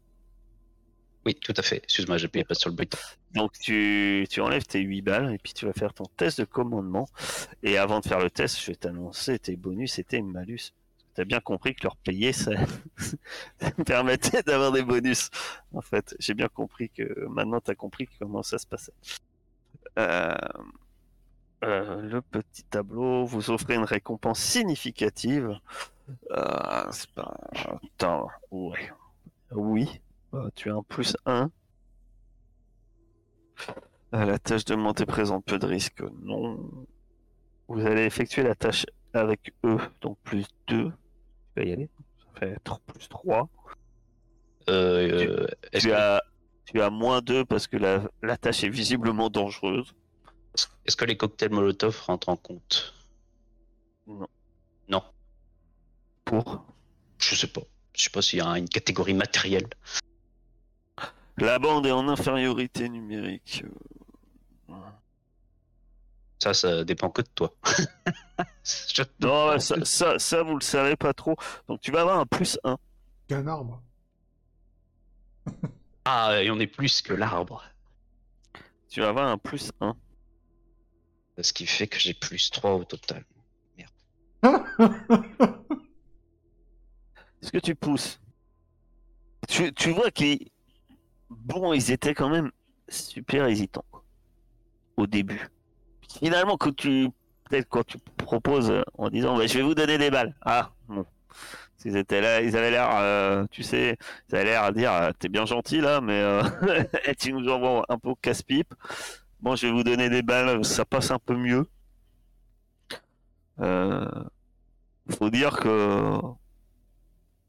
Oui, 1.24 1.34
tout 1.34 1.54
à 1.56 1.62
fait. 1.62 1.78
Excuse-moi, 1.78 2.18
j'ai 2.18 2.28
payé 2.28 2.44
pas 2.44 2.54
sur 2.54 2.70
le 2.70 2.76
bruit. 2.76 2.88
Donc 3.34 3.52
tu, 3.58 4.26
tu 4.30 4.40
enlèves 4.40 4.64
tes 4.64 4.80
8 4.80 5.02
balles 5.02 5.34
et 5.34 5.38
puis 5.38 5.52
tu 5.52 5.66
vas 5.66 5.72
faire 5.72 5.92
ton 5.92 6.04
test 6.04 6.38
de 6.40 6.44
commandement. 6.44 7.08
Et 7.62 7.78
avant 7.78 8.00
de 8.00 8.06
faire 8.06 8.20
le 8.20 8.30
test, 8.30 8.60
je 8.60 8.66
vais 8.66 8.76
t'annoncer 8.76 9.38
tes 9.38 9.56
bonus 9.56 9.98
et 9.98 10.04
tes 10.04 10.22
malus. 10.22 10.72
Tu 11.14 11.20
as 11.20 11.24
bien 11.24 11.40
compris 11.40 11.74
que 11.74 11.82
leur 11.84 11.96
payer, 11.96 12.32
ça, 12.32 12.52
ça 12.96 13.16
me 13.78 13.84
permettait 13.84 14.42
d'avoir 14.42 14.70
des 14.70 14.82
bonus. 14.82 15.30
En 15.72 15.80
fait, 15.80 16.14
j'ai 16.20 16.34
bien 16.34 16.48
compris 16.48 16.90
que 16.90 17.26
maintenant 17.26 17.60
tu 17.60 17.70
as 17.70 17.74
compris 17.74 18.08
comment 18.20 18.42
ça 18.42 18.58
se 18.58 18.66
passait. 18.66 18.92
Euh, 19.98 20.34
euh, 21.64 22.00
le 22.02 22.20
petit 22.22 22.64
tableau, 22.64 23.24
vous 23.24 23.50
offrez 23.50 23.74
une 23.74 23.84
récompense 23.84 24.40
significative. 24.40 25.58
Euh, 26.30 26.86
c'est 26.92 27.10
pas... 27.10 27.34
Attends, 27.54 28.28
ouais. 28.50 28.90
Oui, 29.52 30.00
tu 30.54 30.70
as 30.70 30.74
un 30.74 30.82
plus 30.82 31.16
1. 31.24 31.50
Euh, 34.14 34.24
La 34.24 34.38
tâche 34.38 34.64
demandée 34.64 35.06
présente 35.06 35.44
peu 35.44 35.58
de 35.58 35.66
risques. 35.66 36.02
Non. 36.22 36.58
Vous 37.68 37.80
allez 37.84 38.02
effectuer 38.04 38.42
la 38.42 38.54
tâche 38.54 38.86
avec 39.12 39.52
eux, 39.64 39.78
donc 40.00 40.18
plus 40.22 40.46
2. 40.68 40.90
Tu 40.90 40.92
vas 41.56 41.64
y 41.64 41.72
aller. 41.72 41.88
Ça 42.18 42.40
fait 42.40 42.58
tr- 42.64 42.80
plus 42.86 43.08
3. 43.08 43.48
Euh, 44.68 45.42
euh, 45.42 45.46
est-ce 45.72 45.84
Tu 45.84 45.88
que, 45.88 45.94
as, 45.94 46.22
tu 46.66 46.80
as 46.82 46.90
moins 46.90 47.20
2 47.22 47.44
parce 47.44 47.66
que 47.66 47.76
la, 47.76 48.02
la 48.22 48.36
tâche 48.36 48.62
est 48.64 48.68
visiblement 48.68 49.30
dangereuse. 49.30 49.94
est-ce 50.84 50.96
que 50.96 51.04
les 51.04 51.16
cocktails 51.16 51.50
Molotov 51.50 52.00
rentrent 52.06 52.28
en 52.28 52.36
compte? 52.36 52.92
Non. 54.06 54.26
Non, 54.88 55.02
Pour? 56.24 56.64
Je 57.18 57.34
sais 57.34 57.46
pas. 57.48 57.62
Je 57.94 58.02
sais 58.04 58.10
pas 58.10 58.20
s'il 58.22 58.38
y 58.40 58.42
a 58.42 58.58
une 58.58 58.68
catégorie 58.68 59.14
matérielle. 59.14 59.68
la 61.38 61.58
bande 61.58 61.86
est 61.86 61.90
en 61.92 62.08
infériorité 62.08 62.88
numérique. 62.88 63.64
Ça, 66.38 66.52
ça 66.52 66.84
dépend 66.84 67.08
que 67.10 67.22
de 67.22 67.28
toi. 67.34 67.52
Je- 68.64 69.02
Non, 69.20 69.58
ça, 69.58 69.76
ça, 69.84 70.18
ça, 70.18 70.42
vous 70.42 70.54
le 70.56 70.60
savez 70.60 70.94
pas 70.96 71.14
trop. 71.14 71.34
Donc 71.66 71.80
tu 71.80 71.90
vas 71.90 72.02
avoir 72.02 72.18
un 72.18 72.26
plus 72.26 72.58
1. 72.62 72.76
Qu'un 73.28 73.46
arbre. 73.46 73.80
Ah, 76.08 76.40
et 76.40 76.52
on 76.52 76.60
est 76.60 76.68
plus 76.68 77.02
que 77.02 77.12
l'arbre. 77.12 77.64
Tu 78.88 79.00
vas 79.00 79.08
avoir 79.08 79.26
un 79.26 79.38
plus 79.38 79.72
1. 79.80 79.96
Ce 81.40 81.52
qui 81.52 81.66
fait 81.66 81.88
que 81.88 81.98
j'ai 81.98 82.14
plus 82.14 82.48
3 82.52 82.74
au 82.74 82.84
total. 82.84 83.24
Est-ce 87.42 87.50
que 87.50 87.58
tu 87.58 87.74
pousses? 87.74 88.20
Tu, 89.48 89.74
tu 89.74 89.90
vois 89.90 90.12
qu'ils. 90.12 90.48
Bon, 91.28 91.72
ils 91.72 91.90
étaient 91.90 92.14
quand 92.14 92.28
même 92.28 92.52
super 92.88 93.48
hésitants. 93.48 93.84
quoi. 93.90 94.04
Au 94.96 95.08
début. 95.08 95.48
Finalement, 96.20 96.56
quand 96.56 96.76
tu. 96.76 97.08
Peut-être 97.50 97.68
quand 97.68 97.84
tu 97.84 97.98
proposes 98.16 98.70
euh, 98.70 98.82
en 98.96 99.08
disant 99.10 99.36
bah, 99.36 99.48
je 99.48 99.58
vais 99.58 99.64
vous 99.64 99.74
donner 99.74 99.98
des 99.98 100.10
balles. 100.10 100.36
Ah, 100.42 100.72
bon. 100.86 101.04
Ils 101.86 101.96
étaient 101.96 102.20
là, 102.20 102.42
ils 102.42 102.56
avaient 102.56 102.72
l'air, 102.72 102.90
euh, 102.96 103.46
tu 103.48 103.62
sais, 103.62 103.96
ils 104.28 104.34
avaient 104.34 104.44
l'air 104.46 104.64
à 104.64 104.72
dire, 104.72 104.92
euh, 104.92 105.12
t'es 105.16 105.28
bien 105.28 105.46
gentil 105.46 105.80
là, 105.80 106.00
mais 106.00 106.20
euh, 106.20 106.42
tu 107.18 107.32
nous 107.32 107.48
envoies 107.48 107.84
un 107.88 107.96
peu 107.96 108.12
casse-pipe. 108.20 108.74
Bon, 109.40 109.54
je 109.54 109.68
vais 109.68 109.72
vous 109.72 109.84
donner 109.84 110.10
des 110.10 110.22
balles, 110.22 110.64
ça 110.64 110.84
passe 110.84 111.12
un 111.12 111.20
peu 111.20 111.36
mieux. 111.36 111.64
Euh, 113.60 114.04
faut 115.10 115.30
dire 115.30 115.56
que 115.58 116.18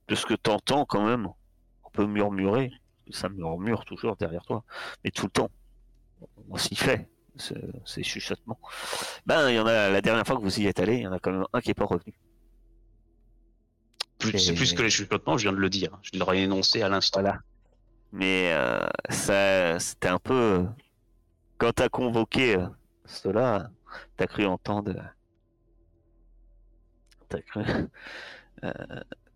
de 0.08 0.14
ce 0.14 0.28
que 0.28 0.36
t'entends 0.36 0.86
quand 0.86 1.04
même, 1.08 1.28
on 1.84 1.90
peut 1.90 2.06
murmurer, 2.06 2.72
ça 3.10 3.30
murmure 3.30 3.86
toujours 3.86 4.18
derrière 4.18 4.46
toi, 4.46 4.64
mais 5.04 5.10
tout 5.10 5.26
le 5.26 5.32
temps, 5.32 5.50
on 6.48 6.58
s'y 6.58 6.76
fait, 6.76 7.10
c'est 7.38 7.56
c'est 7.86 8.04
chuchotement. 8.04 8.60
Ben, 9.26 9.50
il 9.50 9.56
y 9.56 9.60
en 9.60 9.66
a, 9.66 9.90
la 9.90 10.02
dernière 10.02 10.28
fois 10.28 10.36
que 10.36 10.44
vous 10.44 10.60
y 10.60 10.68
êtes 10.68 10.80
allé, 10.80 10.98
il 10.98 11.02
y 11.02 11.08
en 11.08 11.12
a 11.12 11.18
quand 11.20 11.32
même 11.32 11.46
un 11.54 11.60
qui 11.60 11.72
est 11.72 11.74
pas 11.74 11.86
revenu. 11.86 12.14
C'est 14.20 14.54
plus 14.54 14.74
que 14.74 14.82
les 14.82 14.90
chuchotements, 14.90 15.38
je 15.38 15.44
viens 15.44 15.54
de 15.54 15.58
le 15.62 15.70
dire. 15.70 15.98
Je 16.02 16.18
l'aurais 16.18 16.42
énoncé 16.42 16.82
à 16.82 16.90
l'instant. 16.90 17.22
Voilà. 17.22 17.40
Mais 18.12 18.52
euh, 18.54 18.88
ça, 19.10 19.80
c'était 19.80 20.08
un 20.08 20.20
peu. 20.20 20.66
Quand 21.58 21.72
t'as 21.74 21.90
convoqué 21.90 22.58
euh, 22.58 22.68
cela, 23.06 23.72
t'as 24.16 24.28
cru 24.28 24.46
entendre. 24.46 24.94
T'as 27.30 27.42
cru. 27.42 27.64
Euh, 28.64 28.74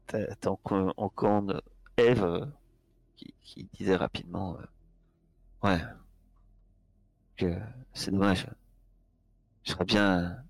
t'as 0.07 0.33
t'as 0.35 0.49
enco- 0.49 0.93
entendre 0.97 1.61
Eve 1.97 2.23
euh, 2.23 2.45
qui, 3.15 3.35
qui 3.43 3.69
disait 3.71 3.95
rapidement 3.95 4.57
euh, 4.57 4.65
Ouais. 5.67 5.81
Que 7.37 7.55
c'est 7.93 8.09
dommage. 8.09 8.47
Je 9.63 9.71
serais 9.73 9.85
bien. 9.85 10.43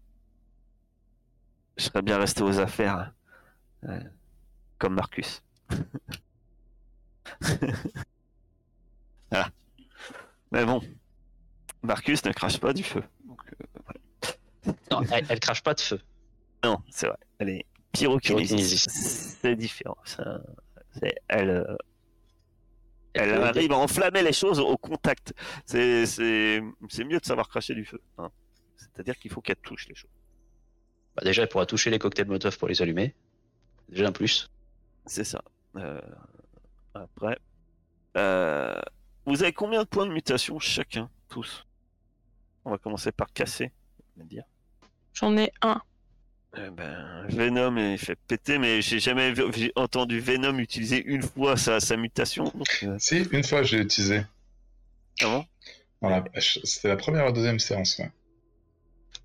Je 1.75 1.83
serais 1.83 2.01
bien 2.01 2.17
resté 2.17 2.43
aux 2.43 2.59
affaires. 2.59 3.13
Comme 4.81 4.95
Marcus. 4.95 5.43
Voilà. 9.29 9.49
Mais 10.51 10.65
bon, 10.65 10.81
Marcus 11.83 12.25
ne 12.25 12.31
crache 12.33 12.59
pas 12.59 12.73
du 12.73 12.83
feu. 12.83 13.03
Donc, 13.25 13.39
euh, 14.67 14.71
Non, 14.91 15.01
elle, 15.11 15.25
elle 15.29 15.39
crache 15.39 15.61
pas 15.63 15.73
de 15.73 15.79
feu. 15.79 15.99
non, 16.63 16.79
c'est 16.89 17.07
vrai. 17.07 17.17
Elle 17.39 17.49
est. 17.49 17.65
Pyrokinésiste. 17.93 18.89
C'est 18.89 19.55
différent. 19.55 19.97
Ça- 20.05 20.41
elle, 21.27 21.49
euh, 21.49 21.75
elle 23.13 23.29
peut- 23.35 23.43
arrive 23.43 23.71
à 23.73 23.77
enflammer 23.77 24.21
les 24.23 24.33
choses 24.33 24.59
au 24.59 24.77
contact. 24.77 25.33
C'est 25.65 26.61
mieux 26.61 27.19
de 27.19 27.25
savoir 27.25 27.47
cracher 27.49 27.75
du 27.75 27.85
feu. 27.85 28.01
hein. 28.17 28.29
C'est-à-dire 28.77 29.15
qu'il 29.17 29.29
faut 29.31 29.41
qu'elle 29.41 29.57
touche 29.57 29.87
les 29.89 29.95
choses. 29.95 30.09
Bah, 31.15 31.21
déjà, 31.25 31.43
elle 31.43 31.49
pourra 31.49 31.65
toucher 31.65 31.89
les 31.91 31.99
cocktails 31.99 32.25
Molotov 32.27 32.57
pour 32.57 32.67
les 32.67 32.81
allumer. 32.81 33.13
Déjà 33.89 34.07
un 34.07 34.11
plus. 34.13 34.49
C'est 35.11 35.25
ça. 35.25 35.41
Euh, 35.75 35.99
après, 36.93 37.37
euh, 38.15 38.79
vous 39.25 39.43
avez 39.43 39.51
combien 39.51 39.83
de 39.83 39.87
points 39.87 40.05
de 40.05 40.13
mutation 40.13 40.57
chacun, 40.57 41.09
tous? 41.27 41.65
On 42.63 42.71
va 42.71 42.77
commencer 42.77 43.11
par 43.11 43.27
casser, 43.33 43.73
on 44.15 44.21
va 44.21 44.25
dire. 44.25 44.43
J'en 45.13 45.35
ai 45.35 45.51
un. 45.63 45.81
Eh 46.55 46.69
ben, 46.69 47.25
Venom 47.27 47.75
il 47.75 47.97
fait 47.97 48.15
péter, 48.25 48.57
mais 48.57 48.81
j'ai 48.81 49.01
jamais 49.01 49.33
vu- 49.33 49.73
entendu 49.75 50.21
Venom 50.21 50.57
utiliser 50.59 51.03
une 51.03 51.23
fois 51.23 51.57
sa, 51.57 51.81
sa 51.81 51.97
mutation. 51.97 52.45
Donc, 52.45 52.79
euh, 52.83 52.95
Si, 52.97 53.17
une 53.33 53.43
fois, 53.43 53.63
je 53.63 53.75
l'ai 53.75 53.83
utilisé. 53.83 54.21
comment? 55.19 55.43
Dans 56.01 56.07
la- 56.09 56.23
C'était 56.39 56.87
la 56.87 56.95
première 56.95 57.23
ou 57.23 57.25
la 57.27 57.31
deuxième 57.33 57.59
séance, 57.59 57.97
ouais. 57.99 58.09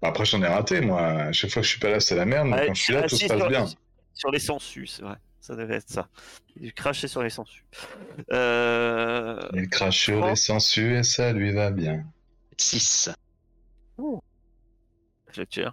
Bah, 0.02 0.08
après, 0.08 0.24
j'en 0.24 0.42
ai 0.42 0.48
raté, 0.48 0.80
moi. 0.80 1.00
À 1.00 1.32
chaque 1.32 1.50
fois 1.52 1.62
que 1.62 1.66
je 1.66 1.70
suis 1.70 1.80
pas 1.80 1.90
là, 1.90 2.00
c'est 2.00 2.16
la 2.16 2.26
merde. 2.26 2.48
Mais 2.48 2.56
Ah, 2.58 2.66
quand 2.66 2.74
je 2.74 2.82
suis 2.82 2.92
là, 2.92 3.02
ah, 3.04 3.08
tout 3.08 3.16
se 3.16 3.26
passe 3.28 3.38
sur, 3.38 3.48
bien. 3.48 3.66
Sur 4.14 4.30
les 4.32 4.40
sangsues, 4.40 4.88
c'est 4.88 5.02
vrai. 5.02 5.14
Ça 5.46 5.54
devait 5.54 5.76
être 5.76 5.88
ça. 5.88 6.08
Il 6.60 6.72
crachait 6.74 7.06
sur 7.06 7.22
les 7.22 7.30
sangsues. 7.30 7.64
Euh... 8.32 9.38
Il 9.54 9.68
crache 9.68 9.96
sur 10.00 10.24
Oh. 10.24 10.28
les 10.30 10.34
sangsues 10.34 10.96
et 10.96 11.02
ça 11.04 11.32
lui 11.32 11.52
va 11.52 11.70
bien. 11.70 12.04
6. 12.56 13.10
Fletcher. 15.28 15.68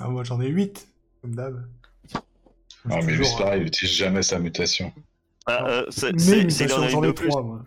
Ah, 0.00 0.08
moi 0.08 0.24
j'en 0.24 0.40
ai 0.40 0.48
8, 0.48 0.88
comme 1.20 1.36
d'hab. 1.36 1.64
Non, 2.84 2.96
mais 3.04 3.12
lui, 3.14 3.24
c'est 3.24 3.38
pareil, 3.38 3.60
il 3.60 3.66
utilise 3.68 3.94
jamais 3.94 4.22
sa 4.24 4.40
mutation. 4.40 4.92
Ah, 5.46 5.64
euh, 5.68 5.86
c'est- 5.90 6.12
Mais 6.12 6.18
c'est- 6.18 6.50
c'est- 6.50 6.64
il 6.64 6.72
en 6.72 6.80
mutation, 6.80 6.82
a 6.82 6.88
j'en 6.88 6.98
une 6.98 7.04
de 7.04 7.10
ai 7.10 7.14
plus. 7.14 7.28
3, 7.28 7.42
moi. 7.44 7.62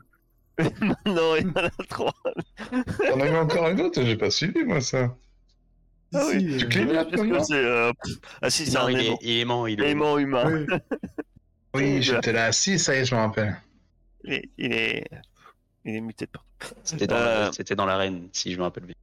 non, 1.05 1.35
il 1.37 1.47
en 1.47 1.63
a 1.65 1.69
trois. 1.87 2.13
T'en 3.09 3.19
as 3.21 3.27
eu 3.29 3.35
encore 3.37 3.69
une 3.69 3.79
autre 3.81 4.03
J'ai 4.03 4.17
pas 4.17 4.29
suivi, 4.31 4.63
moi, 4.65 4.81
ça. 4.81 5.15
Ah 6.13 6.21
Si, 6.29 6.35
oui, 6.37 6.57
tu 6.57 6.65
euh, 6.65 7.03
Qu'est-ce 7.05 7.23
que 7.23 7.43
c'est 7.43 7.53
euh, 7.65 7.91
Ah 8.41 8.49
si, 8.49 8.65
c'est 8.65 8.77
un 8.77 8.89
il 8.89 8.99
est, 8.99 9.05
aimant. 9.05 9.17
il 9.21 9.29
est 9.29 9.39
aimant, 9.41 9.67
il 9.67 9.81
est 9.83 9.89
Aimant 9.91 10.17
humain. 10.17 10.65
oui. 10.69 10.77
Oui, 11.75 12.01
j'étais 12.01 12.31
là. 12.31 12.53
Si, 12.53 12.79
ça 12.79 12.95
y 12.95 12.99
est, 12.99 13.05
je 13.05 13.13
me 13.15 13.19
rappelle. 13.19 13.61
Il 14.23 14.33
est, 14.33 14.49
il 14.57 14.71
est, 14.73 15.05
il 15.83 15.95
est 15.95 15.99
muté 16.01 16.25
de 16.25 16.31
partout. 16.31 16.73
C'était 16.83 17.05
dans, 17.07 17.15
Euh, 17.17 17.51
dans 17.75 17.85
l'arène, 17.85 18.29
si 18.31 18.53
je 18.53 18.57
me 18.57 18.63
rappelle 18.63 18.85
bien. 18.85 18.95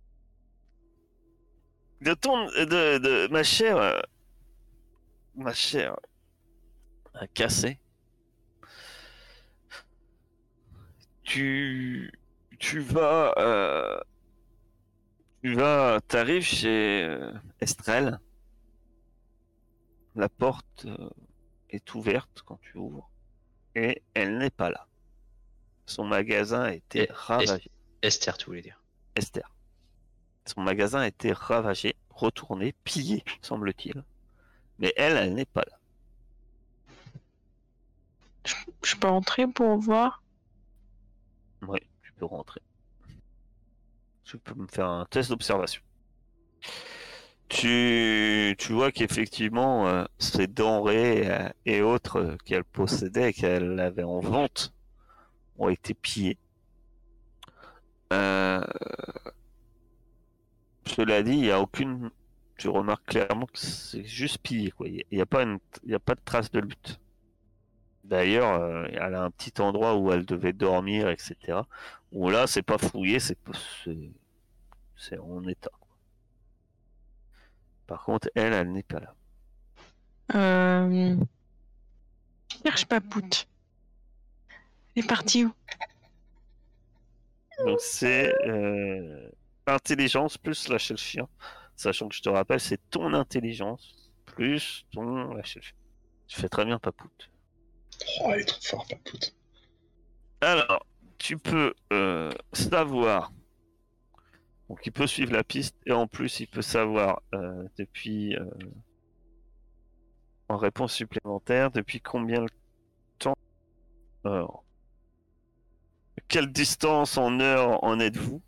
De 2.00 2.14
ton, 2.14 2.46
de, 2.46 2.96
de 2.98 3.28
ma 3.30 3.42
chère, 3.42 3.76
euh, 3.76 4.00
ma 5.36 5.52
chère, 5.52 5.96
à 7.14 7.26
casser. 7.26 7.78
Tu, 11.24 12.10
tu 12.58 12.80
vas, 12.80 13.34
euh, 13.38 14.00
tu 15.42 15.54
vas, 15.54 16.00
t'arrives 16.06 16.44
chez 16.44 17.02
euh, 17.04 17.32
Estrelle. 17.60 18.20
La 20.14 20.28
porte 20.28 20.84
euh, 20.86 21.08
est 21.70 21.94
ouverte 21.94 22.42
quand 22.44 22.58
tu 22.60 22.76
ouvres 22.76 23.10
et 23.74 24.02
elle 24.14 24.38
n'est 24.38 24.50
pas 24.50 24.70
là. 24.70 24.86
Son 25.86 26.04
magasin 26.04 26.62
a 26.62 26.72
été 26.74 27.04
Et- 27.04 27.12
ravagé. 27.12 27.70
Esther, 28.02 28.36
tu 28.36 28.46
voulais 28.46 28.62
dire? 28.62 28.82
Esther. 29.16 29.50
Son 30.44 30.60
magasin 30.60 31.00
a 31.00 31.06
été 31.06 31.32
ravagé, 31.32 31.96
retourné, 32.10 32.74
pillé, 32.84 33.24
semble-t-il. 33.40 34.04
Mais 34.78 34.92
elle, 34.96 35.16
elle 35.16 35.34
n'est 35.34 35.44
pas 35.44 35.62
là. 35.70 35.78
Je 38.84 38.96
peux 38.96 39.08
entrer 39.08 39.46
pour 39.46 39.78
voir? 39.78 40.22
Oui, 41.66 41.78
tu 42.02 42.12
peux 42.14 42.24
rentrer. 42.26 42.60
Tu 44.32 44.38
peux 44.38 44.54
me 44.54 44.66
faire 44.66 44.88
un 44.88 45.04
test 45.04 45.28
d'observation. 45.28 45.82
Tu, 47.48 48.54
tu 48.58 48.72
vois 48.72 48.90
qu'effectivement, 48.92 49.86
euh, 49.86 50.04
ces 50.18 50.46
denrées 50.46 51.30
euh, 51.30 51.48
et 51.66 51.82
autres 51.82 52.36
qu'elle 52.46 52.64
possédait, 52.64 53.32
qu'elle 53.34 53.78
avait 53.78 54.04
en 54.04 54.20
vente, 54.20 54.72
ont 55.58 55.68
été 55.68 55.94
pillées. 55.94 56.38
Euh, 58.12 58.60
Cela 60.86 61.22
dit, 61.22 61.32
il 61.32 61.40
n'y 61.40 61.50
a 61.50 61.60
aucune. 61.60 62.10
Tu 62.56 62.68
remarques 62.68 63.06
clairement 63.06 63.46
que 63.46 63.58
c'est 63.58 64.04
juste 64.04 64.38
pillé. 64.38 64.72
Il 64.84 65.04
n'y 65.12 65.20
a, 65.20 65.26
pas 65.26 65.42
une- 65.42 65.58
a 65.92 65.98
pas 65.98 66.14
de 66.14 66.20
trace 66.24 66.50
de 66.50 66.60
lutte. 66.60 67.00
D'ailleurs, 68.04 68.86
elle 68.92 69.14
a 69.14 69.22
un 69.24 69.30
petit 69.30 69.60
endroit 69.60 69.96
où 69.96 70.12
elle 70.12 70.26
devait 70.26 70.52
dormir, 70.52 71.08
etc. 71.08 71.66
Où 72.12 72.28
là, 72.30 72.46
c'est 72.46 72.62
pas 72.62 72.78
fouillé, 72.78 73.20
c'est 73.20 73.38
c'est 74.96 75.18
en 75.18 75.46
état. 75.46 75.70
quoi. 75.80 75.96
Par 77.86 78.04
contre, 78.04 78.30
elle, 78.34 78.52
elle 78.52 78.72
n'est 78.72 78.82
pas 78.82 79.00
là. 79.00 79.14
Euh... 80.34 81.16
Cherche 82.64 82.86
Papoute. 82.86 83.48
Elle 84.94 85.04
est 85.04 85.06
partie 85.06 85.44
où? 85.44 85.52
Donc 87.66 87.80
c'est 87.80 88.32
euh, 88.46 89.30
intelligence 89.66 90.38
plus 90.38 90.68
lâcher 90.68 90.94
le 90.94 90.98
chien. 90.98 91.28
Sachant 91.76 92.08
que 92.08 92.14
je 92.14 92.22
te 92.22 92.28
rappelle, 92.28 92.60
c'est 92.60 92.80
ton 92.90 93.14
intelligence 93.14 94.10
plus 94.26 94.84
ton 94.92 95.34
lâcher 95.34 95.60
le 95.60 95.64
chien. 95.64 95.76
Tu 96.28 96.40
fais 96.40 96.48
très 96.48 96.64
bien, 96.64 96.78
Papoute. 96.78 97.30
Oh, 98.22 98.32
il 98.34 98.40
est 98.40 98.44
trop 98.44 98.60
fort, 98.62 98.86
Papoute. 98.88 99.34
Alors, 100.40 100.86
tu 101.18 101.36
peux 101.38 101.74
euh, 101.92 102.32
savoir. 102.52 103.32
Donc, 104.72 104.80
il 104.86 104.90
peut 104.90 105.06
suivre 105.06 105.34
la 105.34 105.44
piste 105.44 105.76
et 105.84 105.92
en 105.92 106.06
plus, 106.06 106.40
il 106.40 106.46
peut 106.46 106.62
savoir 106.62 107.20
euh, 107.34 107.68
depuis. 107.76 108.34
euh, 108.36 108.50
en 110.48 110.56
réponse 110.56 110.92
supplémentaire, 110.92 111.70
depuis 111.70 112.00
combien 112.00 112.42
de 112.42 112.48
temps. 113.18 113.36
Alors, 114.24 114.64
quelle 116.28 116.52
distance 116.52 117.16
en 117.16 117.38
heure 117.40 117.82
en 117.84 118.00
êtes-vous 118.00 118.40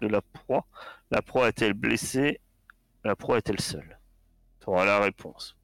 de 0.00 0.08
la 0.08 0.20
proie? 0.20 0.66
La 1.10 1.22
proie 1.22 1.48
est-elle 1.48 1.74
blessée? 1.74 2.40
La 3.04 3.16
proie 3.16 3.38
est-elle 3.38 3.60
seule? 3.60 3.98
Tu 4.60 4.68
auras 4.68 4.84
la 4.84 5.00
réponse. 5.00 5.56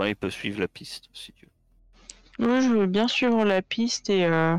Il 0.00 0.16
peut 0.16 0.30
suivre 0.30 0.60
la 0.60 0.68
piste 0.68 1.08
si 1.14 1.32
tu 1.32 1.46
veux. 1.46 2.46
Moi, 2.46 2.60
je 2.60 2.68
veux 2.68 2.86
bien 2.86 3.08
suivre 3.08 3.44
la 3.44 3.62
piste 3.62 4.10
et. 4.10 4.26
Euh... 4.26 4.56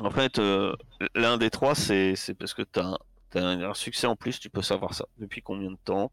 En 0.00 0.10
fait, 0.10 0.38
euh, 0.38 0.74
l'un 1.14 1.38
des 1.38 1.50
trois, 1.50 1.74
c'est 1.74 2.16
c'est 2.16 2.34
parce 2.34 2.52
que 2.52 2.62
tu 2.62 2.80
as, 2.80 2.98
un, 3.38 3.62
un 3.62 3.74
succès 3.74 4.06
en 4.06 4.16
plus, 4.16 4.40
tu 4.40 4.50
peux 4.50 4.62
savoir 4.62 4.94
ça. 4.94 5.06
Depuis 5.18 5.42
combien 5.42 5.70
de 5.70 5.78
temps 5.84 6.10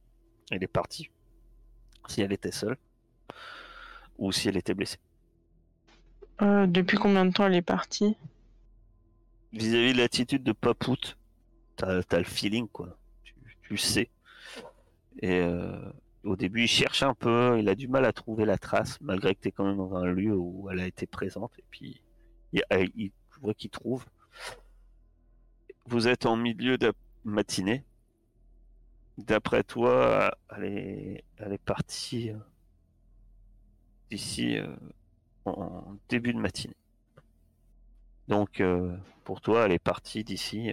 elle 0.51 0.63
est 0.63 0.67
partie? 0.67 1.09
Si 2.07 2.21
elle 2.21 2.31
était 2.31 2.51
seule? 2.51 2.77
ou 4.17 4.31
si 4.31 4.47
elle 4.47 4.57
était 4.57 4.73
blessée? 4.73 4.97
Euh, 6.41 6.67
depuis 6.67 6.97
combien 6.97 7.25
de 7.25 7.31
temps 7.31 7.45
elle 7.47 7.55
est 7.55 7.61
partie? 7.61 8.15
Vis-à-vis 9.53 9.93
de 9.93 9.97
l'attitude 9.97 10.43
de 10.43 10.51
Papout, 10.51 11.17
t'as 11.75 12.01
as 12.09 12.17
le 12.17 12.23
feeling, 12.23 12.67
quoi. 12.67 12.97
Tu, 13.23 13.33
tu 13.63 13.77
sais. 13.77 14.09
Et 15.19 15.39
euh, 15.39 15.91
au 16.23 16.35
début, 16.35 16.63
il 16.63 16.67
cherche 16.67 17.01
un 17.01 17.13
peu, 17.13 17.57
il 17.59 17.69
a 17.69 17.75
du 17.75 17.87
mal 17.87 18.05
à 18.05 18.13
trouver 18.13 18.45
la 18.45 18.57
trace, 18.57 18.99
malgré 19.01 19.33
que 19.33 19.41
tu 19.41 19.47
es 19.47 19.51
quand 19.51 19.65
même 19.65 19.77
dans 19.77 19.95
un 19.95 20.05
lieu 20.05 20.35
où 20.35 20.69
elle 20.69 20.79
a 20.79 20.87
été 20.87 21.07
présente. 21.07 21.51
Et 21.57 21.63
puis, 21.71 22.01
il, 22.53 22.63
il 22.95 23.11
voit 23.41 23.53
qu'il 23.53 23.69
trouve. 23.69 24.05
Vous 25.85 26.07
êtes 26.07 26.25
en 26.25 26.35
milieu 26.35 26.77
matinée. 27.27 27.85
D'après 29.19 29.63
toi, 29.63 30.35
elle 30.55 30.63
est, 30.63 31.23
elle 31.37 31.53
est 31.53 31.57
partie 31.63 32.31
euh, 32.31 32.37
d'ici 34.11 34.57
euh, 34.57 34.75
en 35.45 35.97
début 36.09 36.33
de 36.33 36.39
matinée. 36.39 36.75
Donc, 38.29 38.61
euh, 38.61 38.95
pour 39.25 39.41
toi, 39.41 39.65
elle 39.65 39.73
est 39.73 39.79
partie 39.79 40.23
d'ici 40.23 40.71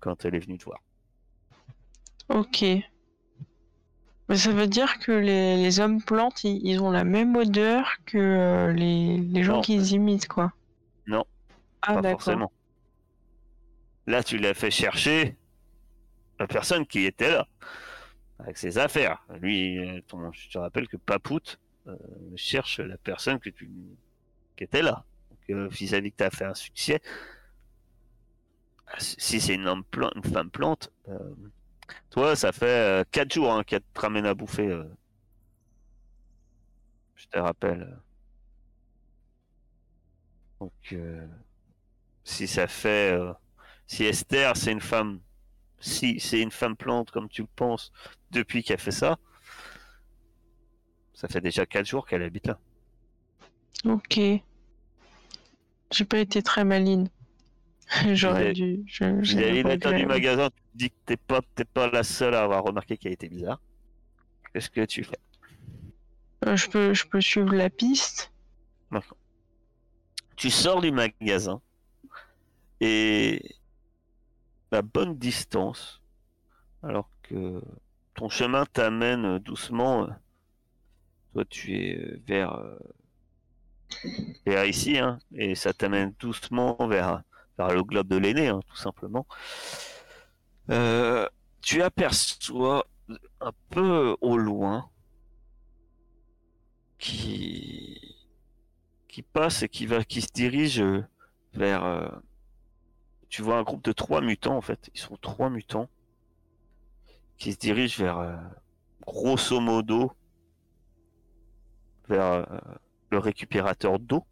quand 0.00 0.24
elle 0.24 0.34
est 0.34 0.40
venue 0.40 0.58
te 0.58 0.64
voir. 0.64 0.82
Ok. 2.28 2.64
Mais 4.30 4.36
ça 4.36 4.50
veut 4.52 4.66
dire 4.66 4.98
que 4.98 5.12
les, 5.12 5.58
les 5.62 5.78
hommes 5.80 6.02
plantes, 6.02 6.42
ils, 6.44 6.66
ils 6.66 6.80
ont 6.80 6.90
la 6.90 7.04
même 7.04 7.36
odeur 7.36 7.98
que 8.06 8.72
les, 8.74 9.18
les 9.18 9.42
gens 9.42 9.60
qu'ils 9.60 9.92
imitent, 9.92 10.28
quoi. 10.28 10.54
Non, 11.06 11.24
Ah, 11.82 11.98
pas 11.98 12.04
forcément. 12.04 12.52
Là, 14.06 14.22
tu 14.22 14.38
l'as 14.38 14.54
fait 14.54 14.70
chercher 14.70 15.36
la 16.38 16.46
personne 16.46 16.86
qui 16.86 17.04
était 17.04 17.30
là, 17.30 17.46
avec 18.38 18.56
ses 18.56 18.78
affaires. 18.78 19.22
Lui, 19.40 19.76
je 19.76 20.48
te 20.50 20.58
rappelle 20.58 20.88
que 20.88 20.96
Papout 20.96 21.58
euh, 21.86 21.96
cherche 22.36 22.80
la 22.80 22.96
personne 22.98 23.38
qui 23.40 23.52
était 24.58 24.82
là. 24.82 25.04
Donc, 25.30 25.50
euh, 25.50 25.68
vis-à-vis 25.68 26.12
que 26.12 26.16
tu 26.16 26.24
as 26.24 26.30
fait 26.30 26.44
un 26.44 26.54
succès, 26.54 27.00
si 28.98 29.40
c'est 29.40 29.54
une, 29.54 29.82
femme 30.32 30.50
plante, 30.50 30.92
euh, 31.08 31.34
toi, 32.10 32.34
ça 32.36 32.52
fait 32.52 33.08
4 33.10 33.32
jours 33.32 33.52
hein, 33.52 33.62
qu'elle 33.64 33.82
te 33.82 34.00
ramène 34.00 34.26
à 34.26 34.34
bouffer. 34.34 34.80
Je 37.16 37.26
te 37.26 37.38
rappelle. 37.38 37.98
Donc, 40.58 40.94
si 42.24 42.46
ça 42.46 42.66
fait. 42.66 43.18
Si 43.90 44.04
Esther, 44.04 44.56
c'est 44.56 44.70
une 44.70 44.80
femme. 44.80 45.18
Si 45.80 46.20
c'est 46.20 46.40
une 46.40 46.52
femme 46.52 46.76
plante, 46.76 47.10
comme 47.10 47.28
tu 47.28 47.42
le 47.42 47.48
penses, 47.56 47.90
depuis 48.30 48.62
qu'elle 48.62 48.78
fait 48.78 48.92
ça, 48.92 49.18
ça 51.12 51.26
fait 51.26 51.40
déjà 51.40 51.66
4 51.66 51.86
jours 51.86 52.06
qu'elle 52.06 52.22
habite 52.22 52.46
là. 52.46 52.60
Ok. 53.84 54.20
J'ai 55.90 56.04
pas 56.08 56.18
été 56.18 56.40
très 56.40 56.62
maline. 56.64 57.08
J'aurais 58.12 58.52
dû. 58.52 58.84
Je, 58.86 59.24
je 59.24 59.96
du 59.96 60.06
magasin, 60.06 60.50
tu 60.50 60.62
te 60.62 60.76
dis 60.76 60.90
que 60.90 60.96
t'es 61.06 61.16
pas, 61.16 61.40
t'es 61.56 61.64
pas 61.64 61.90
la 61.90 62.04
seule 62.04 62.36
à 62.36 62.44
avoir 62.44 62.62
remarqué 62.62 62.96
qu'elle 62.96 63.12
était 63.12 63.28
bizarre. 63.28 63.60
Qu'est-ce 64.52 64.70
que 64.70 64.84
tu 64.84 65.02
fais? 65.02 65.18
Euh, 66.46 66.54
je, 66.54 66.68
peux, 66.68 66.94
je 66.94 67.06
peux 67.08 67.20
suivre 67.20 67.52
la 67.54 67.70
piste. 67.70 68.32
Tu 70.36 70.48
sors 70.48 70.80
du 70.80 70.92
magasin 70.92 71.60
et 72.80 73.56
à 74.72 74.82
bonne 74.82 75.16
distance, 75.18 76.02
alors 76.82 77.10
que 77.22 77.62
ton 78.14 78.28
chemin 78.28 78.66
t'amène 78.66 79.38
doucement. 79.38 80.04
euh, 80.04 80.08
Toi, 81.32 81.44
tu 81.46 81.76
es 81.76 81.96
euh, 81.96 82.20
vers, 82.26 82.54
euh, 82.54 82.78
vers 84.46 84.64
ici, 84.66 84.98
hein, 84.98 85.18
et 85.34 85.54
ça 85.54 85.72
t'amène 85.72 86.14
doucement 86.18 86.76
vers, 86.88 87.22
le 87.58 87.82
globe 87.82 88.08
de 88.08 88.16
l'aîné, 88.16 88.48
hein, 88.48 88.60
tout 88.66 88.76
simplement. 88.76 89.26
Euh, 90.70 91.28
tu 91.62 91.82
aperçois 91.82 92.86
un 93.40 93.52
peu 93.70 94.16
au 94.20 94.36
loin 94.38 94.88
qui 96.98 98.16
qui 99.08 99.22
passe 99.22 99.62
et 99.62 99.68
qui 99.68 99.86
va 99.86 100.04
qui 100.04 100.20
se 100.22 100.32
dirige 100.32 100.80
euh, 100.80 101.02
vers 101.54 101.84
euh, 101.84 102.08
tu 103.30 103.42
vois 103.42 103.58
un 103.58 103.62
groupe 103.62 103.84
de 103.84 103.92
trois 103.92 104.20
mutants 104.20 104.56
en 104.56 104.60
fait. 104.60 104.90
Ils 104.94 105.00
sont 105.00 105.16
trois 105.16 105.48
mutants 105.48 105.88
qui 107.38 107.52
se 107.52 107.58
dirigent 107.58 108.02
vers 108.02 108.18
euh, 108.18 108.36
grosso 109.06 109.60
modo 109.60 110.12
vers 112.08 112.24
euh, 112.24 112.44
le 113.10 113.18
récupérateur 113.18 113.98
d'eau. 113.98 114.26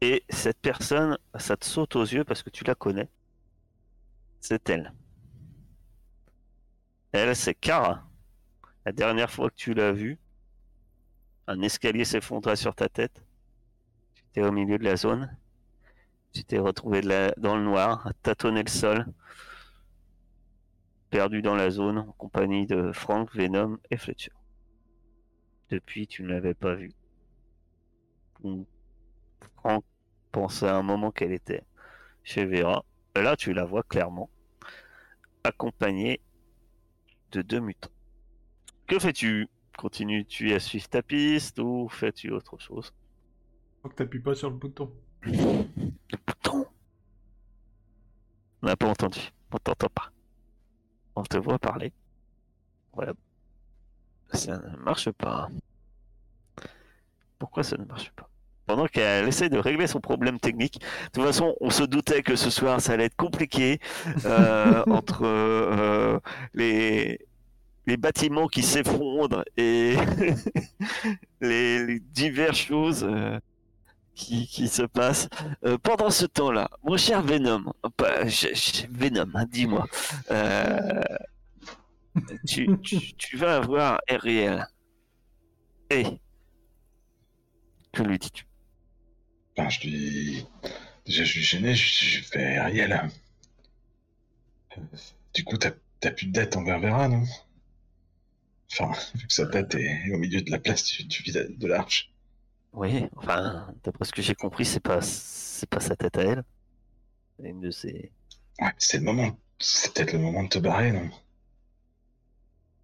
Et 0.00 0.24
cette 0.30 0.58
personne 0.58 1.18
ça 1.36 1.56
te 1.56 1.64
saute 1.64 1.96
aux 1.96 2.02
yeux 2.02 2.24
parce 2.24 2.42
que 2.42 2.50
tu 2.50 2.64
la 2.64 2.74
connais. 2.74 3.08
C'est 4.40 4.68
elle. 4.68 4.92
Elle 7.12 7.36
c'est 7.36 7.54
Kara. 7.54 8.08
La 8.86 8.92
dernière 8.92 9.30
fois 9.30 9.50
que 9.50 9.54
tu 9.54 9.74
l'as 9.74 9.92
vue 9.92 10.18
un 11.46 11.60
escalier 11.60 12.04
s'effondra 12.04 12.56
sur 12.56 12.74
ta 12.74 12.88
tête. 12.88 13.22
Tu 14.14 14.22
étais 14.30 14.42
au 14.42 14.52
milieu 14.52 14.78
de 14.78 14.84
la 14.84 14.96
zone. 14.96 15.36
Tu 16.34 16.42
t'es 16.44 16.58
retrouvé 16.58 17.00
dans 17.36 17.56
le 17.56 17.62
noir, 17.62 18.06
à 18.08 18.12
tâtonner 18.12 18.64
le 18.64 18.68
sol. 18.68 19.06
Perdu 21.10 21.42
dans 21.42 21.54
la 21.54 21.70
zone, 21.70 21.98
en 21.98 22.12
compagnie 22.12 22.66
de 22.66 22.90
Frank, 22.90 23.32
Venom 23.34 23.78
et 23.90 23.96
Fletcher. 23.96 24.32
Depuis, 25.70 26.08
tu 26.08 26.24
ne 26.24 26.28
l'avais 26.28 26.54
pas 26.54 26.74
vu. 26.74 26.92
Frank 29.56 29.84
pensait 30.32 30.66
à 30.66 30.76
un 30.76 30.82
moment 30.82 31.12
qu'elle 31.12 31.32
était 31.32 31.62
chez 32.24 32.44
Vera. 32.44 32.84
Là, 33.14 33.36
tu 33.36 33.52
la 33.52 33.64
vois 33.64 33.84
clairement, 33.84 34.28
accompagnée 35.44 36.20
de 37.30 37.42
deux 37.42 37.60
mutants. 37.60 37.90
Que 38.88 38.98
fais-tu? 38.98 39.48
Continues-tu 39.78 40.52
à 40.52 40.58
suivre 40.58 40.88
ta 40.88 41.02
piste 41.02 41.60
ou 41.60 41.88
fais-tu 41.88 42.32
autre 42.32 42.58
chose? 42.58 42.92
Faut 43.82 43.88
que 43.88 43.94
t'appuies 43.94 44.20
pas 44.20 44.34
sur 44.34 44.50
le 44.50 44.56
bouton. 44.56 44.92
Le 45.26 46.18
bouton 46.26 46.66
On 48.62 48.66
n'a 48.66 48.76
pas 48.76 48.88
entendu. 48.88 49.20
On 49.52 49.58
t'entend 49.58 49.88
pas. 49.88 50.10
On 51.16 51.22
te 51.22 51.36
voit 51.36 51.58
parler. 51.58 51.92
Voilà. 52.92 53.12
Ça 54.32 54.58
ne 54.58 54.76
marche 54.78 55.10
pas. 55.12 55.48
Pourquoi 57.38 57.62
ça 57.62 57.76
ne 57.76 57.84
marche 57.84 58.10
pas? 58.12 58.28
Pendant 58.66 58.86
qu'elle 58.86 59.28
essaie 59.28 59.50
de 59.50 59.58
régler 59.58 59.86
son 59.86 60.00
problème 60.00 60.40
technique. 60.40 60.80
De 60.80 61.10
toute 61.12 61.24
façon, 61.24 61.54
on 61.60 61.70
se 61.70 61.82
doutait 61.82 62.22
que 62.22 62.34
ce 62.34 62.50
soir, 62.50 62.80
ça 62.80 62.94
allait 62.94 63.04
être 63.04 63.16
compliqué 63.16 63.78
euh, 64.24 64.82
entre 64.88 65.24
euh, 65.24 66.18
les, 66.54 67.20
les 67.86 67.96
bâtiments 67.96 68.48
qui 68.48 68.62
s'effondrent 68.62 69.44
et 69.56 69.96
les, 71.40 71.86
les 71.86 72.00
diverses 72.00 72.58
choses 72.58 73.04
euh, 73.04 73.38
qui, 74.14 74.68
se 74.68 74.82
passent. 74.82 75.28
Euh, 75.64 75.78
pendant 75.78 76.10
ce 76.10 76.24
temps-là, 76.26 76.68
mon 76.82 76.96
cher 76.96 77.22
Venom, 77.22 77.72
je- 78.26 78.86
Venom, 78.90 79.30
hein, 79.34 79.46
dis-moi, 79.50 79.86
euh, 80.30 81.02
tu, 82.46 83.36
vas 83.36 83.56
avoir 83.56 84.00
Ariel. 84.08 84.66
Et 85.90 86.04
que 87.92 88.02
lui 88.02 88.18
dis-tu? 88.18 88.44
Ben, 89.56 89.68
je 89.70 89.80
lui. 89.86 90.46
Déjà, 91.06 91.24
je 91.24 91.30
suis 91.32 91.42
gêné, 91.42 91.74
je, 91.74 92.04
je 92.04 92.22
fais 92.22 92.56
Ariel. 92.58 93.10
Euh, 94.78 94.80
Du 95.34 95.44
coup, 95.44 95.56
t'as 95.58 95.72
plus 96.12 96.26
de 96.26 96.32
dette 96.32 96.56
envers 96.56 96.78
Vera, 96.80 97.08
non? 97.08 97.24
Enfin, 98.72 98.92
vu 99.14 99.26
que 99.26 99.32
sa 99.32 99.46
tête 99.46 99.74
est 99.74 100.10
au 100.12 100.18
milieu 100.18 100.40
de 100.42 100.50
la 100.50 100.58
place 100.58 100.84
du, 100.84 101.04
du 101.04 101.22
de 101.32 101.66
l'arche. 101.66 102.10
Oui, 102.74 103.06
enfin, 103.16 103.68
d'après 103.84 104.04
ce 104.04 104.12
que 104.12 104.20
j'ai 104.22 104.34
compris, 104.34 104.64
c'est 104.66 104.80
pas, 104.80 105.00
c'est 105.00 105.68
pas 105.68 105.80
sa 105.80 105.96
tête 105.96 106.18
à 106.18 106.22
elle. 106.22 106.44
C'est 107.38 107.48
une 107.48 107.60
de 107.60 107.70
ses. 107.70 108.12
Ouais, 108.60 108.72
c'est 108.78 108.98
le 108.98 109.04
moment. 109.04 109.38
C'est 109.60 109.94
peut-être 109.94 110.12
le 110.12 110.18
moment 110.18 110.42
de 110.42 110.48
te 110.48 110.58
barrer, 110.58 110.90
non? 110.92 111.08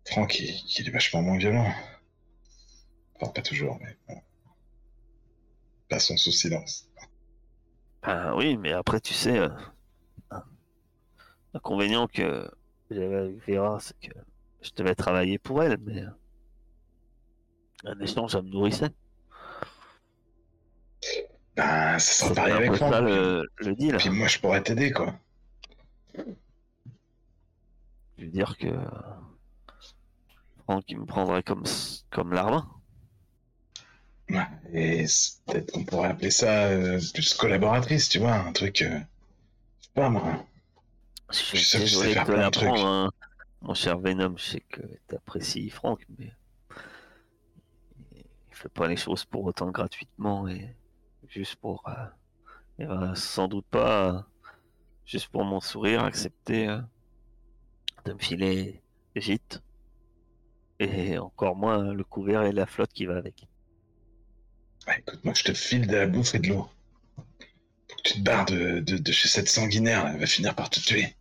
Franck, 0.07 0.39
il, 0.41 0.63
il 0.79 0.89
est 0.89 0.91
vachement 0.91 1.23
moins 1.23 1.39
violent. 1.39 1.73
Enfin, 3.15 3.31
pas 3.33 3.43
toujours, 3.43 3.79
mais 3.81 3.97
bon. 4.09 4.21
Passons 5.91 6.17
sous 6.17 6.33
silence. 6.33 6.89
Ben 8.03 8.35
oui, 8.37 8.57
mais 8.59 8.73
après, 8.73 9.01
tu 9.01 9.15
sais, 9.15 9.39
euh, 9.39 9.49
un- 10.31 10.45
l'inconvénient 11.55 12.07
que 12.09 12.51
j'avais 12.91 13.17
avec 13.17 13.47
Vera, 13.49 13.79
c'est 13.81 13.99
que 14.01 14.13
je 14.63 14.71
devais 14.77 14.95
travailler 14.95 15.39
pour 15.39 15.63
elle, 15.63 15.79
mais 15.79 16.03
euh, 16.03 16.11
en 17.85 18.01
échange, 18.01 18.35
elle 18.35 18.45
me 18.45 18.49
nourrissait. 18.51 18.91
Ben, 21.57 21.99
ça 21.99 22.13
sera 22.25 22.35
pareil 22.35 22.53
avec 22.53 22.77
ça 22.77 23.03
puis- 23.03 23.13
le, 23.13 23.43
le 23.59 23.75
deal. 23.75 23.97
Puis 23.97 24.11
moi, 24.11 24.29
je 24.29 24.39
pourrais 24.39 24.63
t'aider, 24.63 24.93
quoi. 24.93 25.15
Je 26.17 26.23
veux 28.25 28.31
dire 28.31 28.57
que 28.59 28.69
Franck 30.65 30.85
qui 30.85 30.97
me 30.97 31.07
prendrait 31.07 31.43
comme, 31.43 31.65
comme 32.11 32.33
l'arme. 32.33 32.67
Ouais, 34.29 34.47
et 34.73 35.07
peut-être 35.47 35.73
qu'on 35.73 35.85
pourrait 35.85 36.11
appeler 36.11 36.31
ça 36.31 36.67
euh, 36.67 37.01
plus 37.15 37.35
collaboratrice, 37.35 38.09
tu 38.09 38.19
vois, 38.21 38.35
un 38.35 38.53
truc. 38.53 38.83
euh, 38.83 39.01
je 39.81 39.87
sais 39.87 39.91
pas 39.95 40.09
moi. 40.09 40.45
Je 41.33 41.53
que 41.53 41.59
sais 41.59 41.79
désolé 41.79 42.09
de 42.11 42.15
faire 42.15 42.25
plein 42.27 42.47
de 42.47 42.51
trucs. 42.51 42.69
hein. 42.77 43.11
Mon 43.63 43.75
cher 43.75 43.99
Venom, 43.99 44.37
je 44.37 44.45
sais 44.45 44.61
que 44.61 44.81
t'apprécies 45.09 45.69
Franck, 45.71 46.07
mais 46.19 46.33
il 48.15 48.25
fait 48.57 48.69
pas 48.69 48.87
les 48.87 48.97
choses 48.97 49.25
pour 49.25 49.45
autant 49.45 49.71
gratuitement 49.71 50.47
et 50.49 50.75
juste 51.31 51.57
pour, 51.57 51.89
euh, 51.89 52.87
va 52.87 53.15
sans 53.17 53.49
doute 53.49 53.67
pas, 53.71 54.11
euh, 54.15 54.23
juste 55.07 55.29
pour 55.29 55.45
mon 55.45 55.61
sourire, 55.61 56.05
accepter 56.05 56.69
euh, 56.69 56.81
de 58.05 58.13
me 58.13 58.19
filer 58.19 58.83
gîtes 59.17 59.63
et 60.81 61.17
encore 61.17 61.55
moins 61.55 61.93
le 61.95 62.03
couvert 62.03 62.43
et 62.43 62.51
la 62.51 62.67
flotte 62.67 62.93
qui 62.93 63.07
va 63.07 63.17
avec. 63.19 63.47
Écoute, 64.99 65.25
moi 65.25 65.33
je 65.35 65.43
te 65.45 65.55
file 65.55 65.87
de 65.87 65.97
la 65.97 66.07
bouffe 66.07 66.35
et 66.35 66.39
de 66.39 66.49
l'eau. 66.49 66.69
Faut 67.89 67.97
que 67.97 68.03
tu 68.09 68.15
te 68.15 68.21
barres 68.21 68.47
de, 68.47 68.81
de, 68.81 68.97
de 68.97 69.13
chez 69.13 69.29
cette 69.29 69.49
sanguinaire, 69.49 70.07
elle 70.07 70.19
va 70.19 70.27
finir 70.27 70.55
par 70.55 70.71
te 70.71 70.81
tuer. 70.81 71.15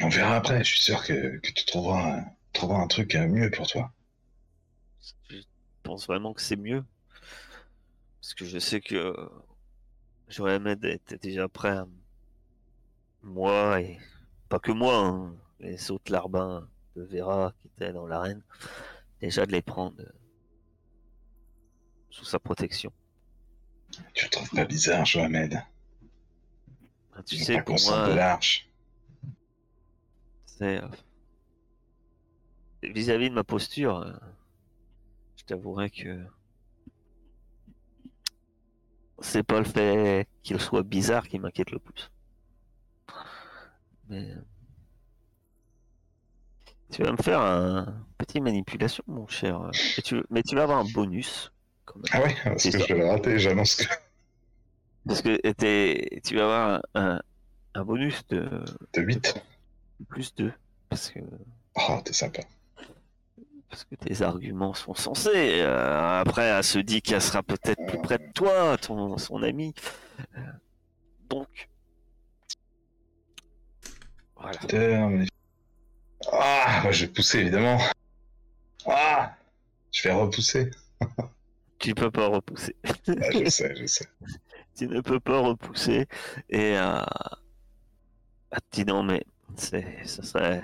On 0.00 0.08
verra 0.08 0.36
après, 0.36 0.62
je 0.62 0.68
suis 0.70 0.78
sûr 0.84 1.02
que, 1.04 1.38
que 1.38 1.50
tu 1.50 1.64
trouveras, 1.66 2.18
un- 2.18 2.24
trouveras 2.52 2.82
un 2.82 2.86
truc 2.86 3.16
euh, 3.16 3.26
mieux 3.26 3.50
pour 3.50 3.66
toi. 3.66 3.92
Je 5.28 5.42
pense 5.84 6.06
vraiment 6.06 6.34
que 6.34 6.42
c'est 6.42 6.56
mieux. 6.56 6.84
Parce 8.24 8.32
que 8.32 8.46
je 8.46 8.58
sais 8.58 8.80
que 8.80 9.14
Johamed 10.28 10.82
était 10.86 11.18
déjà 11.18 11.46
prêt 11.46 11.76
à 11.76 11.86
moi 13.20 13.82
et 13.82 13.98
pas 14.48 14.58
que 14.58 14.72
moi, 14.72 14.96
hein, 14.96 15.36
les 15.60 15.90
autres 15.90 16.10
larbins 16.10 16.66
de 16.96 17.02
Vera 17.02 17.52
qui 17.60 17.66
étaient 17.66 17.92
dans 17.92 18.06
l'arène, 18.06 18.42
déjà 19.20 19.44
de 19.44 19.52
les 19.52 19.60
prendre 19.60 20.02
sous 22.08 22.24
sa 22.24 22.38
protection. 22.38 22.94
Tu 24.14 24.24
le 24.24 24.30
trouves 24.30 24.50
pas 24.52 24.64
bizarre, 24.64 25.04
Johamed 25.04 25.62
Ah, 27.12 27.22
Tu 27.24 27.36
sais, 27.36 27.56
pas 27.56 27.62
pour 27.64 27.76
de 27.76 27.82
moi, 27.84 28.08
l'arche. 28.14 28.70
c'est 30.46 30.82
euh, 30.82 30.88
vis-à-vis 32.82 33.28
de 33.28 33.34
ma 33.34 33.44
posture, 33.44 33.98
euh, 33.98 34.14
je 35.36 35.44
t'avouerai 35.44 35.90
que 35.90 36.24
c'est 39.20 39.42
pas 39.42 39.58
le 39.58 39.64
fait 39.64 40.26
qu'il 40.42 40.60
soit 40.60 40.82
bizarre 40.82 41.26
qui 41.28 41.38
m'inquiète 41.38 41.70
le 41.70 41.78
plus. 41.78 42.10
Mais 44.08 44.34
tu 46.90 47.02
vas 47.02 47.12
me 47.12 47.16
faire 47.22 47.40
un 47.40 48.06
petit 48.18 48.40
manipulation, 48.40 49.02
mon 49.06 49.26
cher. 49.26 49.60
et 49.98 50.02
tu... 50.02 50.22
Mais 50.30 50.42
tu 50.42 50.54
vas 50.54 50.64
avoir 50.64 50.78
un 50.78 50.84
bonus. 50.84 51.52
Quand 51.84 51.96
même. 51.96 52.04
Ah 52.12 52.22
ouais, 52.22 52.34
parce 52.44 52.64
que 52.64 52.70
ça. 52.70 52.78
je 52.78 52.92
vais 52.94 53.00
le 53.00 53.06
rater, 53.08 53.38
j'annonce 53.38 53.76
que 53.76 53.84
Parce 55.06 55.22
que 55.22 56.18
tu 56.20 56.36
vas 56.36 56.42
avoir 56.44 56.80
un, 56.94 57.00
un- 57.16 57.22
un 57.74 57.84
bonus 57.84 58.24
de 58.28 58.48
de 58.92 59.02
8. 59.02 59.34
plus 60.08 60.34
2. 60.34 60.52
Parce 60.88 61.10
que 61.10 61.20
Oh, 61.76 62.00
t'es 62.04 62.12
sympa. 62.12 62.42
Parce 63.74 63.86
que 63.86 63.96
tes 63.96 64.22
arguments 64.22 64.72
sont 64.72 64.94
sensés. 64.94 65.60
Euh, 65.60 66.20
après, 66.20 66.44
elle 66.44 66.62
se 66.62 66.78
dit 66.78 67.02
qu'elle 67.02 67.20
sera 67.20 67.42
peut-être 67.42 67.84
plus 67.88 68.00
près 68.00 68.18
de 68.18 68.32
toi, 68.32 68.76
ton, 68.78 69.18
son 69.18 69.42
ami. 69.42 69.74
Euh, 70.36 70.40
donc. 71.28 71.68
Voilà. 74.36 74.56
Putain, 74.58 75.08
mais- 75.08 75.26
Ah, 76.30 76.82
bah, 76.84 76.92
je 76.92 77.06
vais 77.06 77.10
pousser 77.10 77.40
évidemment. 77.40 77.80
Ah, 78.86 79.34
je 79.90 80.06
vais 80.08 80.14
repousser. 80.14 80.70
Tu 81.80 81.96
peux 81.96 82.12
pas 82.12 82.28
repousser. 82.28 82.76
Ah, 82.84 82.92
je 83.32 83.50
sais, 83.50 83.74
je 83.74 83.86
sais. 83.86 84.06
tu 84.76 84.86
ne 84.86 85.00
peux 85.00 85.18
pas 85.18 85.40
repousser. 85.40 86.06
Et. 86.48 86.78
Euh... 86.78 87.04
Te 88.52 88.60
dit 88.70 88.84
non, 88.84 89.02
mais. 89.02 89.24
C'est, 89.56 90.06
ça 90.06 90.22
serait. 90.22 90.62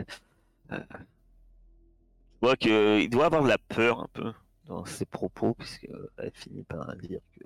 Euh... 2.43 2.43
Je 2.43 2.47
vois 2.47 2.57
qu'il 2.57 3.11
doit 3.11 3.27
avoir 3.27 3.43
de 3.43 3.49
la 3.49 3.59
peur 3.59 4.01
un 4.01 4.09
peu 4.13 4.33
dans 4.67 4.85
ses 4.85 5.07
propos, 5.07 5.55
puisqu'elle 5.55 6.33
finit 6.35 6.65
par 6.65 6.95
dire 6.97 7.21
que. 7.37 7.45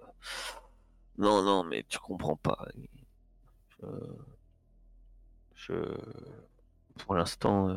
Non, 1.19 1.43
non, 1.43 1.65
mais 1.65 1.85
tu 1.89 1.99
comprends 1.99 2.37
pas. 2.37 2.67
Je. 3.81 3.87
je... 5.55 5.75
Pour 6.99 7.15
l'instant, 7.15 7.69
euh, 7.71 7.77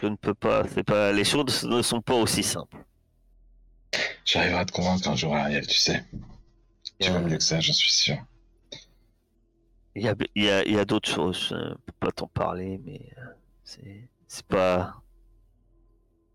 je 0.00 0.06
ne 0.06 0.16
peux 0.16 0.34
pas. 0.34 0.66
C'est 0.68 0.84
pas. 0.84 1.12
Les 1.12 1.24
choses 1.24 1.64
ne 1.64 1.82
sont 1.82 2.02
pas 2.02 2.14
aussi 2.14 2.42
simples. 2.42 2.84
J'arriverai 4.24 4.60
à 4.60 4.64
te 4.64 4.72
convaincre 4.72 5.08
un 5.08 5.16
jour, 5.16 5.34
Ariel, 5.36 5.66
tu 5.66 5.78
sais. 5.78 6.04
Tu 7.00 7.10
vas 7.12 7.18
Euh, 7.18 7.20
mieux 7.20 7.36
que 7.38 7.42
ça, 7.42 7.60
j'en 7.60 7.72
suis 7.72 7.92
sûr. 7.92 8.16
Il 9.96 10.02
y 10.02 10.08
a, 10.08 10.14
il 10.34 10.44
y 10.44 10.50
a, 10.50 10.64
il 10.64 10.72
y 10.74 10.78
a 10.78 10.84
d'autres 10.84 11.08
choses, 11.10 11.48
je 11.50 11.54
ne 11.54 11.74
peux 11.74 11.92
pas 12.00 12.12
t'en 12.12 12.26
parler, 12.28 12.78
mais 12.84 13.12
euh, 13.18 13.22
c'est 13.64 14.46
pas, 14.46 15.03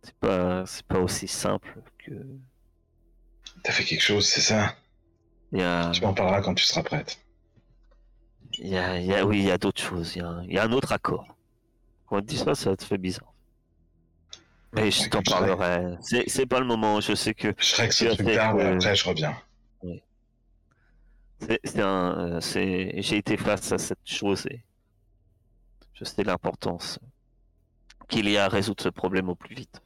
c'est 0.03 0.15
pas, 0.15 0.65
c'est 0.65 0.85
pas 0.85 0.99
aussi 0.99 1.27
simple 1.27 1.81
que. 1.97 2.11
T'as 3.63 3.71
fait 3.71 3.83
quelque 3.83 4.01
chose, 4.01 4.25
c'est 4.27 4.41
ça? 4.41 4.75
Y 5.51 5.61
a, 5.61 5.91
Tu 5.91 6.01
m'en 6.01 6.13
parleras 6.13 6.41
quand 6.41 6.53
tu 6.55 6.63
seras 6.63 6.83
prête. 6.83 7.19
y 8.57 8.75
a, 8.77 8.99
y 8.99 9.13
a- 9.13 9.25
oui, 9.25 9.39
il 9.39 9.45
y 9.45 9.51
a 9.51 9.57
d'autres 9.57 9.81
choses. 9.81 10.15
Il 10.15 10.19
y 10.19 10.21
a, 10.21 10.27
un- 10.27 10.43
il 10.43 10.53
y 10.53 10.57
a 10.59 10.63
un 10.63 10.71
autre 10.71 10.91
accord. 10.91 11.25
Quand 12.05 12.17
on 12.17 12.21
te 12.21 12.25
dit 12.25 12.37
ça, 12.37 12.55
ça 12.55 12.75
te 12.75 12.83
fait 12.83 12.97
bizarre. 12.97 13.33
Mais 14.73 14.91
je 14.91 15.09
t'en 15.09 15.21
parlerai. 15.23 15.97
C'est, 16.01 16.29
c'est 16.29 16.45
pas 16.45 16.59
le 16.59 16.65
moment. 16.65 17.01
Je 17.01 17.15
sais 17.15 17.33
que 17.33 17.53
Je 17.57 17.75
règle 17.75 17.91
ce 17.93 18.05
Tu 18.05 18.09
as 18.11 18.15
truc 18.15 18.27
et 18.29 18.33
que- 18.35 18.39
après 18.77 18.95
je 18.95 19.09
reviens. 19.09 19.37
c'est, 21.39 21.59
c'est 21.63 21.81
un, 21.81 22.17
euh, 22.35 22.41
c'est, 22.41 23.01
j'ai 23.01 23.17
été 23.17 23.37
face 23.37 23.71
à 23.71 23.77
cette 23.77 23.99
chose 24.05 24.45
et 24.51 24.61
je 25.93 26.03
sais 26.03 26.23
l'importance 26.23 26.99
qu'il 28.09 28.29
y 28.29 28.37
a 28.37 28.45
à 28.45 28.47
résoudre 28.49 28.83
ce 28.83 28.89
problème 28.89 29.29
au 29.29 29.35
plus 29.35 29.55
vite. 29.55 29.81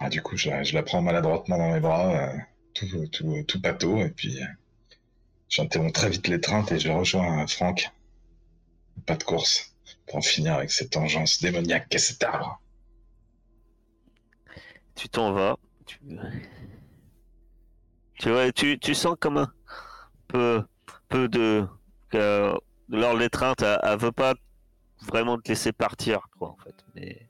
Ah, 0.00 0.08
du 0.08 0.22
coup, 0.22 0.36
je, 0.36 0.50
la- 0.50 0.82
prends 0.82 1.02
maladroitement 1.02 1.56
dans 1.58 1.72
mes 1.72 1.80
bras, 1.80 2.14
euh, 2.14 3.42
tout, 3.46 3.60
pâteau, 3.62 4.00
et 4.00 4.10
puis 4.10 4.42
euh, 4.42 4.46
j'interromps 5.48 5.92
très 5.92 6.10
vite 6.10 6.28
l'étreinte 6.28 6.72
et 6.72 6.78
je 6.78 6.90
rejoins 6.90 7.42
euh, 7.42 7.46
Franck. 7.46 7.90
Pas 9.06 9.16
de 9.16 9.24
course, 9.24 9.74
pour 10.06 10.16
en 10.16 10.22
finir 10.22 10.54
avec 10.54 10.70
cette 10.70 10.96
engeance 10.96 11.40
démoniaque 11.40 11.88
qu'est 11.88 11.98
cet 11.98 12.22
arbre. 12.22 12.60
tu 14.94 15.08
t'en 15.08 15.32
vas. 15.32 15.56
Tu... 15.86 15.98
Vois, 18.30 18.52
tu, 18.52 18.94
sens 18.94 19.16
comme 19.20 19.38
un 19.38 19.52
peu, 20.28 20.62
peu 21.08 21.28
de. 21.28 21.66
lors 22.12 23.14
de 23.14 23.18
l'étreinte, 23.18 23.62
elle, 23.62 23.78
elle 23.82 23.98
veut 23.98 24.12
pas 24.12 24.34
vraiment 25.02 25.38
te 25.38 25.48
laisser 25.48 25.72
partir, 25.72 26.20
quoi, 26.38 26.50
en 26.50 26.56
fait. 26.56 26.74
Mais 26.94 27.28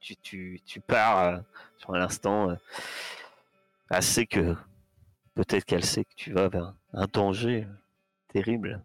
tu, 0.00 0.80
pars 0.86 1.18
euh, 1.18 1.38
sur 1.76 1.92
l'instant. 1.92 2.50
Euh, 2.50 2.56
elle 3.90 4.02
sait 4.02 4.26
que. 4.26 4.54
Peut-être 5.34 5.66
qu'elle 5.66 5.84
sait 5.84 6.04
que 6.04 6.14
tu 6.16 6.32
vas 6.32 6.48
vers 6.48 6.72
un 6.94 7.06
danger 7.12 7.66
terrible. 8.28 8.82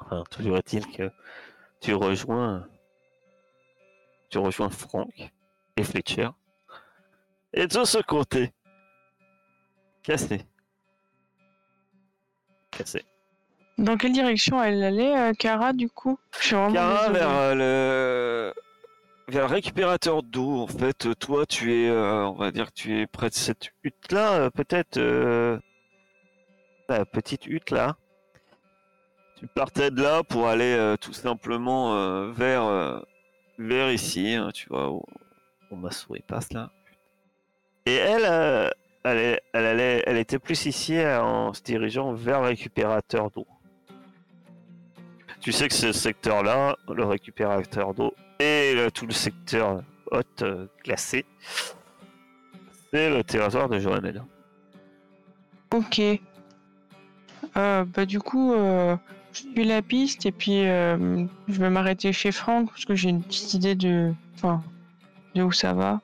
Enfin, 0.00 0.24
toujours 0.28 0.58
est-il 0.58 0.86
que 0.86 1.10
tu 1.80 1.94
rejoins. 1.94 2.66
Tu 4.28 4.38
rejoins 4.38 4.70
Franck 4.70 5.30
et 5.76 5.84
Fletcher. 5.84 6.30
Et 7.52 7.66
de 7.66 7.84
ce 7.84 7.98
côté, 7.98 8.52
cassé. 10.02 10.44
Cassé. 12.70 13.04
Dans 13.78 13.96
quelle 13.96 14.12
direction 14.12 14.62
elle 14.62 14.82
allait, 14.82 15.16
euh, 15.16 15.32
Kara, 15.32 15.72
du 15.72 15.88
coup? 15.88 16.18
Je 16.38 16.46
suis 16.46 16.54
vraiment 16.56 16.72
Cara 16.74 16.98
désolée. 17.08 17.18
vers 17.18 17.30
euh, 17.30 17.54
le 17.54 18.54
vers 19.28 19.48
le 19.48 19.54
récupérateur 19.54 20.22
d'eau. 20.22 20.60
En 20.62 20.66
fait, 20.66 21.18
toi, 21.18 21.46
tu 21.46 21.72
es, 21.72 21.88
euh, 21.88 22.26
on 22.26 22.34
va 22.34 22.50
dire, 22.50 22.66
que 22.66 22.74
tu 22.74 23.00
es 23.00 23.06
près 23.06 23.28
de 23.30 23.34
cette 23.34 23.70
hutte 23.82 24.12
là, 24.12 24.50
peut-être 24.50 24.98
euh, 24.98 25.58
la 26.88 27.04
petite 27.06 27.46
hutte 27.46 27.70
là. 27.70 27.96
Tu 29.36 29.46
partais 29.48 29.90
de 29.90 30.00
là 30.02 30.22
pour 30.22 30.48
aller 30.48 30.74
euh, 30.76 30.96
tout 30.96 31.12
simplement 31.14 31.96
euh, 31.96 32.30
vers 32.30 32.64
euh, 32.64 33.00
vers 33.58 33.90
ici, 33.90 34.34
hein, 34.34 34.50
tu 34.52 34.68
vois, 34.68 34.90
où, 34.90 35.02
où 35.70 35.76
ma 35.76 35.90
souris 35.90 36.22
passe 36.26 36.52
là. 36.52 36.70
Et 37.86 37.94
elle, 37.96 38.24
euh, 38.24 38.70
elle, 39.04 39.40
elle, 39.52 39.66
allait, 39.66 40.02
elle 40.06 40.18
était 40.18 40.38
plus 40.38 40.66
ici 40.66 40.96
euh, 40.98 41.20
en 41.20 41.52
se 41.52 41.62
dirigeant 41.62 42.12
vers 42.12 42.40
le 42.42 42.48
récupérateur 42.48 43.30
d'eau. 43.30 43.46
Tu 45.42 45.50
sais 45.52 45.68
que 45.68 45.74
ce 45.74 45.92
secteur-là, 45.92 46.76
le 46.94 47.04
récupérateur 47.04 47.94
d'eau 47.94 48.14
et 48.38 48.74
le- 48.74 48.90
tout 48.90 49.06
le 49.06 49.12
secteur 49.12 49.82
haute 50.10 50.42
euh, 50.42 50.66
classé, 50.84 51.26
c'est 52.92 53.10
le 53.10 53.24
territoire 53.24 53.68
de 53.68 53.78
Johanel. 53.80 54.22
Ok. 55.74 56.00
Euh, 57.56 57.84
bah 57.84 58.06
du 58.06 58.20
coup, 58.20 58.52
euh, 58.54 58.96
je 59.32 59.40
suis 59.40 59.64
la 59.64 59.82
piste 59.82 60.26
et 60.26 60.32
puis 60.32 60.64
euh, 60.66 61.26
je 61.48 61.58
vais 61.60 61.70
m'arrêter 61.70 62.12
chez 62.12 62.30
Franck 62.30 62.68
parce 62.70 62.84
que 62.84 62.94
j'ai 62.94 63.08
une 63.08 63.22
petite 63.22 63.54
idée 63.54 63.74
de, 63.74 64.14
enfin, 64.36 64.62
de 65.34 65.42
où 65.42 65.50
ça 65.50 65.72
va. 65.72 66.00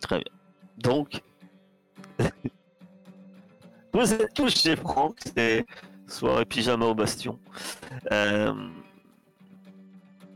Très 0.00 0.16
bien. 0.18 0.32
Donc, 0.76 1.22
vous 3.94 4.12
êtes 4.12 4.34
tous 4.34 4.54
chez 4.54 4.76
Franck, 4.76 5.16
c'est 5.34 5.64
soirée 6.14 6.44
pyjama 6.44 6.86
au 6.86 6.94
bastion. 6.94 7.38
Euh, 8.12 8.54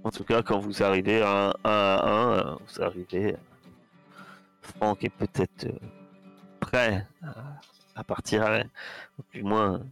En 0.04 0.10
tout 0.10 0.24
cas, 0.24 0.42
quand 0.42 0.58
vous 0.58 0.82
arrivez 0.82 1.22
un 1.22 1.52
à 1.64 2.08
un, 2.08 2.32
euh, 2.32 2.54
vous 2.66 2.82
arrivez. 2.82 3.36
Franck 4.62 5.04
est 5.04 5.10
peut-être 5.10 5.64
euh, 5.66 5.78
prêt 6.60 7.06
à, 7.22 7.60
à 7.96 8.04
partir. 8.04 8.64
Ou 9.18 9.22
du 9.32 9.42
moins, 9.42 9.82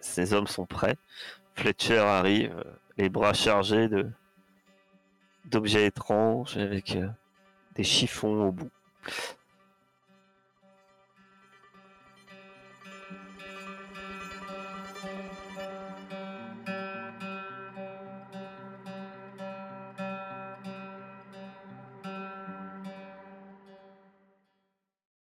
ses 0.00 0.32
hommes 0.32 0.46
sont 0.46 0.66
prêts. 0.66 0.96
Fletcher 1.54 1.98
arrive, 1.98 2.54
euh, 2.58 2.64
les 2.98 3.08
bras 3.08 3.32
chargés 3.34 3.88
de 3.88 4.10
d'objets 5.44 5.86
étranges 5.86 6.56
avec 6.56 6.96
euh, 6.96 7.08
des 7.76 7.84
chiffons 7.84 8.48
au 8.48 8.52
bout. 8.52 8.70